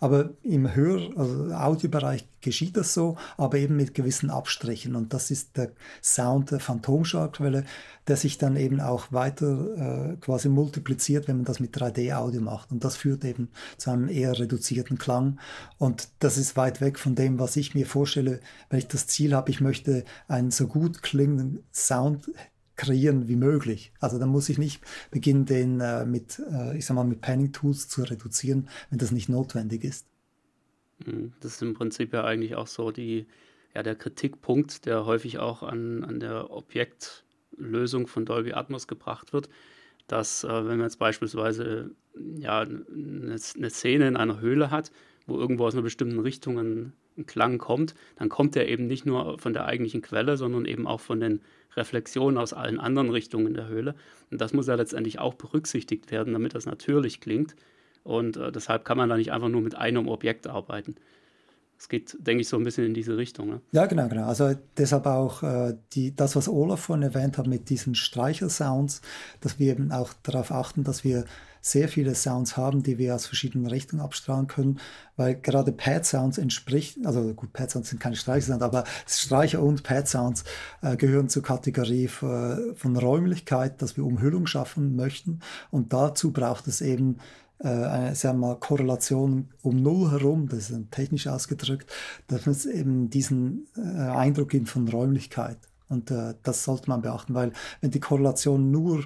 Aber 0.00 0.30
im 0.42 0.74
Hör-, 0.74 1.10
also 1.16 1.52
Audiobereich 1.52 2.26
geschieht 2.40 2.76
das 2.76 2.94
so, 2.94 3.16
aber 3.36 3.58
eben 3.58 3.76
mit 3.76 3.94
gewissen 3.94 4.30
Abstrichen. 4.30 4.96
Und 4.96 5.12
das 5.12 5.30
ist 5.30 5.56
der 5.56 5.72
Sound 6.02 6.50
der 6.50 6.60
Phantomschallquelle, 6.60 7.64
der 8.06 8.16
sich 8.16 8.38
dann 8.38 8.56
eben 8.56 8.80
auch 8.80 9.12
weiter 9.12 10.12
äh, 10.12 10.16
quasi 10.16 10.48
multipliziert, 10.48 11.28
wenn 11.28 11.36
man 11.36 11.44
das 11.44 11.60
mit 11.60 11.76
3D-Audio 11.76 12.40
macht. 12.40 12.72
Und 12.72 12.84
das 12.84 12.96
führt 12.96 13.24
eben 13.24 13.50
zu 13.76 13.90
einem 13.90 14.08
eher 14.08 14.38
reduzierten 14.38 14.98
Klang. 14.98 15.38
Und 15.78 16.08
das 16.18 16.38
ist 16.38 16.56
weit 16.56 16.80
weg 16.80 16.98
von 16.98 17.14
dem, 17.14 17.38
was 17.38 17.56
ich 17.56 17.74
mir 17.74 17.86
vorstelle, 17.86 18.40
wenn 18.68 18.78
ich 18.78 18.88
das 18.88 19.06
Ziel 19.06 19.34
habe, 19.34 19.50
ich 19.50 19.60
möchte 19.60 20.04
einen 20.28 20.50
so 20.50 20.66
gut 20.66 21.02
klingenden 21.02 21.62
Sound 21.72 22.30
kreieren 22.80 23.28
wie 23.28 23.36
möglich. 23.36 23.92
Also 24.00 24.18
da 24.18 24.24
muss 24.24 24.48
ich 24.48 24.56
nicht 24.56 24.82
beginnen, 25.10 25.44
den 25.44 25.80
äh, 25.80 26.06
mit, 26.06 26.40
äh, 26.50 26.78
ich 26.78 26.86
sag 26.86 26.94
mal, 26.94 27.04
mit 27.04 27.20
Panning 27.20 27.52
Tools 27.52 27.88
zu 27.88 28.02
reduzieren, 28.02 28.70
wenn 28.88 28.98
das 28.98 29.12
nicht 29.12 29.28
notwendig 29.28 29.84
ist. 29.84 30.06
Mhm. 31.04 31.34
Das 31.40 31.52
ist 31.52 31.62
im 31.62 31.74
Prinzip 31.74 32.14
ja 32.14 32.24
eigentlich 32.24 32.56
auch 32.56 32.66
so 32.66 32.90
die, 32.90 33.26
ja, 33.74 33.82
der 33.82 33.96
Kritikpunkt, 33.96 34.86
der 34.86 35.04
häufig 35.04 35.38
auch 35.38 35.62
an, 35.62 36.04
an 36.04 36.20
der 36.20 36.50
Objektlösung 36.50 38.06
von 38.06 38.24
Dolby 38.24 38.54
Atmos 38.54 38.88
gebracht 38.88 39.34
wird, 39.34 39.50
dass 40.06 40.42
äh, 40.44 40.48
wenn 40.48 40.78
man 40.78 40.86
jetzt 40.86 40.98
beispielsweise 40.98 41.90
ja, 42.38 42.60
eine, 42.60 43.36
eine 43.56 43.70
Szene 43.70 44.08
in 44.08 44.16
einer 44.16 44.40
Höhle 44.40 44.70
hat, 44.70 44.90
wo 45.26 45.38
irgendwo 45.38 45.66
aus 45.66 45.74
einer 45.74 45.82
bestimmten 45.82 46.18
Richtung 46.18 46.58
ein, 46.58 46.92
ein 47.16 47.26
Klang 47.26 47.58
kommt, 47.58 47.94
dann 48.16 48.28
kommt 48.28 48.54
der 48.54 48.68
eben 48.68 48.86
nicht 48.86 49.06
nur 49.06 49.38
von 49.38 49.52
der 49.52 49.66
eigentlichen 49.66 50.02
Quelle, 50.02 50.36
sondern 50.36 50.64
eben 50.64 50.86
auch 50.86 51.00
von 51.00 51.20
den 51.20 51.40
Reflexionen 51.76 52.38
aus 52.38 52.52
allen 52.52 52.80
anderen 52.80 53.10
Richtungen 53.10 53.54
der 53.54 53.68
Höhle. 53.68 53.94
Und 54.30 54.40
das 54.40 54.52
muss 54.52 54.66
ja 54.66 54.74
letztendlich 54.74 55.18
auch 55.18 55.34
berücksichtigt 55.34 56.10
werden, 56.10 56.32
damit 56.32 56.54
das 56.54 56.66
natürlich 56.66 57.20
klingt. 57.20 57.54
Und 58.02 58.36
äh, 58.36 58.50
deshalb 58.50 58.84
kann 58.84 58.96
man 58.96 59.08
da 59.08 59.16
nicht 59.16 59.32
einfach 59.32 59.48
nur 59.48 59.60
mit 59.60 59.76
einem 59.76 60.08
Objekt 60.08 60.46
arbeiten. 60.46 60.96
Es 61.80 61.88
geht, 61.88 62.14
denke 62.20 62.42
ich, 62.42 62.48
so 62.48 62.58
ein 62.58 62.62
bisschen 62.64 62.84
in 62.84 62.92
diese 62.92 63.16
Richtung. 63.16 63.48
Ne? 63.48 63.62
Ja, 63.72 63.86
genau, 63.86 64.06
genau. 64.06 64.26
Also 64.26 64.52
deshalb 64.76 65.06
auch 65.06 65.42
äh, 65.42 65.78
die, 65.94 66.14
das, 66.14 66.36
was 66.36 66.46
Olaf 66.46 66.80
vorhin 66.80 67.02
erwähnt 67.02 67.38
hat 67.38 67.46
mit 67.46 67.70
diesen 67.70 67.94
Streichersounds, 67.94 69.00
dass 69.40 69.58
wir 69.58 69.72
eben 69.72 69.90
auch 69.90 70.12
darauf 70.22 70.52
achten, 70.52 70.84
dass 70.84 71.04
wir 71.04 71.24
sehr 71.62 71.88
viele 71.88 72.14
Sounds 72.14 72.58
haben, 72.58 72.82
die 72.82 72.98
wir 72.98 73.14
aus 73.14 73.24
verschiedenen 73.24 73.66
Richtungen 73.66 74.02
abstrahlen 74.02 74.46
können, 74.46 74.78
weil 75.16 75.40
gerade 75.40 75.72
Pad-Sounds 75.72 76.36
entspricht, 76.36 76.98
also 77.06 77.32
gut, 77.32 77.54
Pad-Sounds 77.54 77.88
sind 77.88 77.98
keine 77.98 78.16
Streicher, 78.16 78.60
aber 78.60 78.84
Streicher 79.06 79.62
und 79.62 79.82
Pad-Sounds 79.82 80.44
äh, 80.82 80.98
gehören 80.98 81.30
zur 81.30 81.42
Kategorie 81.42 82.08
von, 82.08 82.76
von 82.76 82.94
Räumlichkeit, 82.94 83.80
dass 83.80 83.96
wir 83.96 84.04
Umhüllung 84.04 84.46
schaffen 84.46 84.96
möchten 84.96 85.40
und 85.70 85.94
dazu 85.94 86.30
braucht 86.30 86.66
es 86.66 86.82
eben 86.82 87.16
äh, 87.62 87.68
eine 87.68 88.14
sagen 88.14 88.40
wir 88.40 88.48
mal, 88.48 88.56
Korrelation 88.56 89.50
um 89.62 89.76
Null 89.76 90.10
herum, 90.10 90.48
das 90.48 90.70
ist 90.70 90.90
technisch 90.90 91.26
ausgedrückt, 91.26 91.90
dass 92.26 92.46
es 92.46 92.66
eben 92.66 93.10
diesen 93.10 93.66
äh, 93.76 93.80
Eindruck 93.80 94.50
gibt 94.50 94.68
von 94.68 94.88
Räumlichkeit. 94.88 95.58
Und 95.88 96.10
äh, 96.10 96.34
das 96.42 96.64
sollte 96.64 96.88
man 96.88 97.02
beachten, 97.02 97.34
weil 97.34 97.52
wenn 97.80 97.90
die 97.90 98.00
Korrelation 98.00 98.70
nur 98.70 99.04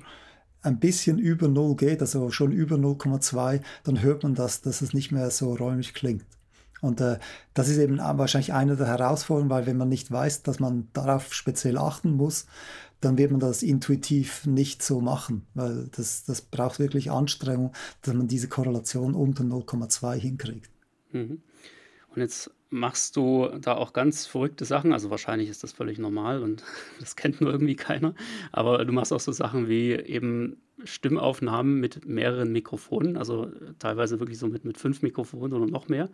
ein 0.62 0.78
bisschen 0.78 1.18
über 1.18 1.48
0 1.48 1.76
geht, 1.76 2.00
also 2.00 2.30
schon 2.30 2.52
über 2.52 2.76
0,2, 2.76 3.60
dann 3.84 4.02
hört 4.02 4.22
man 4.22 4.34
das, 4.34 4.62
dass 4.62 4.82
es 4.82 4.94
nicht 4.94 5.12
mehr 5.12 5.30
so 5.30 5.54
räumlich 5.54 5.92
klingt. 5.92 6.24
Und 6.80 7.00
äh, 7.00 7.18
das 7.54 7.68
ist 7.68 7.78
eben 7.78 7.98
wahrscheinlich 7.98 8.52
eine 8.52 8.76
der 8.76 8.86
Herausforderungen, 8.86 9.50
weil 9.50 9.66
wenn 9.66 9.78
man 9.78 9.88
nicht 9.88 10.10
weiß, 10.10 10.42
dass 10.42 10.60
man 10.60 10.88
darauf 10.92 11.32
speziell 11.32 11.78
achten 11.78 12.12
muss, 12.12 12.46
dann 13.04 13.18
wird 13.18 13.30
man 13.30 13.40
das 13.40 13.62
intuitiv 13.62 14.46
nicht 14.46 14.82
so 14.82 15.00
machen, 15.00 15.46
weil 15.54 15.88
das, 15.94 16.24
das 16.24 16.42
braucht 16.42 16.78
wirklich 16.78 17.10
Anstrengung, 17.10 17.72
dass 18.02 18.14
man 18.14 18.28
diese 18.28 18.48
Korrelation 18.48 19.14
unter 19.14 19.44
0,2 19.44 20.14
hinkriegt. 20.16 20.70
Mhm. 21.12 21.42
Und 22.14 22.22
jetzt 22.22 22.50
machst 22.70 23.16
du 23.16 23.48
da 23.60 23.74
auch 23.76 23.92
ganz 23.92 24.26
verrückte 24.26 24.64
Sachen. 24.64 24.92
Also 24.92 25.10
wahrscheinlich 25.10 25.48
ist 25.48 25.62
das 25.62 25.72
völlig 25.72 25.98
normal 25.98 26.42
und 26.42 26.64
das 27.00 27.16
kennt 27.16 27.40
nur 27.40 27.50
irgendwie 27.50 27.76
keiner. 27.76 28.14
Aber 28.52 28.84
du 28.84 28.92
machst 28.92 29.12
auch 29.12 29.20
so 29.20 29.32
Sachen 29.32 29.68
wie 29.68 29.92
eben 29.92 30.56
Stimmaufnahmen 30.84 31.78
mit 31.78 32.04
mehreren 32.06 32.50
Mikrofonen, 32.50 33.16
also 33.16 33.50
teilweise 33.78 34.18
wirklich 34.18 34.38
so 34.38 34.48
mit, 34.48 34.64
mit 34.64 34.76
fünf 34.76 35.02
Mikrofonen 35.02 35.52
oder 35.52 35.70
noch 35.70 35.88
mehr. 35.88 36.08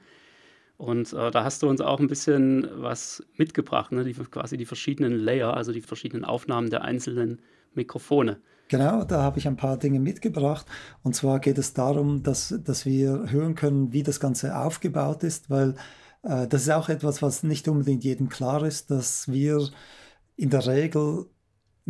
Und 0.80 1.12
äh, 1.12 1.30
da 1.30 1.44
hast 1.44 1.62
du 1.62 1.68
uns 1.68 1.82
auch 1.82 2.00
ein 2.00 2.06
bisschen 2.06 2.66
was 2.76 3.22
mitgebracht, 3.36 3.92
ne? 3.92 4.02
die, 4.02 4.14
quasi 4.14 4.56
die 4.56 4.64
verschiedenen 4.64 5.12
Layer, 5.12 5.54
also 5.54 5.72
die 5.72 5.82
verschiedenen 5.82 6.24
Aufnahmen 6.24 6.70
der 6.70 6.82
einzelnen 6.82 7.42
Mikrofone. 7.74 8.40
Genau, 8.68 9.04
da 9.04 9.20
habe 9.20 9.38
ich 9.38 9.46
ein 9.46 9.58
paar 9.58 9.76
Dinge 9.76 10.00
mitgebracht. 10.00 10.64
Und 11.02 11.14
zwar 11.14 11.38
geht 11.38 11.58
es 11.58 11.74
darum, 11.74 12.22
dass, 12.22 12.54
dass 12.64 12.86
wir 12.86 13.30
hören 13.30 13.56
können, 13.56 13.92
wie 13.92 14.02
das 14.02 14.20
Ganze 14.20 14.56
aufgebaut 14.56 15.22
ist, 15.22 15.50
weil 15.50 15.74
äh, 16.22 16.46
das 16.46 16.62
ist 16.62 16.70
auch 16.70 16.88
etwas, 16.88 17.20
was 17.20 17.42
nicht 17.42 17.68
unbedingt 17.68 18.02
jedem 18.02 18.30
klar 18.30 18.64
ist, 18.64 18.90
dass 18.90 19.30
wir 19.30 19.68
in 20.36 20.48
der 20.48 20.66
Regel 20.66 21.26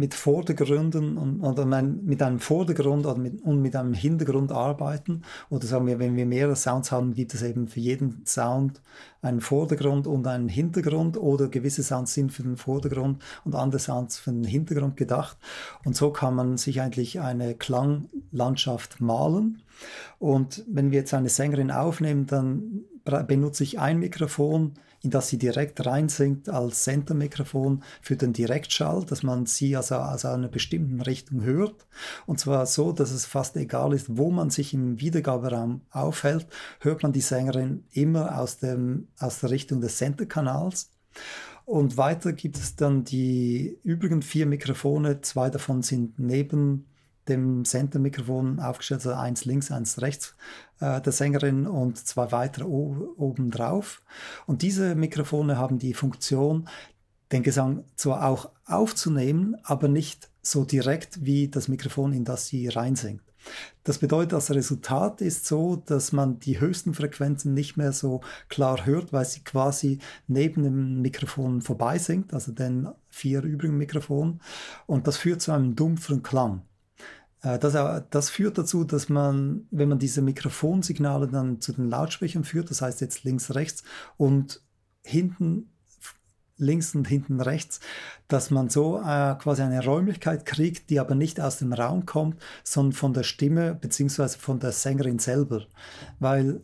mit 0.01 0.15
Vordergründen 0.15 1.17
und, 1.17 1.41
oder 1.43 1.65
mit 1.67 2.23
einem 2.23 2.41
Vordergrund 2.41 3.07
oder 3.07 3.19
mit, 3.19 3.43
und 3.43 3.63
mit 3.63 3.77
einem 3.77 3.93
Hintergrund 3.93 4.51
arbeiten. 4.51 5.23
Oder 5.51 5.67
sagen 5.67 5.87
wir, 5.87 5.99
wenn 5.99 6.17
wir 6.17 6.27
mehrere 6.27 6.57
Sounds 6.57 6.91
haben, 6.91 7.15
gibt 7.15 7.35
es 7.35 7.43
eben 7.43 7.69
für 7.69 7.81
jeden 7.81 8.25
Sound 8.27 8.81
einen 9.23 9.41
Vordergrund 9.41 10.07
und 10.07 10.27
einen 10.27 10.49
Hintergrund 10.49 11.19
oder 11.19 11.49
gewisse 11.49 11.83
Sounds 11.83 12.15
sind 12.15 12.33
für 12.33 12.43
den 12.43 12.57
Vordergrund 12.57 13.23
und 13.45 13.55
andere 13.55 13.79
Sounds 13.79 14.19
für 14.19 14.33
den 14.33 14.45
Hintergrund 14.45 14.97
gedacht. 14.97 15.37
Und 15.85 15.95
so 15.95 16.11
kann 16.11 16.35
man 16.35 16.57
sich 16.57 16.81
eigentlich 16.81 17.21
eine 17.21 17.55
Klanglandschaft 17.55 19.01
malen. 19.01 19.63
Und 20.19 20.65
wenn 20.67 20.91
wir 20.91 21.01
jetzt 21.01 21.15
eine 21.15 21.29
Sängerin 21.29 21.71
aufnehmen, 21.71 22.27
dann 22.27 22.85
benutze 23.05 23.63
ich 23.65 23.79
ein 23.79 23.99
Mikrofon, 23.99 24.73
in 25.03 25.11
das 25.11 25.29
sie 25.29 25.39
direkt 25.39 25.85
reinsingt 25.87 26.49
als 26.49 26.85
Center-Mikrofon 26.85 27.83
für 28.03 28.17
den 28.17 28.33
Direktschall, 28.33 29.05
dass 29.05 29.23
man 29.23 29.47
sie 29.47 29.77
also 29.77 29.97
aus 29.97 30.25
einer 30.25 30.49
bestimmten 30.49 31.01
Richtung 31.01 31.43
hört. 31.43 31.87
Und 32.27 32.39
zwar 32.39 32.67
so, 32.67 32.93
dass 32.93 33.11
es 33.11 33.25
fast 33.25 33.57
egal 33.57 33.95
ist, 33.95 34.17
wo 34.17 34.31
man 34.31 34.51
sich 34.51 34.75
im 34.75 35.01
Wiedergaberaum 35.01 35.81
aufhält, 35.91 36.47
hört 36.81 37.03
man 37.03 37.13
die 37.13 37.23
Sängerin 37.23 37.85
immer 37.93 38.39
aus, 38.39 38.59
dem, 38.59 39.09
aus 39.19 39.41
der 39.41 39.51
Richtung 39.51 39.81
des 39.81 39.97
Center-Kanals. 39.97 40.91
Und 41.65 41.97
weiter 41.97 42.33
gibt 42.33 42.57
es 42.57 42.77
dann 42.77 43.05
die 43.05 43.79
übrigen 43.85 44.23
vier 44.23 44.45
Mikrofone. 44.47 45.21
Zwei 45.21 45.51
davon 45.51 45.83
sind 45.83 46.19
neben 46.19 46.90
dem 47.31 47.65
Center-Mikrofon 47.65 48.61
aufgestellt, 48.61 49.07
also 49.07 49.19
eins 49.19 49.45
links, 49.45 49.71
eins 49.71 50.03
rechts 50.03 50.35
äh, 50.81 51.01
der 51.01 51.13
Sängerin 51.13 51.67
und 51.67 51.97
zwei 51.99 52.31
weitere 52.33 52.65
oben 52.65 53.51
drauf. 53.51 54.03
Und 54.47 54.63
diese 54.63 54.95
Mikrofone 54.95 55.57
haben 55.57 55.79
die 55.79 55.95
Funktion, 55.95 56.69
den 57.33 57.43
Gesang 57.43 57.85
zwar 57.97 58.27
auch 58.27 58.51
aufzunehmen, 58.67 59.57
aber 59.63 59.89
nicht 59.89 60.29
so 60.43 60.65
direkt 60.65 61.25
wie 61.25 61.49
das 61.49 61.69
Mikrofon, 61.69 62.13
in 62.13 62.25
das 62.25 62.47
sie 62.47 62.69
reinsingt. 62.69 63.23
Das 63.85 63.99
bedeutet, 63.99 64.33
das 64.33 64.51
Resultat 64.51 65.21
ist 65.21 65.47
so, 65.47 65.77
dass 65.77 66.13
man 66.13 66.39
die 66.41 66.61
höchsten 66.61 66.93
Frequenzen 66.95 67.55
nicht 67.55 67.77
mehr 67.77 67.93
so 67.93 68.21
klar 68.49 68.85
hört, 68.85 69.13
weil 69.13 69.25
sie 69.25 69.41
quasi 69.41 69.99
neben 70.27 70.63
dem 70.63 71.01
Mikrofon 71.01 71.63
vorbei 71.63 71.99
singt, 71.99 72.35
also 72.35 72.53
den 72.53 72.89
vier 73.09 73.43
übrigen 73.43 73.79
Mikrofonen. 73.79 74.41
Und 74.87 75.07
das 75.07 75.17
führt 75.17 75.41
zu 75.41 75.53
einem 75.53 75.75
dumpferen 75.75 76.23
Klang. 76.23 76.63
Äh, 77.43 77.59
das, 77.59 78.05
das, 78.11 78.31
führt 78.31 78.59
dazu, 78.59 78.85
dass 78.85 79.09
man, 79.09 79.67
wenn 79.71 79.89
man 79.89 79.99
diese 79.99 80.23
Mikrofonsignale 80.23 81.29
dann 81.29 81.61
zu 81.61 81.73
den 81.73 81.89
Lautsprechern 81.89 82.45
führt, 82.45 82.71
das 82.71 82.83
heißt 82.83 83.01
jetzt 83.01 83.25
links, 83.25 83.55
rechts 83.55 83.83
und 84.17 84.63
hinten 85.03 85.71
links 86.61 86.95
und 86.95 87.09
hinten 87.09 87.41
rechts, 87.41 87.81
dass 88.29 88.51
man 88.51 88.69
so 88.69 88.99
äh, 88.99 89.35
quasi 89.37 89.63
eine 89.63 89.83
Räumlichkeit 89.83 90.45
kriegt, 90.45 90.91
die 90.91 91.01
aber 91.01 91.15
nicht 91.15 91.41
aus 91.41 91.59
dem 91.59 91.73
Raum 91.73 92.07
kommt, 92.07 92.41
sondern 92.63 92.93
von 92.93 93.15
der 93.15 93.23
Stimme 93.23 93.75
beziehungsweise 93.75 94.39
von 94.39 94.61
der 94.61 94.73
Sängerin 94.73 95.19
selber. 95.19 95.67
Weil 96.19 96.61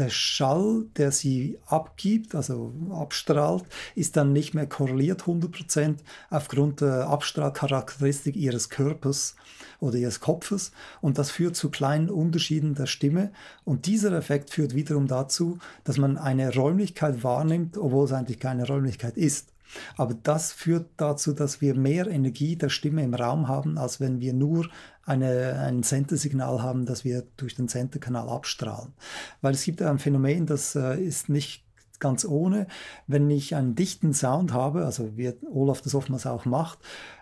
der 0.00 0.08
Schall, 0.08 0.86
der 0.96 1.12
sie 1.12 1.58
abgibt, 1.66 2.34
also 2.34 2.72
abstrahlt, 2.90 3.64
ist 3.94 4.16
dann 4.16 4.32
nicht 4.32 4.54
mehr 4.54 4.66
korreliert 4.66 5.22
100% 5.22 5.96
aufgrund 6.30 6.80
der 6.80 7.08
Abstrahlcharakteristik 7.08 8.34
ihres 8.34 8.70
Körpers 8.70 9.36
oder 9.78 9.96
ihres 9.96 10.20
Kopfes 10.20 10.72
und 11.00 11.18
das 11.18 11.30
führt 11.30 11.54
zu 11.54 11.70
kleinen 11.70 12.10
Unterschieden 12.10 12.74
der 12.74 12.86
Stimme 12.86 13.30
und 13.64 13.86
dieser 13.86 14.12
Effekt 14.12 14.50
führt 14.50 14.74
wiederum 14.74 15.06
dazu, 15.06 15.58
dass 15.84 15.98
man 15.98 16.16
eine 16.16 16.54
Räumlichkeit 16.54 17.22
wahrnimmt, 17.22 17.76
obwohl 17.76 18.06
es 18.06 18.12
eigentlich 18.12 18.40
keine 18.40 18.66
Räumlichkeit 18.66 19.16
ist. 19.16 19.52
Aber 19.96 20.14
das 20.14 20.52
führt 20.52 20.88
dazu, 20.96 21.32
dass 21.32 21.60
wir 21.60 21.74
mehr 21.74 22.08
Energie 22.08 22.56
der 22.56 22.70
Stimme 22.70 23.04
im 23.04 23.14
Raum 23.14 23.48
haben, 23.48 23.78
als 23.78 24.00
wenn 24.00 24.20
wir 24.20 24.32
nur 24.32 24.68
eine, 25.10 25.58
ein 25.58 25.82
Center-Signal 25.82 26.62
haben, 26.62 26.86
das 26.86 27.04
wir 27.04 27.24
durch 27.36 27.54
den 27.54 27.68
Center-Kanal 27.68 28.28
abstrahlen. 28.28 28.92
Weil 29.40 29.54
es 29.54 29.64
gibt 29.64 29.82
ein 29.82 29.98
Phänomen, 29.98 30.46
das 30.46 30.76
äh, 30.76 31.00
ist 31.00 31.28
nicht 31.28 31.64
ganz 31.98 32.24
ohne. 32.24 32.66
Wenn 33.06 33.28
ich 33.28 33.54
einen 33.54 33.74
dichten 33.74 34.14
Sound 34.14 34.52
habe, 34.52 34.84
also 34.84 35.16
wie 35.16 35.32
Olaf 35.52 35.82
das 35.82 35.94
oftmals 35.94 36.26
auch 36.26 36.44
macht, 36.44 36.78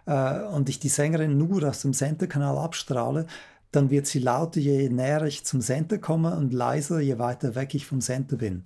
äh, 0.06 0.42
und 0.44 0.68
ich 0.68 0.78
die 0.78 0.90
Sängerin 0.90 1.38
nur 1.38 1.66
aus 1.68 1.82
dem 1.82 1.94
Center-Kanal 1.94 2.58
abstrahle, 2.58 3.26
dann 3.72 3.90
wird 3.90 4.06
sie 4.06 4.20
lauter, 4.20 4.60
je 4.60 4.88
näher 4.88 5.22
ich 5.24 5.44
zum 5.44 5.60
Center 5.60 5.98
komme 5.98 6.36
und 6.36 6.52
leiser, 6.52 7.00
je 7.00 7.18
weiter 7.18 7.54
weg 7.54 7.74
ich 7.74 7.86
vom 7.86 8.00
Center 8.00 8.36
bin. 8.36 8.64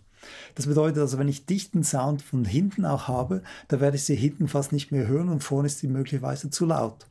Das 0.55 0.67
bedeutet 0.67 0.99
also, 0.99 1.19
wenn 1.19 1.29
ich 1.29 1.47
dichten 1.47 1.83
Sound 1.83 2.23
von 2.23 2.45
hinten 2.45 2.85
auch 2.85 3.09
habe, 3.09 3.43
da 3.69 3.81
werde 3.81 3.97
ich 3.97 4.05
sie 4.05 4.15
hinten 4.15 4.47
fast 4.47 4.71
nicht 4.71 4.93
mehr 4.93 5.07
hören 5.07 5.29
und 5.29 5.43
vorne 5.43 5.67
ist 5.67 5.79
sie 5.79 5.89
möglicherweise 5.89 6.51
zu 6.51 6.67
laut. 6.67 7.07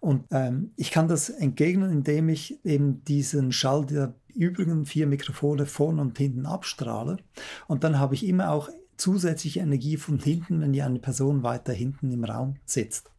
Und 0.00 0.24
ähm, 0.30 0.72
ich 0.76 0.90
kann 0.90 1.08
das 1.08 1.28
entgegnen, 1.30 1.90
indem 1.90 2.28
ich 2.28 2.64
eben 2.64 3.04
diesen 3.04 3.52
Schall 3.52 3.84
der 3.86 4.14
übrigen 4.34 4.86
vier 4.86 5.06
Mikrofone 5.06 5.66
vorne 5.66 6.00
und 6.00 6.18
hinten 6.18 6.46
abstrahle. 6.46 7.18
Und 7.66 7.84
dann 7.84 7.98
habe 7.98 8.14
ich 8.14 8.26
immer 8.26 8.50
auch 8.50 8.68
zusätzliche 8.96 9.60
Energie 9.60 9.96
von 9.96 10.18
hinten, 10.18 10.60
wenn 10.60 10.72
die 10.72 10.82
eine 10.82 10.98
Person 10.98 11.42
weiter 11.42 11.72
hinten 11.72 12.10
im 12.10 12.24
Raum 12.24 12.56
sitzt. 12.64 13.10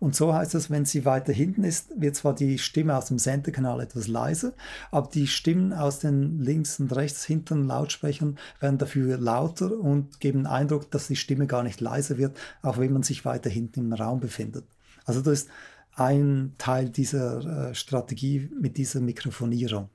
Und 0.00 0.14
so 0.14 0.34
heißt 0.34 0.54
es, 0.56 0.70
wenn 0.70 0.84
sie 0.84 1.04
weiter 1.04 1.32
hinten 1.32 1.64
ist, 1.64 1.92
wird 1.96 2.16
zwar 2.16 2.34
die 2.34 2.58
Stimme 2.58 2.96
aus 2.96 3.06
dem 3.06 3.18
Center-Kanal 3.18 3.80
etwas 3.80 4.08
leiser, 4.08 4.52
aber 4.90 5.08
die 5.08 5.26
Stimmen 5.26 5.72
aus 5.72 6.00
den 6.00 6.40
links 6.40 6.80
und 6.80 6.94
rechts 6.94 7.24
hinteren 7.24 7.66
Lautsprechern 7.66 8.36
werden 8.60 8.78
dafür 8.78 9.16
lauter 9.16 9.78
und 9.78 10.20
geben 10.20 10.40
den 10.40 10.46
Eindruck, 10.46 10.90
dass 10.90 11.06
die 11.06 11.16
Stimme 11.16 11.46
gar 11.46 11.62
nicht 11.62 11.80
leiser 11.80 12.18
wird, 12.18 12.36
auch 12.62 12.78
wenn 12.78 12.92
man 12.92 13.04
sich 13.04 13.24
weiter 13.24 13.48
hinten 13.48 13.80
im 13.80 13.92
Raum 13.92 14.20
befindet. 14.20 14.64
Also 15.04 15.20
das 15.20 15.42
ist 15.42 15.50
ein 15.96 16.54
Teil 16.58 16.88
dieser 16.90 17.70
äh, 17.70 17.74
Strategie 17.74 18.50
mit 18.60 18.76
dieser 18.76 19.00
Mikrofonierung. 19.00 19.88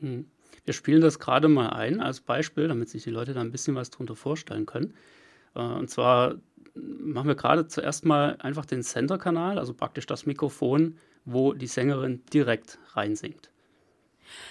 Hm. 0.00 0.26
Wir 0.64 0.74
spielen 0.74 1.00
das 1.00 1.18
gerade 1.18 1.48
mal 1.48 1.68
ein 1.70 2.00
als 2.00 2.20
Beispiel, 2.20 2.68
damit 2.68 2.88
sich 2.88 3.04
die 3.04 3.10
Leute 3.10 3.34
da 3.34 3.40
ein 3.40 3.52
bisschen 3.52 3.76
was 3.76 3.90
drunter 3.90 4.16
vorstellen 4.16 4.66
können. 4.66 4.94
Äh, 5.54 5.60
und 5.60 5.90
zwar 5.90 6.36
machen 6.74 7.28
wir 7.28 7.36
gerade 7.36 7.68
zuerst 7.68 8.04
mal 8.04 8.36
einfach 8.40 8.66
den 8.66 8.82
Center-Kanal, 8.82 9.58
also 9.58 9.74
praktisch 9.74 10.06
das 10.06 10.26
Mikrofon, 10.26 10.96
wo 11.24 11.52
die 11.52 11.66
Sängerin 11.66 12.22
direkt 12.32 12.78
reinsingt. 12.92 13.50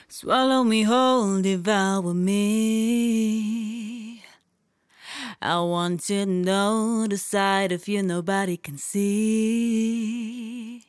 Swallow 0.10 0.64
me 0.64 0.88
whole, 0.88 1.42
devour 1.42 2.14
me. 2.14 4.05
I 5.46 5.60
want 5.60 6.08
to 6.08 6.26
know 6.26 7.06
the 7.08 7.18
side 7.18 7.72
of 7.72 7.88
you 7.88 8.02
nobody 8.02 8.58
can 8.58 8.80
see. 8.80 10.82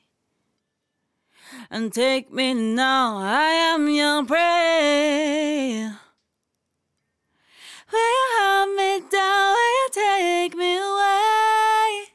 And 1.70 1.92
take 1.92 2.32
me 2.32 2.54
now, 2.54 3.18
I 3.18 3.50
am 3.74 3.86
your 3.86 4.24
prey. 4.24 5.90
Will 7.92 7.98
you 7.98 8.26
hold 8.40 8.74
me 8.76 9.00
down, 9.10 9.52
will 9.52 9.72
you 9.76 9.88
take 9.92 10.56
me 10.56 10.78
away? 10.78 12.08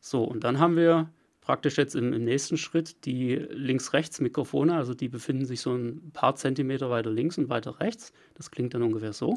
So, 0.00 0.24
und 0.24 0.44
dann 0.44 0.58
haben 0.58 0.76
wir 0.76 1.10
praktisch 1.42 1.76
jetzt 1.76 1.94
im, 1.94 2.14
im 2.14 2.24
nächsten 2.24 2.56
Schritt 2.56 3.04
die 3.04 3.34
Links-Rechts-Mikrofone, 3.34 4.74
also 4.74 4.94
die 4.94 5.10
befinden 5.10 5.44
sich 5.44 5.60
so 5.60 5.74
ein 5.74 6.10
paar 6.14 6.36
Zentimeter 6.36 6.88
weiter 6.88 7.10
links 7.10 7.36
und 7.36 7.50
weiter 7.50 7.80
rechts. 7.80 8.14
Das 8.34 8.50
klingt 8.50 8.72
dann 8.72 8.82
ungefähr 8.82 9.12
so. 9.12 9.36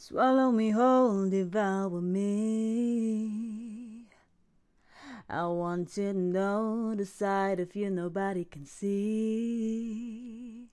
Swallow 0.00 0.52
me 0.52 0.70
whole, 0.70 1.28
devour 1.28 2.00
me. 2.00 4.06
I 5.28 5.44
want 5.46 5.92
to 5.96 6.14
know 6.14 6.94
the 6.94 7.04
side 7.04 7.58
of 7.58 7.74
you 7.74 7.90
nobody 7.90 8.44
can 8.44 8.64
see. 8.64 10.68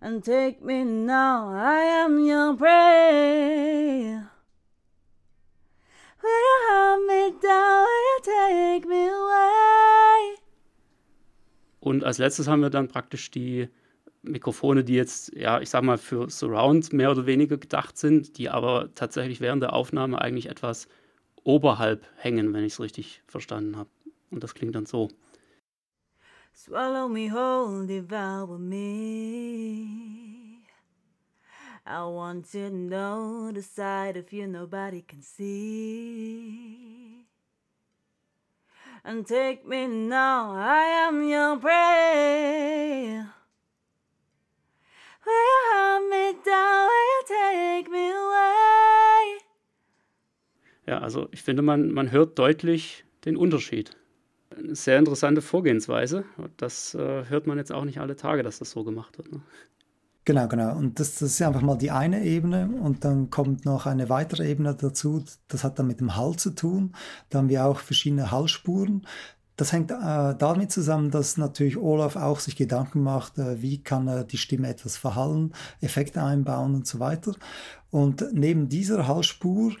And 0.00 0.24
take 0.24 0.62
me 0.62 0.84
now, 0.84 1.50
I 1.50 1.80
am 2.02 2.24
your 2.24 2.56
prey. 2.56 4.22
Will 6.22 6.42
you 6.48 6.58
hold 6.70 7.06
me 7.06 7.32
down, 7.38 7.84
will 7.84 8.04
you 8.08 8.20
take 8.24 8.86
me 8.88 9.08
away? 9.08 10.38
Und 11.80 12.02
als 12.02 12.16
letztes 12.16 12.48
haben 12.48 12.62
wir 12.62 12.70
dann 12.70 12.88
praktisch 12.88 13.30
die 13.30 13.68
Mikrofone, 14.22 14.84
die 14.84 14.94
jetzt, 14.94 15.34
ja, 15.34 15.60
ich 15.60 15.70
sag 15.70 15.82
mal, 15.82 15.98
für 15.98 16.30
Surround 16.30 16.92
mehr 16.92 17.10
oder 17.10 17.26
weniger 17.26 17.58
gedacht 17.58 17.98
sind, 17.98 18.38
die 18.38 18.48
aber 18.48 18.94
tatsächlich 18.94 19.40
während 19.40 19.62
der 19.62 19.72
Aufnahme 19.72 20.20
eigentlich 20.20 20.48
etwas 20.48 20.86
oberhalb 21.44 22.06
hängen, 22.16 22.54
wenn 22.54 22.64
ich 22.64 22.74
es 22.74 22.80
richtig 22.80 23.22
verstanden 23.26 23.76
habe. 23.76 23.90
Und 24.30 24.44
das 24.44 24.54
klingt 24.54 24.74
dann 24.74 24.86
so. 24.86 25.08
Swallow 26.54 27.08
me 27.08 27.32
whole, 27.32 27.86
devour 27.86 28.58
me. 28.58 30.02
I 31.84 32.04
want 32.04 32.48
to 32.52 32.70
know 32.70 33.50
the 33.52 33.62
side 33.62 34.16
of 34.16 34.32
you 34.32 34.46
nobody 34.46 35.02
can 35.02 35.20
see. 35.20 37.26
And 39.04 39.26
take 39.26 39.66
me 39.66 39.88
now, 39.88 40.54
I 40.54 40.84
am 41.08 41.28
your 41.28 41.56
prey. 41.58 41.58
Will 41.58 41.62
you 41.62 41.62
hold 41.62 41.62
me 41.62 41.62
down, 41.62 41.62
will 41.62 41.82
you 41.82 41.88
take 43.02 43.02
me 43.02 43.12
away? 43.12 43.24
Ja, 50.86 50.98
also 50.98 51.28
ich 51.30 51.42
finde, 51.42 51.62
man, 51.62 51.92
man 51.92 52.10
hört 52.10 52.38
deutlich 52.38 53.04
den 53.24 53.36
Unterschied. 53.36 53.96
Eine 54.56 54.74
sehr 54.74 54.98
interessante 54.98 55.40
Vorgehensweise. 55.40 56.24
Das 56.56 56.94
äh, 56.94 57.24
hört 57.28 57.46
man 57.46 57.58
jetzt 57.58 57.72
auch 57.72 57.84
nicht 57.84 57.98
alle 57.98 58.16
Tage, 58.16 58.42
dass 58.42 58.58
das 58.58 58.70
so 58.70 58.84
gemacht 58.84 59.16
wird. 59.16 59.32
Ne? 59.32 59.40
Genau, 60.24 60.46
genau. 60.46 60.76
Und 60.76 61.00
das, 61.00 61.18
das 61.18 61.30
ist 61.30 61.42
einfach 61.42 61.62
mal 61.62 61.76
die 61.76 61.90
eine 61.90 62.24
Ebene 62.24 62.68
und 62.80 63.04
dann 63.04 63.30
kommt 63.30 63.64
noch 63.64 63.86
eine 63.86 64.08
weitere 64.08 64.48
Ebene 64.48 64.74
dazu. 64.74 65.24
Das 65.48 65.64
hat 65.64 65.78
dann 65.78 65.88
mit 65.88 66.00
dem 66.00 66.16
Hall 66.16 66.36
zu 66.36 66.50
tun. 66.50 66.94
Da 67.30 67.38
haben 67.38 67.48
wir 67.48 67.64
auch 67.64 67.80
verschiedene 67.80 68.30
Hallspuren. 68.30 69.06
Das 69.56 69.72
hängt 69.72 69.90
äh, 69.90 70.34
damit 70.38 70.72
zusammen, 70.72 71.10
dass 71.10 71.36
natürlich 71.36 71.76
Olaf 71.76 72.16
auch 72.16 72.40
sich 72.40 72.56
Gedanken 72.56 73.02
macht, 73.02 73.38
äh, 73.38 73.60
wie 73.60 73.82
kann 73.82 74.08
er 74.08 74.24
die 74.24 74.38
Stimme 74.38 74.68
etwas 74.68 74.96
verhallen, 74.96 75.52
Effekte 75.80 76.22
einbauen 76.22 76.74
und 76.74 76.86
so 76.86 77.00
weiter. 77.00 77.34
Und 77.90 78.24
neben 78.32 78.68
dieser 78.68 79.06
Hallspur 79.06 79.72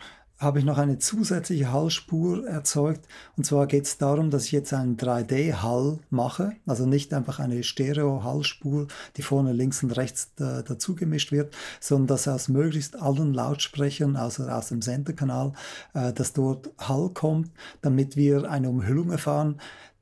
habe 0.42 0.58
ich 0.58 0.64
noch 0.64 0.78
eine 0.78 0.98
zusätzliche 0.98 1.72
Hallspur 1.72 2.46
erzeugt. 2.46 3.06
Und 3.36 3.44
zwar 3.44 3.66
geht 3.66 3.84
es 3.84 3.98
darum, 3.98 4.30
dass 4.30 4.46
ich 4.46 4.52
jetzt 4.52 4.72
einen 4.72 4.96
3D-Hall 4.96 6.00
mache, 6.10 6.52
also 6.66 6.84
nicht 6.84 7.14
einfach 7.14 7.38
eine 7.38 7.62
Stereo-Hallspur, 7.62 8.88
die 9.16 9.22
vorne 9.22 9.52
links 9.52 9.82
und 9.82 9.96
rechts 9.96 10.32
da, 10.36 10.62
dazu 10.62 10.94
gemischt 10.94 11.32
wird, 11.32 11.54
sondern 11.80 12.08
dass 12.08 12.28
aus 12.28 12.48
möglichst 12.48 13.00
allen 13.00 13.32
Lautsprechern, 13.32 14.16
also 14.16 14.44
aus 14.44 14.68
dem 14.68 14.82
Senderkanal, 14.82 15.52
äh, 15.94 16.12
dass 16.12 16.32
dort 16.32 16.70
Hall 16.78 17.10
kommt, 17.10 17.50
damit 17.80 18.16
wir 18.16 18.50
eine 18.50 18.68
Umhüllung 18.68 19.10
erfahren, 19.10 19.60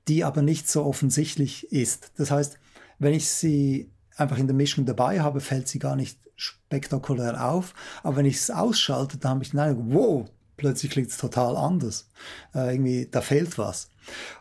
die 0.09 0.25
aber 0.25 0.43
nicht 0.43 0.69
so 0.69 0.85
offensichtlich 0.85 1.71
ist. 1.73 2.13
Das 2.17 2.31
heißt, 2.31 2.59
wenn 2.99 3.15
ich 3.15 3.29
sie 3.29 3.91
einfach 4.17 4.39
in 4.39 4.47
der 4.47 4.57
Mischung 4.57 4.85
dabei 4.85 5.21
habe, 5.21 5.41
fällt 5.41 5.69
sie 5.69 5.79
gar 5.79 5.97
nicht 5.97 6.19
spektakulär 6.41 7.45
auf. 7.45 7.75
Aber 8.03 8.17
wenn 8.17 8.27
ich 8.27 8.37
es 8.37 8.51
ausschalte, 8.51 9.19
dann 9.19 9.33
habe 9.33 9.45
ich 9.45 9.51
den 9.51 9.61
Eindruck, 9.61 9.87
wow, 9.89 10.31
plötzlich 10.57 10.91
klingt 10.91 11.11
es 11.11 11.17
total 11.17 11.57
anders. 11.57 12.09
Äh, 12.55 12.75
irgendwie, 12.75 13.09
da 13.11 13.21
fehlt 13.21 13.59
was. 13.59 13.91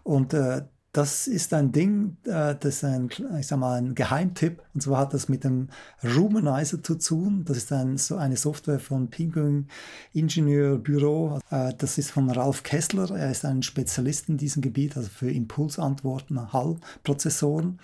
Und 0.04 0.34
äh, 0.34 0.64
das 0.92 1.28
ist 1.28 1.54
ein 1.54 1.72
Ding, 1.72 2.18
äh, 2.26 2.56
das 2.60 2.78
ist 2.78 2.84
ein, 2.84 3.10
ich 3.40 3.46
sag 3.48 3.60
mal, 3.60 3.78
ein 3.78 3.94
Geheimtipp. 3.94 4.64
Und 4.74 4.82
zwar 4.82 5.02
hat 5.02 5.14
das 5.14 5.30
mit 5.30 5.44
dem 5.44 5.70
Rumanizer 6.04 6.82
zu 6.82 6.96
tun. 6.96 7.44
Das 7.46 7.58
ist 7.58 7.72
ein, 7.72 7.98
so 7.98 8.18
eine 8.18 8.38
Software 8.38 8.80
von 8.80 9.08
Penguin 9.08 9.68
Ingenieurbüro. 10.14 11.42
Äh, 11.52 11.74
das 11.78 12.00
ist 12.00 12.10
von 12.10 12.32
Ralf 12.32 12.64
Kessler. 12.64 13.12
Er 13.12 13.30
ist 13.30 13.46
ein 13.46 13.62
Spezialist 13.62 14.30
in 14.30 14.38
diesem 14.38 14.64
Gebiet, 14.64 14.98
also 14.98 15.10
für 15.10 15.30
Impulsantworten, 15.30 16.52
Hall-Prozessoren. 16.52 17.80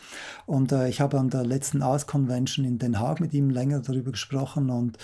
Und 0.48 0.72
äh, 0.72 0.90
ich 0.90 1.00
habe 1.00 1.20
an 1.20 1.30
der 1.30 1.46
letzten 1.46 1.84
AS 1.84 2.08
Convention 2.08 2.66
in 2.66 2.80
Den 2.80 3.00
Haag 3.00 3.20
mit 3.20 3.34
ihm 3.34 3.52
länger 3.52 3.82
darüber 3.82 4.12
gesprochen 4.12 4.70
und 4.70 4.98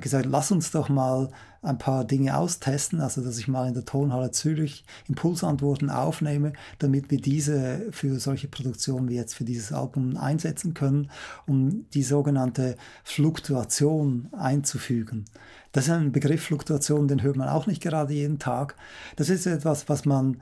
gesagt, 0.00 0.26
lass 0.26 0.52
uns 0.52 0.70
doch 0.70 0.88
mal 0.88 1.28
ein 1.66 1.78
paar 1.78 2.04
Dinge 2.04 2.36
austesten, 2.36 3.00
also 3.00 3.22
dass 3.22 3.38
ich 3.38 3.48
mal 3.48 3.68
in 3.68 3.74
der 3.74 3.84
Tonhalle 3.84 4.30
Zürich 4.30 4.84
Impulsantworten 5.08 5.90
aufnehme, 5.90 6.52
damit 6.78 7.10
wir 7.10 7.20
diese 7.20 7.86
für 7.90 8.18
solche 8.18 8.48
Produktionen 8.48 9.08
wie 9.08 9.16
jetzt 9.16 9.34
für 9.34 9.44
dieses 9.44 9.72
Album 9.72 10.16
einsetzen 10.16 10.74
können, 10.74 11.10
um 11.46 11.86
die 11.90 12.02
sogenannte 12.02 12.76
Fluktuation 13.04 14.28
einzufügen. 14.32 15.24
Das 15.72 15.84
ist 15.84 15.90
ein 15.90 16.12
Begriff 16.12 16.42
Fluktuation, 16.42 17.08
den 17.08 17.22
hört 17.22 17.36
man 17.36 17.48
auch 17.48 17.66
nicht 17.66 17.82
gerade 17.82 18.14
jeden 18.14 18.38
Tag. 18.38 18.76
Das 19.16 19.28
ist 19.28 19.46
etwas, 19.46 19.88
was 19.88 20.04
man 20.04 20.40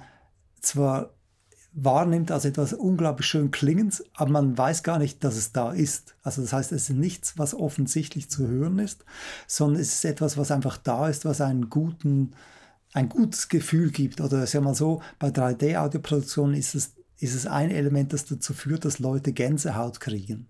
zwar 0.60 1.10
wahrnimmt 1.74 2.30
als 2.30 2.44
etwas 2.44 2.72
unglaublich 2.72 3.26
schön 3.26 3.50
klingendes, 3.50 4.04
aber 4.14 4.30
man 4.30 4.56
weiß 4.56 4.82
gar 4.84 4.98
nicht, 4.98 5.24
dass 5.24 5.36
es 5.36 5.52
da 5.52 5.72
ist. 5.72 6.14
Also 6.22 6.42
das 6.42 6.52
heißt, 6.52 6.72
es 6.72 6.88
ist 6.88 6.96
nichts, 6.96 7.36
was 7.36 7.54
offensichtlich 7.54 8.30
zu 8.30 8.46
hören 8.46 8.78
ist, 8.78 9.04
sondern 9.46 9.82
es 9.82 9.94
ist 9.94 10.04
etwas, 10.04 10.36
was 10.36 10.50
einfach 10.52 10.76
da 10.76 11.08
ist, 11.08 11.24
was 11.24 11.40
einen 11.40 11.70
guten, 11.70 12.32
ein 12.92 13.08
gutes 13.08 13.48
Gefühl 13.48 13.90
gibt. 13.90 14.20
Oder 14.20 14.46
sagen 14.46 14.64
wir 14.64 14.70
mal 14.70 14.74
so, 14.74 15.02
bei 15.18 15.28
3D-Audioproduktion 15.28 16.54
ist 16.54 16.76
es, 16.76 16.94
ist 17.18 17.34
es 17.34 17.46
ein 17.46 17.70
Element, 17.70 18.12
das 18.12 18.24
dazu 18.24 18.54
führt, 18.54 18.84
dass 18.84 19.00
Leute 19.00 19.32
Gänsehaut 19.32 19.98
kriegen. 19.98 20.46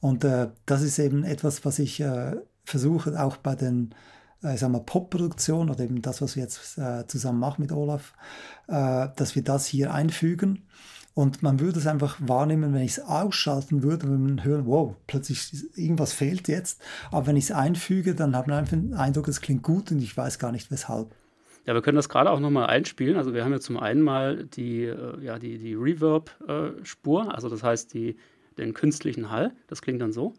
Und 0.00 0.24
äh, 0.24 0.48
das 0.66 0.82
ist 0.82 0.98
eben 0.98 1.22
etwas, 1.22 1.64
was 1.64 1.78
ich 1.78 2.00
äh, 2.00 2.36
versuche, 2.64 3.22
auch 3.22 3.36
bei 3.36 3.54
den 3.54 3.94
äh, 4.42 4.54
ich 4.54 4.60
sag 4.60 4.70
mal, 4.70 4.80
Pop-Produktion 4.80 5.70
oder 5.70 5.84
eben 5.84 6.02
das, 6.02 6.22
was 6.22 6.36
wir 6.36 6.42
jetzt 6.42 6.78
äh, 6.78 7.06
zusammen 7.06 7.38
machen 7.38 7.62
mit 7.62 7.72
Olaf, 7.72 8.12
äh, 8.68 9.08
dass 9.16 9.34
wir 9.34 9.42
das 9.42 9.66
hier 9.66 9.92
einfügen. 9.92 10.66
Und 11.14 11.42
man 11.42 11.58
würde 11.58 11.78
es 11.78 11.86
einfach 11.86 12.16
wahrnehmen, 12.20 12.72
wenn 12.72 12.82
ich 12.82 12.92
es 12.92 13.00
ausschalten 13.00 13.82
würde, 13.82 14.04
wenn 14.04 14.22
man 14.22 14.44
hören, 14.44 14.66
wow, 14.66 14.94
plötzlich 15.06 15.52
irgendwas 15.76 16.12
fehlt 16.12 16.48
jetzt. 16.48 16.80
Aber 17.10 17.26
wenn 17.26 17.36
ich 17.36 17.44
es 17.44 17.52
einfüge, 17.52 18.14
dann 18.14 18.36
hat 18.36 18.46
man 18.46 18.58
einfach 18.58 18.70
den 18.70 18.94
Eindruck, 18.94 19.28
es 19.28 19.40
klingt 19.40 19.62
gut 19.62 19.90
und 19.90 20.00
ich 20.00 20.16
weiß 20.16 20.38
gar 20.38 20.52
nicht 20.52 20.70
weshalb. 20.70 21.14
Ja, 21.66 21.74
wir 21.74 21.82
können 21.82 21.96
das 21.96 22.08
gerade 22.08 22.30
auch 22.30 22.40
nochmal 22.40 22.68
einspielen. 22.68 23.16
Also 23.16 23.34
wir 23.34 23.44
haben 23.44 23.52
ja 23.52 23.60
zum 23.60 23.76
einen 23.76 24.02
mal 24.02 24.44
die, 24.44 24.84
äh, 24.84 25.22
ja, 25.22 25.38
die, 25.38 25.58
die 25.58 25.74
Reverb-Spur, 25.74 27.34
also 27.34 27.48
das 27.48 27.62
heißt 27.62 27.92
die, 27.92 28.16
den 28.56 28.72
künstlichen 28.72 29.30
Hall. 29.30 29.52
Das 29.66 29.82
klingt 29.82 30.00
dann 30.00 30.12
so. 30.12 30.34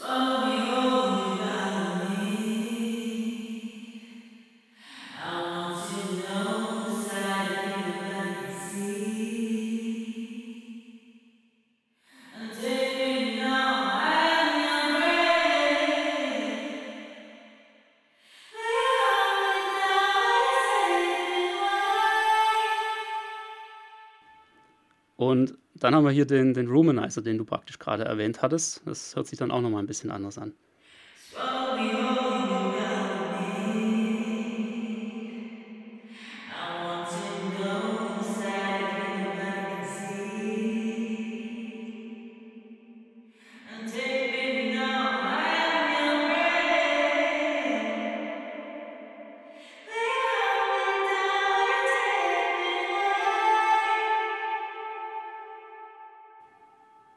Und 0.00 1.31
dann 25.82 25.94
haben 25.94 26.04
wir 26.04 26.12
hier 26.12 26.26
den, 26.26 26.54
den 26.54 26.68
Rumanizer, 26.68 27.22
den 27.22 27.38
du 27.38 27.44
praktisch 27.44 27.78
gerade 27.78 28.04
erwähnt 28.04 28.40
hattest. 28.42 28.82
Das 28.86 29.16
hört 29.16 29.26
sich 29.26 29.38
dann 29.38 29.50
auch 29.50 29.60
nochmal 29.60 29.82
ein 29.82 29.86
bisschen 29.86 30.10
anders 30.10 30.38
an. 30.38 30.54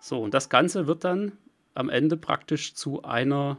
So, 0.06 0.22
und 0.22 0.36
das 0.36 0.50
Ganze 0.50 0.86
wird 0.86 1.04
dann 1.04 1.32
am 1.74 1.90
Ende 1.90 2.16
praktisch 2.16 2.76
zu 2.76 3.02
einer, 3.02 3.58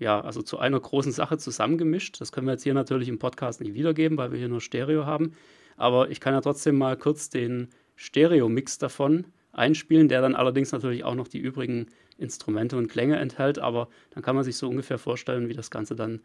ja, 0.00 0.20
also 0.20 0.42
zu 0.42 0.58
einer 0.58 0.80
großen 0.80 1.12
Sache 1.12 1.38
zusammengemischt. 1.38 2.20
Das 2.20 2.32
können 2.32 2.48
wir 2.48 2.54
jetzt 2.54 2.64
hier 2.64 2.74
natürlich 2.74 3.08
im 3.08 3.20
Podcast 3.20 3.60
nicht 3.60 3.74
wiedergeben, 3.74 4.18
weil 4.18 4.32
wir 4.32 4.38
hier 4.40 4.48
nur 4.48 4.60
Stereo 4.60 5.06
haben. 5.06 5.34
Aber 5.76 6.10
ich 6.10 6.18
kann 6.18 6.34
ja 6.34 6.40
trotzdem 6.40 6.78
mal 6.78 6.96
kurz 6.96 7.30
den 7.30 7.68
Stereo-Mix 7.94 8.78
davon 8.78 9.28
einspielen, 9.52 10.08
der 10.08 10.20
dann 10.20 10.34
allerdings 10.34 10.72
natürlich 10.72 11.04
auch 11.04 11.14
noch 11.14 11.28
die 11.28 11.38
übrigen 11.38 11.86
Instrumente 12.18 12.76
und 12.76 12.88
Klänge 12.88 13.18
enthält. 13.18 13.60
Aber 13.60 13.86
dann 14.10 14.24
kann 14.24 14.34
man 14.34 14.42
sich 14.42 14.56
so 14.56 14.68
ungefähr 14.68 14.98
vorstellen, 14.98 15.48
wie 15.48 15.54
das 15.54 15.70
Ganze 15.70 15.94
dann 15.94 16.22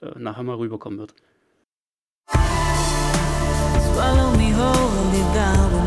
äh, 0.00 0.18
nachher 0.18 0.42
mal 0.42 0.56
rüberkommen 0.56 0.98
wird. 0.98 1.14
Swallow 3.94 4.36
me 4.36 4.52
whole, 4.56 5.81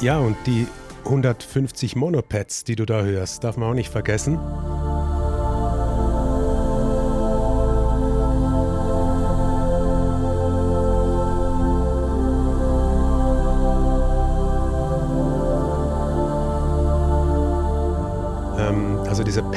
Ja, 0.00 0.18
und 0.18 0.36
die 0.46 0.66
150 1.04 1.96
Monopads, 1.96 2.64
die 2.64 2.76
du 2.76 2.86
da 2.86 3.02
hörst, 3.02 3.42
darf 3.44 3.56
man 3.56 3.70
auch 3.70 3.74
nicht 3.74 3.90
vergessen. 3.90 4.38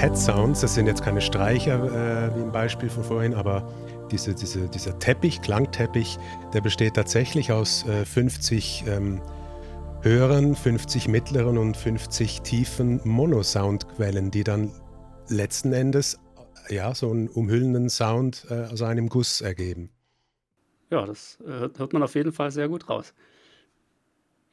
Diese 0.02 0.14
Pad-Sounds, 0.14 0.62
das 0.62 0.74
sind 0.74 0.88
jetzt 0.88 1.04
keine 1.04 1.22
Streicher 1.22 1.76
äh, 1.76 2.36
wie 2.36 2.42
im 2.42 2.52
Beispiel 2.52 2.90
von 2.90 3.04
vorhin, 3.04 3.36
aber 3.36 3.72
diese, 4.10 4.34
diese, 4.34 4.68
dieser 4.68 4.98
Teppich, 4.98 5.42
Klangteppich, 5.42 6.18
der 6.54 6.62
besteht 6.62 6.96
tatsächlich 6.96 7.52
aus 7.52 7.86
äh, 7.86 8.04
50 8.04 8.86
ähm, 8.88 9.22
höheren, 10.02 10.56
50 10.56 11.08
mittleren 11.08 11.60
und 11.60 11.78
50 11.78 12.42
tiefen 12.42 13.00
Monosoundquellen, 13.04 14.32
die 14.32 14.44
dann 14.44 14.72
letzten 15.28 15.72
Endes 15.72 16.20
äh, 16.70 16.76
ja, 16.76 16.96
so 16.96 17.12
einen 17.12 17.28
umhüllenden 17.28 17.90
Sound 17.90 18.48
äh, 18.50 18.72
aus 18.72 18.82
einem 18.82 19.08
Guss 19.08 19.42
ergeben. 19.42 19.92
Ja, 20.90 21.06
das 21.06 21.38
äh, 21.46 21.70
hört 21.78 21.94
man 21.94 22.02
auf 22.02 22.16
jeden 22.16 22.32
Fall 22.32 22.50
sehr 22.50 22.70
gut 22.70 22.90
raus. 22.90 23.14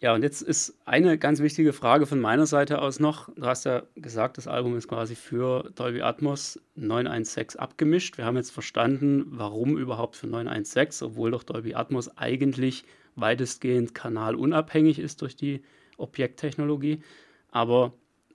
Ja, 0.01 0.15
und 0.15 0.23
jetzt 0.23 0.43
ist 0.43 0.79
eine 0.85 1.19
ganz 1.19 1.41
wichtige 1.41 1.73
Frage 1.73 2.07
von 2.07 2.21
meiner 2.21 2.47
Seite 2.47 2.81
aus 2.81 3.01
noch. 3.01 3.29
Du 3.35 3.47
hast 3.47 3.65
ja 3.65 3.83
gesagt, 3.97 4.39
das 4.39 4.47
Album 4.47 4.77
ist 4.77 4.87
quasi 4.87 5.17
für 5.17 5.73
Dolby 5.75 6.03
Atmos 6.03 6.61
916 6.77 7.59
abgemischt. 7.59 8.17
Wir 8.17 8.25
haben 8.25 8.37
jetzt 8.37 8.53
verstanden, 8.53 9.25
warum 9.27 9.77
überhaupt 9.77 10.15
für 10.15 10.29
916, 10.29 11.09
obwohl 11.09 11.33
doch 11.33 11.43
Dolby 11.43 11.75
Atmos 11.75 12.17
eigentlich 12.17 12.85
weitestgehend 13.17 13.93
kanalunabhängig 13.93 15.01
ist 15.01 15.21
durch 15.21 15.35
die 15.35 15.65
Objekttechnologie. 15.97 17.03
Aber 17.51 17.93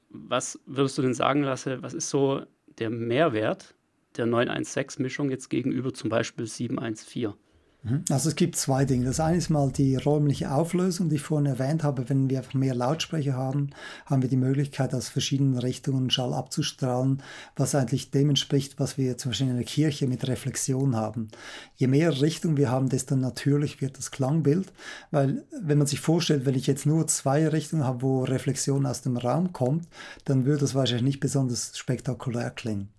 was 0.09 0.59
würdest 0.65 0.97
du 0.97 1.01
denn 1.01 1.13
sagen, 1.13 1.43
Lasse, 1.43 1.81
was 1.81 1.93
ist 1.93 2.09
so 2.09 2.41
der 2.77 2.89
Mehrwert 2.89 3.73
der 4.17 4.25
916-Mischung 4.25 5.29
jetzt 5.29 5.49
gegenüber 5.49 5.93
zum 5.93 6.09
Beispiel 6.09 6.45
714? 6.45 7.35
Mhm. 7.83 8.05
Also 8.09 8.29
es 8.29 8.35
gibt 8.35 8.55
zwei 8.55 8.85
Dinge. 8.85 9.05
Das 9.05 9.19
eine 9.19 9.37
ist 9.37 9.49
mal 9.49 9.71
die 9.71 9.95
räumliche 9.95 10.51
Auflösung, 10.51 11.09
die 11.09 11.15
ich 11.15 11.21
vorhin 11.21 11.45
erwähnt 11.45 11.83
habe. 11.83 12.07
Wenn 12.09 12.29
wir 12.29 12.39
einfach 12.39 12.53
mehr 12.53 12.73
Lautsprecher 12.73 13.33
haben, 13.33 13.71
haben 14.05 14.21
wir 14.21 14.29
die 14.29 14.37
Möglichkeit, 14.37 14.93
aus 14.93 15.09
verschiedenen 15.09 15.57
Richtungen 15.57 16.09
Schall 16.09 16.33
abzustrahlen, 16.33 17.21
was 17.55 17.75
eigentlich 17.75 18.11
dem 18.11 18.29
entspricht, 18.29 18.79
was 18.79 18.97
wir 18.97 19.17
zum 19.17 19.31
Beispiel 19.31 19.49
in 19.49 19.55
der 19.55 19.65
Kirche 19.65 20.07
mit 20.07 20.27
Reflexion 20.27 20.95
haben. 20.95 21.27
Je 21.75 21.87
mehr 21.87 22.21
Richtungen 22.21 22.57
wir 22.57 22.71
haben, 22.71 22.89
desto 22.89 23.15
natürlich 23.15 23.81
wird 23.81 23.97
das 23.97 24.11
Klangbild, 24.11 24.71
weil 25.11 25.43
wenn 25.61 25.77
man 25.77 25.87
sich 25.87 25.99
vorstellt, 25.99 26.45
wenn 26.45 26.55
ich 26.55 26.67
jetzt 26.67 26.85
nur 26.85 27.07
zwei 27.07 27.47
Richtungen 27.47 27.83
habe, 27.83 28.01
wo 28.01 28.23
Reflexion 28.23 28.85
aus 28.85 29.01
dem 29.01 29.17
Raum 29.17 29.51
kommt, 29.51 29.87
dann 30.25 30.45
würde 30.45 30.61
das 30.61 30.75
wahrscheinlich 30.75 31.03
nicht 31.03 31.19
besonders 31.19 31.77
spektakulär 31.77 32.49
klingen. 32.49 32.89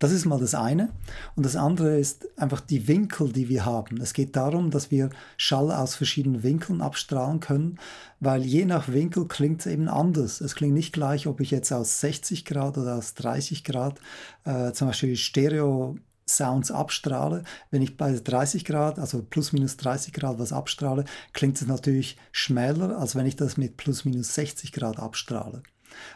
Das 0.00 0.12
ist 0.12 0.24
mal 0.24 0.40
das 0.40 0.54
eine. 0.54 0.88
Und 1.36 1.44
das 1.44 1.56
andere 1.56 1.98
ist 1.98 2.26
einfach 2.38 2.62
die 2.62 2.88
Winkel, 2.88 3.32
die 3.32 3.50
wir 3.50 3.66
haben. 3.66 4.00
Es 4.00 4.14
geht 4.14 4.34
darum, 4.34 4.70
dass 4.70 4.90
wir 4.90 5.10
Schall 5.36 5.70
aus 5.70 5.94
verschiedenen 5.94 6.42
Winkeln 6.42 6.80
abstrahlen 6.80 7.40
können, 7.40 7.78
weil 8.18 8.42
je 8.42 8.64
nach 8.64 8.88
Winkel 8.88 9.28
klingt 9.28 9.60
es 9.60 9.66
eben 9.66 9.88
anders. 9.88 10.40
Es 10.40 10.54
klingt 10.54 10.72
nicht 10.72 10.94
gleich, 10.94 11.26
ob 11.26 11.40
ich 11.40 11.50
jetzt 11.50 11.70
aus 11.70 12.00
60 12.00 12.46
Grad 12.46 12.78
oder 12.78 12.96
aus 12.96 13.12
30 13.12 13.62
Grad 13.62 14.00
äh, 14.44 14.72
zum 14.72 14.88
Beispiel 14.88 15.16
Stereo 15.16 15.98
Sounds 16.26 16.70
abstrahle. 16.70 17.44
Wenn 17.70 17.82
ich 17.82 17.98
bei 17.98 18.12
30 18.12 18.64
Grad, 18.64 18.98
also 18.98 19.22
plus 19.22 19.52
minus 19.52 19.76
30 19.76 20.14
Grad 20.14 20.38
was 20.38 20.52
abstrahle, 20.52 21.04
klingt 21.34 21.60
es 21.60 21.66
natürlich 21.66 22.16
schmäler, 22.32 22.98
als 22.98 23.16
wenn 23.16 23.26
ich 23.26 23.36
das 23.36 23.58
mit 23.58 23.76
plus 23.76 24.06
minus 24.06 24.34
60 24.34 24.72
Grad 24.72 24.98
abstrahle. 24.98 25.62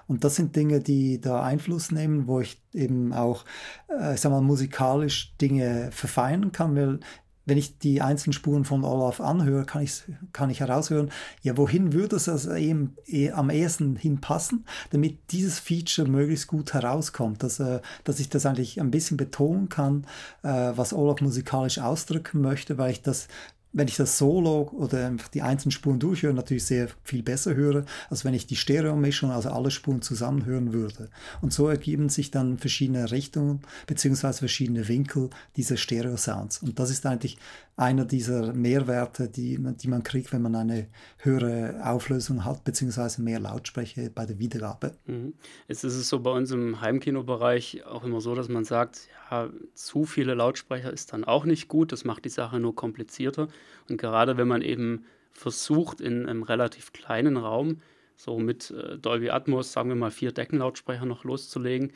Und 0.07 0.25
das 0.25 0.37
sind 0.37 0.57
Dinge, 0.57 0.81
die 0.81 1.20
da 1.20 1.43
Einfluss 1.43 1.91
nehmen, 1.91 2.27
wo 2.27 2.41
ich 2.41 2.61
eben 2.72 3.12
auch, 3.12 3.45
äh, 3.89 4.16
sag 4.16 4.31
mal, 4.33 4.41
musikalisch 4.41 5.35
Dinge 5.41 5.91
verfeinern 5.93 6.53
kann, 6.53 6.77
weil 6.77 7.01
wenn 7.47 7.59
ich 7.59 7.79
die 7.79 8.01
einzelnen 8.01 8.33
Spuren 8.33 8.64
von 8.64 8.85
Olaf 8.85 9.20
anhöre, 9.20 9.64
kann 9.64 9.83
ich, 9.83 10.03
kann 10.33 10.51
ich 10.51 10.61
heraushören, 10.61 11.11
ja, 11.43 11.57
wohin 11.57 11.93
würde 11.93 12.16
es 12.16 12.29
also 12.29 12.55
eben, 12.55 12.97
eh, 13.07 13.31
am 13.33 13.51
ehesten 13.51 13.97
hinpassen, 13.97 14.64
damit 14.91 15.18
dieses 15.31 15.59
Feature 15.59 16.09
möglichst 16.09 16.47
gut 16.47 16.72
herauskommt, 16.72 17.43
dass, 17.43 17.61
äh, 17.61 17.81
dass 18.05 18.20
ich 18.20 18.29
das 18.29 18.47
eigentlich 18.47 18.81
ein 18.81 18.91
bisschen 18.91 19.16
betonen 19.16 19.68
kann, 19.68 20.07
äh, 20.43 20.72
was 20.75 20.93
Olaf 20.93 21.20
musikalisch 21.20 21.79
ausdrücken 21.79 22.41
möchte, 22.41 22.79
weil 22.79 22.93
ich 22.93 23.03
das 23.03 23.29
wenn 23.75 23.89
ich 23.89 23.97
das 23.97 24.16
Solo 24.16 24.70
oder 24.72 25.07
einfach 25.07 25.29
die 25.29 25.43
einzelnen 25.43 25.72
Spuren 25.72 25.99
durchhöre, 25.99 26.33
natürlich 26.33 26.64
sehr 26.64 26.89
viel 27.03 27.22
besser 27.22 27.55
höre, 27.55 27.85
als 28.09 28.25
wenn 28.25 28.33
ich 28.33 28.47
die 28.47 28.57
Stereo-Mischung, 28.57 29.33
also 29.33 29.51
alle 29.51 29.70
Spuren 29.70 30.01
zusammen 30.01 30.47
hören 30.47 30.72
würde. 30.72 31.11
Und 31.43 31.53
so 31.53 31.68
ergeben 31.68 32.09
sich 32.09 32.31
dann 32.31 32.57
verschiedene 32.57 33.11
Richtungen 33.11 33.61
beziehungsweise 33.87 34.39
verschiedene 34.39 34.89
Winkel 34.89 35.29
dieser 35.57 35.77
Stereo-Sounds. 35.77 36.59
Und 36.62 36.79
das 36.79 36.91
ist 36.91 37.05
eigentlich 37.05 37.37
einer 37.77 38.05
dieser 38.05 38.53
Mehrwerte, 38.53 39.29
die, 39.29 39.59
die 39.59 39.89
man 39.89 40.05
kriegt, 40.05 40.33
wenn 40.33 40.43
man 40.43 40.55
eine 40.55 40.87
höhere 41.18 41.81
Auflösung 41.85 42.45
hat, 42.45 42.62
beziehungsweise 42.62 43.20
mehr 43.20 43.41
Lautsprecher 43.41 44.11
bei 44.14 44.27
der 44.27 44.39
Wiedergabe. 44.39 44.95
Mhm. 45.07 45.35
Jetzt 45.66 45.83
ist 45.83 45.97
es 45.97 46.09
so 46.09 46.20
bei 46.20 46.31
uns 46.31 46.53
im 46.53 46.81
Heimkinobereich 46.81 47.85
auch 47.85 48.05
immer 48.05 48.20
so, 48.20 48.35
dass 48.35 48.49
man 48.49 48.64
sagt, 48.64 49.09
ja, 49.31 49.49
zu 49.75 50.05
viele 50.05 50.35
Lautsprecher 50.35 50.93
ist 50.93 51.12
dann 51.12 51.25
auch 51.25 51.45
nicht 51.45 51.68
gut, 51.68 51.91
das 51.91 52.05
macht 52.05 52.25
die 52.25 52.31
Sache 52.31 52.61
nur 52.61 52.77
komplizierter. 52.77 53.49
Und 53.89 53.97
gerade 54.01 54.37
wenn 54.37 54.49
man 54.49 54.62
eben 54.62 55.05
versucht, 55.33 56.01
in 56.01 56.27
einem 56.27 56.45
relativ 56.45 56.93
kleinen 56.93 57.37
Raum, 57.37 57.81
so 58.16 58.39
mit 58.39 58.70
äh, 58.70 58.99
Dolby 58.99 59.31
Atmos, 59.31 59.72
sagen 59.72 59.89
wir 59.89 59.97
mal 59.97 60.12
vier 60.12 60.31
Deckenlautsprecher 60.31 61.07
noch 61.07 61.25
loszulegen 61.25 61.93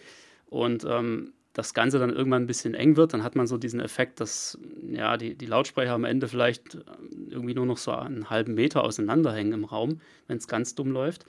und 0.46 0.84
ähm, 0.84 1.32
das 1.58 1.74
Ganze 1.74 1.98
dann 1.98 2.10
irgendwann 2.10 2.44
ein 2.44 2.46
bisschen 2.46 2.74
eng 2.74 2.96
wird, 2.96 3.14
dann 3.14 3.24
hat 3.24 3.34
man 3.34 3.48
so 3.48 3.58
diesen 3.58 3.80
Effekt, 3.80 4.20
dass 4.20 4.56
ja, 4.92 5.16
die, 5.16 5.34
die 5.34 5.46
Lautsprecher 5.46 5.92
am 5.92 6.04
Ende 6.04 6.28
vielleicht 6.28 6.76
äh, 6.76 6.80
irgendwie 7.30 7.54
nur 7.54 7.66
noch 7.66 7.78
so 7.78 7.90
einen 7.90 8.30
halben 8.30 8.54
Meter 8.54 8.84
auseinanderhängen 8.84 9.52
im 9.52 9.64
Raum, 9.64 10.00
wenn 10.28 10.36
es 10.36 10.46
ganz 10.46 10.76
dumm 10.76 10.92
läuft. 10.92 11.26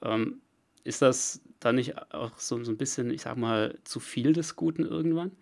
Ähm, 0.00 0.40
ist 0.82 1.02
das 1.02 1.42
dann 1.60 1.74
nicht 1.74 1.94
auch 2.14 2.38
so, 2.38 2.64
so 2.64 2.72
ein 2.72 2.78
bisschen, 2.78 3.10
ich 3.10 3.20
sag 3.20 3.36
mal, 3.36 3.76
zu 3.84 4.00
viel 4.00 4.32
des 4.32 4.56
Guten 4.56 4.82
irgendwann? 4.82 5.32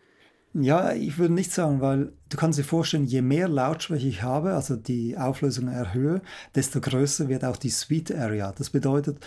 Ja, 0.56 0.92
ich 0.92 1.18
würde 1.18 1.34
nicht 1.34 1.50
sagen, 1.50 1.80
weil 1.80 2.12
du 2.28 2.36
kannst 2.36 2.60
dir 2.60 2.64
vorstellen, 2.64 3.06
je 3.06 3.22
mehr 3.22 3.48
Lautsprecher 3.48 4.06
ich 4.06 4.22
habe, 4.22 4.54
also 4.54 4.76
die 4.76 5.18
Auflösung 5.18 5.66
erhöhe, 5.66 6.22
desto 6.54 6.80
größer 6.80 7.28
wird 7.28 7.44
auch 7.44 7.56
die 7.56 7.70
Suite 7.70 8.14
Area. 8.14 8.52
Das 8.56 8.70
bedeutet, 8.70 9.18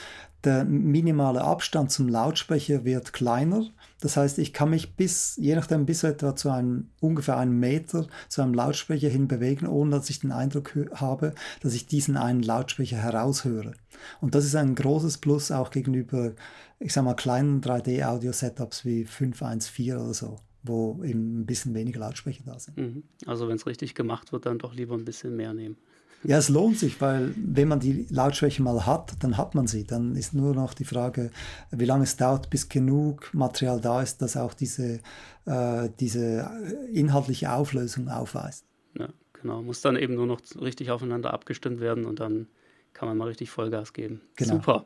der 0.45 0.63
minimale 0.63 1.41
Abstand 1.41 1.91
zum 1.91 2.07
Lautsprecher 2.07 2.85
wird 2.85 3.11
kleiner. 3.11 3.65
Das 3.99 4.15
heißt, 4.15 4.39
ich 4.39 4.53
kann 4.53 4.69
mich 4.69 4.95
bis, 4.95 5.35
je 5.35 5.55
nachdem, 5.55 5.85
bis 5.85 6.03
etwa 6.03 6.33
zu 6.33 6.49
einem 6.49 6.91
ungefähr 7.01 7.35
einen 7.35 7.59
Meter 7.59 8.07
zu 8.29 8.41
einem 8.41 8.53
Lautsprecher 8.53 9.09
hin 9.09 9.27
bewegen, 9.27 9.67
ohne 9.67 9.97
dass 9.97 10.09
ich 10.09 10.21
den 10.21 10.31
Eindruck 10.31 10.77
habe, 10.93 11.33
dass 11.61 11.73
ich 11.73 11.87
diesen 11.87 12.15
einen 12.15 12.41
Lautsprecher 12.41 12.97
heraushöre. 12.97 13.73
Und 14.21 14.33
das 14.33 14.45
ist 14.45 14.55
ein 14.55 14.75
großes 14.75 15.17
Plus 15.17 15.51
auch 15.51 15.71
gegenüber, 15.71 16.31
ich 16.79 16.93
sag 16.93 17.03
mal, 17.03 17.15
kleinen 17.15 17.59
3D-Audio-Setups 17.59 18.85
wie 18.85 19.03
514 19.03 19.97
oder 19.97 20.13
so 20.13 20.39
wo 20.63 21.03
eben 21.03 21.41
ein 21.41 21.45
bisschen 21.45 21.73
weniger 21.73 21.99
Lautsprecher 21.99 22.43
da 22.45 22.59
sind. 22.59 22.77
Mhm. 22.77 23.03
Also 23.25 23.47
wenn 23.47 23.55
es 23.55 23.65
richtig 23.65 23.95
gemacht 23.95 24.31
wird, 24.31 24.45
dann 24.45 24.59
doch 24.59 24.73
lieber 24.73 24.95
ein 24.95 25.05
bisschen 25.05 25.35
mehr 25.35 25.53
nehmen. 25.53 25.77
Ja, 26.23 26.37
es 26.37 26.49
lohnt 26.49 26.79
sich, 26.79 26.99
weil 26.99 27.33
wenn 27.37 27.67
man 27.67 27.79
die 27.79 28.07
Lautsprecher 28.09 28.63
mal 28.63 28.85
hat, 28.85 29.13
dann 29.21 29.37
hat 29.37 29.53
man 29.53 29.67
sie. 29.67 29.85
Dann 29.85 30.15
ist 30.15 30.33
nur 30.33 30.55
noch 30.55 30.73
die 30.73 30.83
Frage, 30.83 31.31
wie 31.71 31.85
lange 31.85 32.03
es 32.03 32.17
dauert, 32.17 32.49
bis 32.49 32.69
genug 32.69 33.33
Material 33.33 33.79
da 33.79 34.01
ist, 34.01 34.21
das 34.21 34.35
auch 34.35 34.53
diese, 34.53 34.99
äh, 35.45 35.89
diese 35.99 36.49
inhaltliche 36.91 37.51
Auflösung 37.53 38.09
aufweist. 38.09 38.65
Ja, 38.97 39.09
genau. 39.33 39.61
Muss 39.61 39.81
dann 39.81 39.95
eben 39.95 40.15
nur 40.15 40.25
noch 40.25 40.41
richtig 40.59 40.89
aufeinander 40.89 41.33
abgestimmt 41.33 41.79
werden 41.79 42.05
und 42.05 42.19
dann 42.19 42.47
kann 42.93 43.07
man 43.07 43.17
mal 43.17 43.27
richtig 43.27 43.51
Vollgas 43.51 43.93
geben. 43.93 44.21
Genau. 44.35 44.55
Super. 44.55 44.85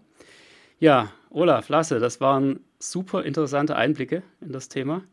Ja, 0.80 1.12
Olaf, 1.30 1.70
Lasse, 1.70 2.00
das 2.00 2.20
waren 2.20 2.60
super 2.78 3.24
interessante 3.24 3.76
Einblicke 3.76 4.22
in 4.42 4.52
das 4.52 4.68
Thema. 4.68 5.04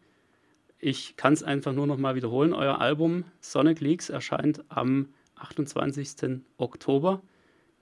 Ich 0.81 1.17
kann 1.17 1.33
es 1.33 1.43
einfach 1.43 1.73
nur 1.73 1.89
noch 1.89 1.99
mal 1.99 2.15
wiederholen. 2.15 2.53
Euer 2.53 2.81
Album 2.81 3.25
Sonic 3.41 3.81
Leaks 3.81 4.11
erscheint 4.11 4.63
am 4.69 5.09
28. 5.35 6.41
Oktober. 6.57 7.21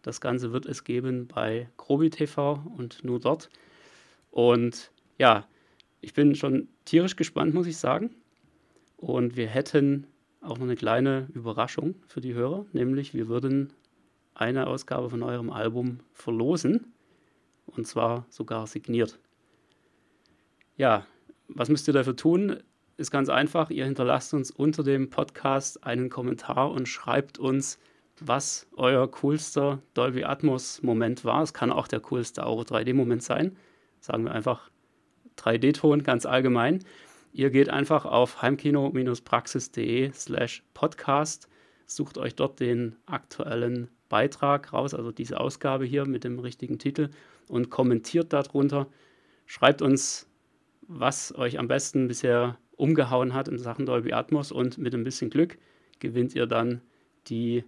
Das 0.01 0.23
Ganze 0.23 0.53
wird 0.53 0.65
es 0.65 0.83
geben 0.83 1.27
bei 1.27 1.69
Grobi 1.77 2.09
TV 2.09 2.63
und 2.77 3.05
nur 3.05 3.21
dort. 3.21 3.51
Und 4.31 4.91
ja, 5.19 5.47
ich 6.01 6.15
bin 6.15 6.35
schon 6.35 6.69
tierisch 6.87 7.17
gespannt, 7.17 7.53
muss 7.53 7.67
ich 7.67 7.77
sagen. 7.77 8.15
Und 8.97 9.37
wir 9.37 9.49
hätten 9.49 10.07
auch 10.41 10.57
noch 10.57 10.65
eine 10.65 10.77
kleine 10.77 11.29
Überraschung 11.35 11.97
für 12.07 12.23
die 12.23 12.33
Hörer, 12.33 12.65
nämlich 12.73 13.13
wir 13.13 13.29
würden 13.29 13.75
eine 14.35 14.69
Ausgabe 14.69 15.11
von 15.11 15.23
eurem 15.23 15.51
Album 15.51 16.01
verlosen. 16.15 16.93
Und 17.67 17.87
zwar 17.87 18.25
sogar 18.31 18.67
signiert. 18.67 19.19
Ja, 20.79 21.07
was 21.49 21.69
müsst 21.69 21.89
ihr 21.89 21.95
dafür 21.95 22.17
tun? 22.17 22.63
Ist 22.97 23.11
ganz 23.11 23.29
einfach. 23.29 23.71
Ihr 23.71 23.85
hinterlasst 23.85 24.35
uns 24.35 24.51
unter 24.51 24.83
dem 24.83 25.11
Podcast 25.11 25.85
einen 25.85 26.09
Kommentar 26.11 26.71
und 26.71 26.89
schreibt 26.89 27.39
uns 27.39 27.79
was 28.21 28.67
euer 28.77 29.11
coolster 29.11 29.83
Dolby 29.95 30.25
Atmos 30.25 30.83
Moment 30.83 31.25
war. 31.25 31.43
Es 31.43 31.53
kann 31.53 31.71
auch 31.71 31.89
der 31.89 32.01
coolste 32.01 32.47
Auro 32.47 32.63
3D 32.63 32.95
Moment 32.95 33.23
sein. 33.23 33.57
Sagen 34.01 34.25
wir 34.25 34.33
einfach 34.33 34.71
3D-Ton 35.37 36.03
ganz 36.03 36.25
allgemein. 36.25 36.83
Ihr 37.33 37.51
geht 37.51 37.69
einfach 37.69 38.07
auf 38.07 38.41
heimkino-praxis.de 38.41 40.13
slash 40.13 40.63
podcast, 40.73 41.49
sucht 41.85 42.17
euch 42.17 42.35
dort 42.35 42.61
den 42.61 42.97
aktuellen 43.05 43.91
Beitrag 44.09 44.73
raus, 44.73 44.95
also 44.95 45.13
diese 45.13 45.39
Ausgabe 45.39 45.85
hier 45.85 46.07
mit 46.07 46.25
dem 46.25 46.39
richtigen 46.39 46.79
Titel 46.79 47.11
und 47.49 47.69
kommentiert 47.69 48.33
darunter. 48.33 48.87
Schreibt 49.45 49.83
uns, 49.83 50.27
was 50.89 51.35
euch 51.37 51.59
am 51.59 51.69
besten 51.69 52.09
bisher 52.09 52.57
umgehauen 52.77 53.35
hat 53.35 53.49
in 53.49 53.59
Sachen 53.59 53.87
Dolby 53.87 54.13
Atmos 54.13 54.53
und 54.53 54.79
mit 54.79 54.95
ein 54.95 55.05
bisschen 55.05 55.31
Glück 55.31 55.59
gewinnt 55.99 56.35
ihr 56.35 56.47
dann 56.47 56.83
die 57.29 57.65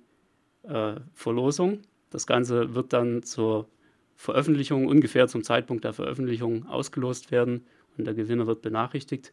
äh, 0.62 0.94
Verlosung. 1.14 1.80
Das 2.10 2.26
Ganze 2.26 2.74
wird 2.74 2.92
dann 2.92 3.22
zur 3.22 3.68
Veröffentlichung, 4.16 4.86
ungefähr 4.86 5.28
zum 5.28 5.42
Zeitpunkt 5.42 5.84
der 5.84 5.92
Veröffentlichung 5.92 6.66
ausgelost 6.66 7.30
werden 7.30 7.66
und 7.96 8.06
der 8.06 8.14
Gewinner 8.14 8.46
wird 8.46 8.62
benachrichtigt. 8.62 9.32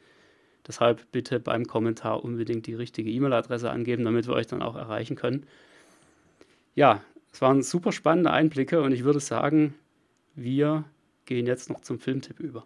Deshalb 0.67 1.11
bitte 1.11 1.39
beim 1.39 1.65
Kommentar 1.65 2.23
unbedingt 2.23 2.65
die 2.67 2.73
richtige 2.73 3.09
E-Mail-Adresse 3.09 3.69
angeben, 3.69 4.03
damit 4.03 4.27
wir 4.27 4.33
euch 4.33 4.47
dann 4.47 4.61
auch 4.61 4.75
erreichen 4.75 5.15
können. 5.15 5.45
Ja, 6.73 7.03
es 7.31 7.41
waren 7.41 7.61
super 7.61 7.91
spannende 7.91 8.31
Einblicke 8.31 8.81
und 8.81 8.91
ich 8.91 9.03
würde 9.03 9.19
sagen, 9.19 9.75
wir 10.35 10.85
gehen 11.25 11.45
jetzt 11.45 11.69
noch 11.69 11.81
zum 11.81 11.99
Filmtipp 11.99 12.39
über. 12.39 12.65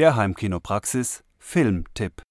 Der 0.00 0.16
Heimkinopraxis 0.16 1.24
Filmtipp. 1.36 2.22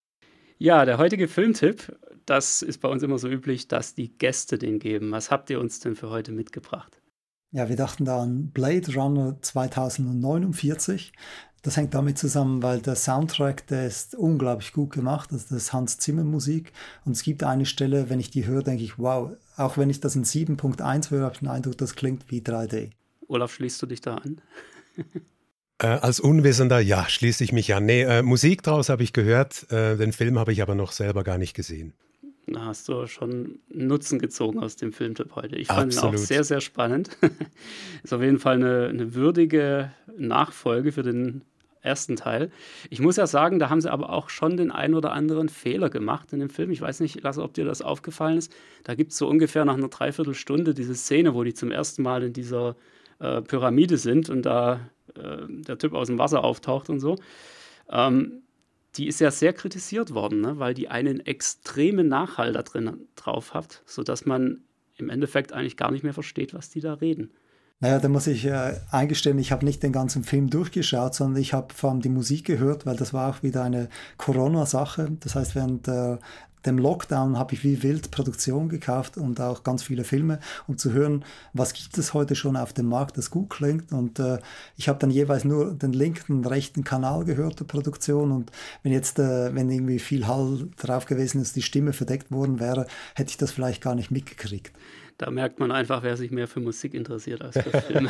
Ja, 0.57 0.85
der 0.85 0.97
heutige 0.97 1.27
Filmtipp, 1.27 1.95
das 2.25 2.63
ist 2.63 2.79
bei 2.79 2.89
uns 2.89 3.03
immer 3.03 3.19
so 3.19 3.27
üblich, 3.29 3.67
dass 3.67 3.93
die 3.93 4.09
Gäste 4.17 4.57
den 4.57 4.79
geben. 4.79 5.11
Was 5.11 5.29
habt 5.29 5.51
ihr 5.51 5.59
uns 5.59 5.79
denn 5.79 5.95
für 5.95 6.09
heute 6.09 6.31
mitgebracht? 6.31 6.99
Ja, 7.51 7.69
wir 7.69 7.75
dachten 7.75 8.05
da 8.05 8.23
an 8.23 8.49
Blade 8.49 8.91
Runner 8.95 9.37
2049. 9.39 11.13
Das 11.61 11.77
hängt 11.77 11.93
damit 11.93 12.17
zusammen, 12.17 12.63
weil 12.63 12.81
der 12.81 12.95
Soundtrack, 12.95 13.67
der 13.67 13.85
ist 13.85 14.15
unglaublich 14.15 14.73
gut 14.73 14.89
gemacht. 14.89 15.31
Also 15.31 15.45
das 15.49 15.65
ist 15.65 15.71
Hans 15.71 15.99
Zimmer 15.99 16.23
Musik. 16.23 16.73
Und 17.05 17.11
es 17.11 17.21
gibt 17.21 17.43
eine 17.43 17.67
Stelle, 17.67 18.09
wenn 18.09 18.19
ich 18.19 18.31
die 18.31 18.47
höre, 18.47 18.63
denke 18.63 18.83
ich, 18.83 18.97
wow, 18.97 19.37
auch 19.57 19.77
wenn 19.77 19.91
ich 19.91 19.99
das 19.99 20.15
in 20.15 20.23
7.1 20.23 21.11
höre, 21.11 21.21
habe 21.21 21.33
ich 21.33 21.39
den 21.41 21.49
Eindruck, 21.49 21.77
das 21.77 21.93
klingt 21.93 22.31
wie 22.31 22.41
3D. 22.41 22.89
Olaf, 23.27 23.53
schließt 23.53 23.79
du 23.79 23.85
dich 23.85 24.01
da 24.01 24.15
an? 24.15 24.41
äh, 25.79 25.87
als 25.87 26.19
Unwissender, 26.19 26.79
ja, 26.79 27.07
schließe 27.07 27.43
ich 27.43 27.51
mich 27.51 27.73
an. 27.73 27.85
Nee, 27.85 28.03
äh, 28.03 28.21
Musik 28.21 28.63
draus 28.63 28.89
habe 28.89 29.03
ich 29.03 29.13
gehört, 29.13 29.71
äh, 29.71 29.97
den 29.97 30.11
Film 30.11 30.37
habe 30.37 30.51
ich 30.51 30.61
aber 30.61 30.75
noch 30.75 30.91
selber 30.91 31.23
gar 31.23 31.37
nicht 31.37 31.53
gesehen. 31.53 31.93
Da 32.47 32.65
hast 32.65 32.89
du 32.89 33.05
schon 33.07 33.59
Nutzen 33.69 34.19
gezogen 34.19 34.59
aus 34.59 34.75
dem 34.75 34.91
Filmtipp 34.91 35.35
heute. 35.35 35.55
Ich 35.55 35.67
fand 35.67 35.93
Absolut. 35.93 36.15
ihn 36.15 36.19
auch 36.19 36.25
sehr, 36.25 36.43
sehr 36.43 36.61
spannend. 36.61 37.09
Ist 38.03 38.13
auf 38.13 38.21
jeden 38.21 38.39
Fall 38.39 38.55
eine, 38.55 38.87
eine 38.87 39.13
würdige 39.13 39.91
Nachfolge 40.17 40.91
für 40.91 41.03
den 41.03 41.43
ersten 41.81 42.15
Teil. 42.15 42.51
Ich 42.89 42.99
muss 42.99 43.15
ja 43.15 43.27
sagen, 43.27 43.59
da 43.59 43.69
haben 43.69 43.81
sie 43.81 43.91
aber 43.91 44.09
auch 44.09 44.29
schon 44.29 44.57
den 44.57 44.71
ein 44.71 44.93
oder 44.93 45.11
anderen 45.11 45.47
Fehler 45.47 45.89
gemacht 45.89 46.33
in 46.33 46.39
dem 46.39 46.49
Film. 46.49 46.71
Ich 46.71 46.81
weiß 46.81 46.99
nicht, 46.99 47.21
Lasse, 47.21 47.41
ob 47.41 47.53
dir 47.53 47.65
das 47.65 47.81
aufgefallen 47.81 48.37
ist. 48.37 48.51
Da 48.83 48.95
gibt 48.95 49.11
es 49.11 49.17
so 49.17 49.27
ungefähr 49.27 49.63
nach 49.63 49.75
einer 49.75 49.87
Dreiviertelstunde 49.87 50.73
diese 50.73 50.95
Szene, 50.95 51.33
wo 51.33 51.43
die 51.43 51.53
zum 51.53 51.71
ersten 51.71 52.01
Mal 52.01 52.23
in 52.23 52.33
dieser 52.33 52.75
äh, 53.19 53.41
Pyramide 53.41 53.97
sind 53.97 54.29
und 54.29 54.41
da 54.41 54.89
äh, 55.15 55.45
der 55.49 55.77
Typ 55.77 55.93
aus 55.93 56.07
dem 56.07 56.17
Wasser 56.17 56.43
auftaucht 56.43 56.89
und 56.89 56.99
so. 56.99 57.15
Ähm, 57.89 58.43
die 58.95 59.07
ist 59.07 59.19
ja 59.19 59.31
sehr 59.31 59.53
kritisiert 59.53 60.13
worden, 60.13 60.41
ne? 60.41 60.59
weil 60.59 60.73
die 60.73 60.89
einen 60.89 61.19
extremen 61.19 62.07
Nachhall 62.07 62.53
da 62.53 62.63
drin 62.63 63.07
drauf 63.15 63.53
hat, 63.53 63.83
sodass 63.85 64.25
man 64.25 64.63
im 64.95 65.09
Endeffekt 65.09 65.53
eigentlich 65.53 65.77
gar 65.77 65.91
nicht 65.91 66.03
mehr 66.03 66.13
versteht, 66.13 66.53
was 66.53 66.69
die 66.69 66.81
da 66.81 66.95
reden. 66.95 67.31
Naja, 67.81 67.99
da 67.99 68.09
muss 68.09 68.27
ich 68.27 68.45
äh, 68.45 68.73
eingestehen, 68.91 69.39
ich 69.39 69.53
habe 69.53 69.63
nicht 69.63 69.81
den 69.83 69.93
ganzen 69.93 70.25
Film 70.25 70.49
durchgeschaut, 70.49 71.15
sondern 71.15 71.41
ich 71.41 71.53
habe 71.53 71.73
vor 71.73 71.91
allem 71.91 72.01
die 72.01 72.09
Musik 72.09 72.45
gehört, 72.45 72.85
weil 72.85 72.97
das 72.97 73.13
war 73.13 73.29
auch 73.29 73.41
wieder 73.41 73.63
eine 73.63 73.87
Corona-Sache. 74.17 75.11
Das 75.21 75.35
heißt, 75.35 75.55
während 75.55 75.87
der 75.87 76.19
dem 76.65 76.77
Lockdown 76.77 77.37
habe 77.39 77.53
ich 77.53 77.63
wie 77.63 77.81
wild 77.83 78.11
Produktion 78.11 78.67
gekauft 78.67 79.17
und 79.17 79.39
auch 79.39 79.63
ganz 79.63 79.83
viele 79.83 80.03
Filme, 80.03 80.39
um 80.67 80.77
zu 80.77 80.91
hören, 80.91 81.23
was 81.53 81.73
gibt 81.73 81.97
es 81.97 82.13
heute 82.13 82.35
schon 82.35 82.57
auf 82.57 82.73
dem 82.73 82.87
Markt, 82.87 83.17
das 83.17 83.31
gut 83.31 83.49
klingt. 83.49 83.93
Und 83.93 84.19
äh, 84.19 84.39
ich 84.75 84.89
habe 84.89 84.99
dann 84.99 85.09
jeweils 85.09 85.45
nur 85.45 85.73
den 85.73 85.93
linken, 85.93 86.45
rechten 86.45 86.83
Kanal 86.83 87.23
gehört 87.23 87.61
der 87.61 87.65
Produktion. 87.65 88.31
Und 88.31 88.51
wenn 88.83 88.91
jetzt, 88.91 89.19
äh, 89.19 89.55
wenn 89.55 89.69
irgendwie 89.69 89.99
viel 89.99 90.27
Hall 90.27 90.67
drauf 90.77 91.05
gewesen 91.05 91.41
ist, 91.41 91.55
die 91.55 91.61
Stimme 91.61 91.93
verdeckt 91.93 92.29
worden 92.31 92.59
wäre, 92.59 92.87
hätte 93.15 93.29
ich 93.29 93.37
das 93.37 93.51
vielleicht 93.51 93.81
gar 93.81 93.95
nicht 93.95 94.11
mitgekriegt. 94.11 94.73
Da 95.19 95.29
merkt 95.29 95.59
man 95.59 95.69
einfach, 95.71 96.01
wer 96.01 96.15
sich 96.15 96.31
mehr 96.31 96.47
für 96.47 96.61
Musik 96.61 96.93
interessiert 96.93 97.41
als 97.41 97.59
für 97.59 97.81
Filme. 97.81 98.09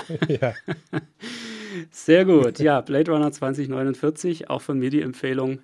Sehr 1.91 2.23
gut. 2.23 2.59
Ja, 2.59 2.81
Blade 2.81 3.11
Runner 3.11 3.31
2049, 3.31 4.49
auch 4.51 4.61
von 4.61 4.77
mir 4.77 4.91
die 4.91 5.01
Empfehlung 5.01 5.59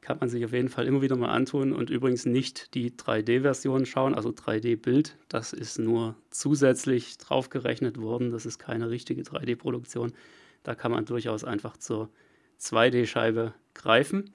kann 0.00 0.18
man 0.18 0.28
sich 0.28 0.44
auf 0.44 0.52
jeden 0.52 0.68
Fall 0.68 0.86
immer 0.86 1.00
wieder 1.00 1.16
mal 1.16 1.28
antun 1.28 1.72
und 1.72 1.88
übrigens 1.90 2.26
nicht 2.26 2.74
die 2.74 2.90
3D-Version 2.90 3.86
schauen, 3.86 4.14
also 4.14 4.30
3D-Bild. 4.30 5.16
Das 5.28 5.52
ist 5.52 5.78
nur 5.78 6.16
zusätzlich 6.30 7.16
draufgerechnet 7.18 8.00
worden. 8.00 8.32
Das 8.32 8.44
ist 8.44 8.58
keine 8.58 8.90
richtige 8.90 9.22
3D-Produktion. 9.22 10.12
Da 10.64 10.74
kann 10.74 10.90
man 10.90 11.04
durchaus 11.04 11.44
einfach 11.44 11.76
zur 11.76 12.08
2D-Scheibe 12.60 13.52
greifen. 13.74 14.34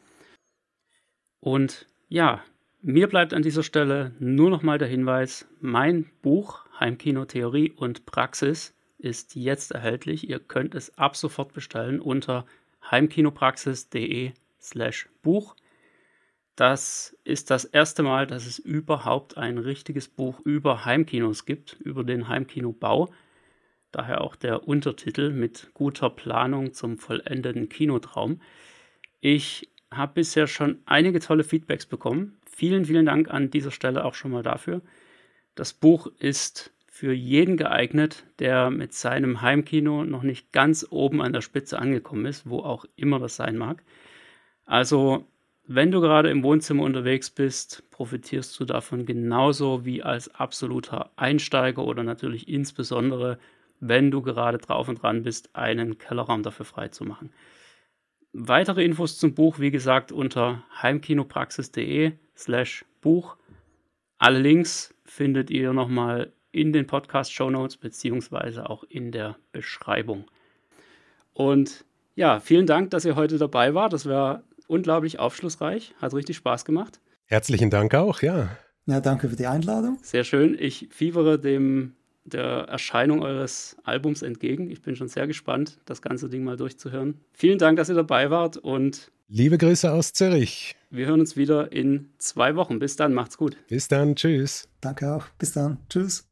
Und 1.42 1.88
ja, 2.08 2.42
mir 2.84 3.08
bleibt 3.08 3.34
an 3.34 3.42
dieser 3.42 3.64
Stelle 3.64 4.14
nur 4.20 4.50
noch 4.50 4.62
mal 4.62 4.78
der 4.78 4.88
Hinweis, 4.88 5.48
mein 5.62 6.10
Buch 6.22 6.66
Heimkino 6.80 7.26
Theorie 7.26 7.72
und 7.72 8.06
Praxis 8.06 8.76
ist 8.98 9.36
jetzt 9.36 9.72
erhältlich. 9.72 10.30
Ihr 10.30 10.40
könnt 10.40 10.76
es 10.76 10.98
ab 10.98 11.16
sofort 11.16 11.54
bestellen 11.54 12.00
unter 12.00 12.46
heimkinopraxis.de 12.92 14.34
slash 14.62 15.10
Buch. 15.22 15.56
Das 16.56 17.18
ist 17.24 17.50
das 17.50 17.66
erste 17.66 18.04
Mal, 18.04 18.28
dass 18.28 18.46
es 18.46 18.60
überhaupt 18.60 19.38
ein 19.38 19.58
richtiges 19.58 20.08
Buch 20.08 20.40
über 20.42 20.86
Heimkinos 20.86 21.46
gibt, 21.46 21.78
über 21.80 22.04
den 22.04 22.28
Heimkinobau. 22.28 23.10
Daher 23.92 24.22
auch 24.22 24.36
der 24.36 24.68
Untertitel 24.68 25.32
mit 25.32 25.72
guter 25.74 26.10
Planung 26.10 26.74
zum 26.74 26.98
vollendeten 26.98 27.70
Kinotraum. 27.70 28.42
Ich 29.22 29.70
habe 29.90 30.14
bisher 30.16 30.48
schon 30.48 30.80
einige 30.86 31.20
tolle 31.20 31.44
Feedbacks 31.44 31.86
bekommen. 31.86 32.38
Vielen, 32.56 32.86
vielen 32.86 33.08
Dank 33.08 33.32
an 33.32 33.50
dieser 33.50 33.72
Stelle 33.72 34.06
auch 34.06 34.14
schon 34.14 34.30
mal 34.30 34.44
dafür. 34.44 34.82
Das 35.56 35.74
Buch 35.74 36.06
ist 36.20 36.72
für 36.88 37.12
jeden 37.12 37.58
geeignet, 37.58 38.26
der 38.38 38.70
mit 38.70 38.94
seinem 38.94 39.42
Heimkino 39.42 40.06
noch 40.06 40.22
nicht 40.22 40.52
ganz 40.52 40.86
oben 40.92 41.24
an 41.24 41.34
der 41.34 41.42
Spitze 41.42 41.80
angekommen 41.80 42.28
ist, 42.28 42.48
wo 42.48 42.60
auch 42.60 42.86
immer 42.96 43.18
das 43.18 43.38
sein 43.38 43.58
mag. 43.58 43.82
Also 44.66 45.26
wenn 45.66 45.90
du 45.90 46.00
gerade 46.00 46.30
im 46.30 46.44
Wohnzimmer 46.44 46.84
unterwegs 46.84 47.32
bist, 47.32 47.90
profitierst 47.90 48.60
du 48.60 48.66
davon 48.66 49.08
genauso 49.08 49.84
wie 49.84 50.04
als 50.04 50.34
absoluter 50.36 51.10
Einsteiger 51.16 51.84
oder 51.84 52.04
natürlich 52.04 52.48
insbesondere, 52.48 53.40
wenn 53.80 54.12
du 54.12 54.22
gerade 54.22 54.60
drauf 54.60 54.88
und 54.90 55.02
dran 55.02 55.24
bist, 55.24 55.56
einen 55.56 55.98
Kellerraum 55.98 56.44
dafür 56.44 56.66
freizumachen. 56.66 57.32
Weitere 58.32 58.86
Infos 58.86 59.18
zum 59.18 59.34
Buch, 59.34 59.58
wie 59.58 59.72
gesagt, 59.72 60.12
unter 60.12 60.64
heimkinopraxis.de 60.84 62.14
slash 62.36 62.86
Buch. 63.02 63.38
Alle 64.18 64.40
Links 64.40 64.94
findet 65.06 65.50
ihr 65.50 65.74
nochmal 65.74 66.32
in 66.52 66.72
den 66.72 66.88
Podcast-Show 66.88 67.50
Notes 67.50 67.78
beziehungsweise 67.78 68.70
auch 68.70 68.84
in 68.84 69.12
der 69.12 69.38
Beschreibung. 69.52 70.26
Und 71.34 71.84
ja, 72.16 72.40
vielen 72.40 72.68
Dank, 72.68 72.92
dass 72.92 73.06
ihr 73.06 73.16
heute 73.16 73.38
dabei 73.38 73.74
wart. 73.74 73.94
Das 73.94 74.06
war 74.06 74.44
unglaublich 74.68 75.20
aufschlussreich, 75.20 75.94
hat 76.00 76.14
richtig 76.14 76.38
Spaß 76.38 76.64
gemacht. 76.64 77.00
Herzlichen 77.26 77.70
Dank 77.70 77.96
auch, 77.96 78.22
ja. 78.22 78.56
Ja, 78.86 79.00
danke 79.02 79.30
für 79.30 79.36
die 79.36 79.48
Einladung. 79.48 79.98
Sehr 80.02 80.24
schön. 80.24 80.56
Ich 80.60 80.90
fiebere 80.92 81.40
dem 81.40 81.96
der 82.26 82.68
Erscheinung 82.70 83.22
eures 83.22 83.76
Albums 83.84 84.22
entgegen. 84.22 84.70
Ich 84.70 84.82
bin 84.82 84.96
schon 84.96 85.08
sehr 85.08 85.28
gespannt, 85.28 85.80
das 85.86 86.02
ganze 86.02 86.30
Ding 86.30 86.44
mal 86.44 86.58
durchzuhören. 86.58 87.20
Vielen 87.34 87.58
Dank, 87.58 87.78
dass 87.78 87.90
ihr 87.90 87.96
dabei 87.96 88.30
wart 88.30 88.58
und 88.58 89.12
liebe 89.28 89.58
Grüße 89.58 89.92
aus 89.92 90.14
Zürich. 90.14 90.76
Wir 90.96 91.08
hören 91.08 91.22
uns 91.22 91.36
wieder 91.36 91.72
in 91.72 92.14
zwei 92.20 92.56
Wochen. 92.56 92.78
Bis 92.78 92.96
dann, 92.96 93.16
macht's 93.16 93.36
gut. 93.36 93.58
Bis 93.68 93.88
dann, 93.88 94.16
tschüss. 94.16 94.70
Danke 94.80 95.12
auch. 95.12 95.26
Bis 95.40 95.54
dann, 95.54 95.80
tschüss. 95.90 96.30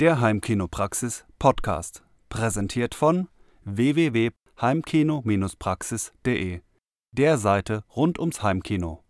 Der 0.00 0.22
Heimkinopraxis 0.22 1.26
Podcast, 1.38 2.02
präsentiert 2.30 2.94
von 2.94 3.28
www.heimkino-praxis.de 3.66 6.62
der 7.12 7.38
Seite 7.38 7.82
rund 7.96 8.18
ums 8.18 8.42
Heimkino. 8.42 9.04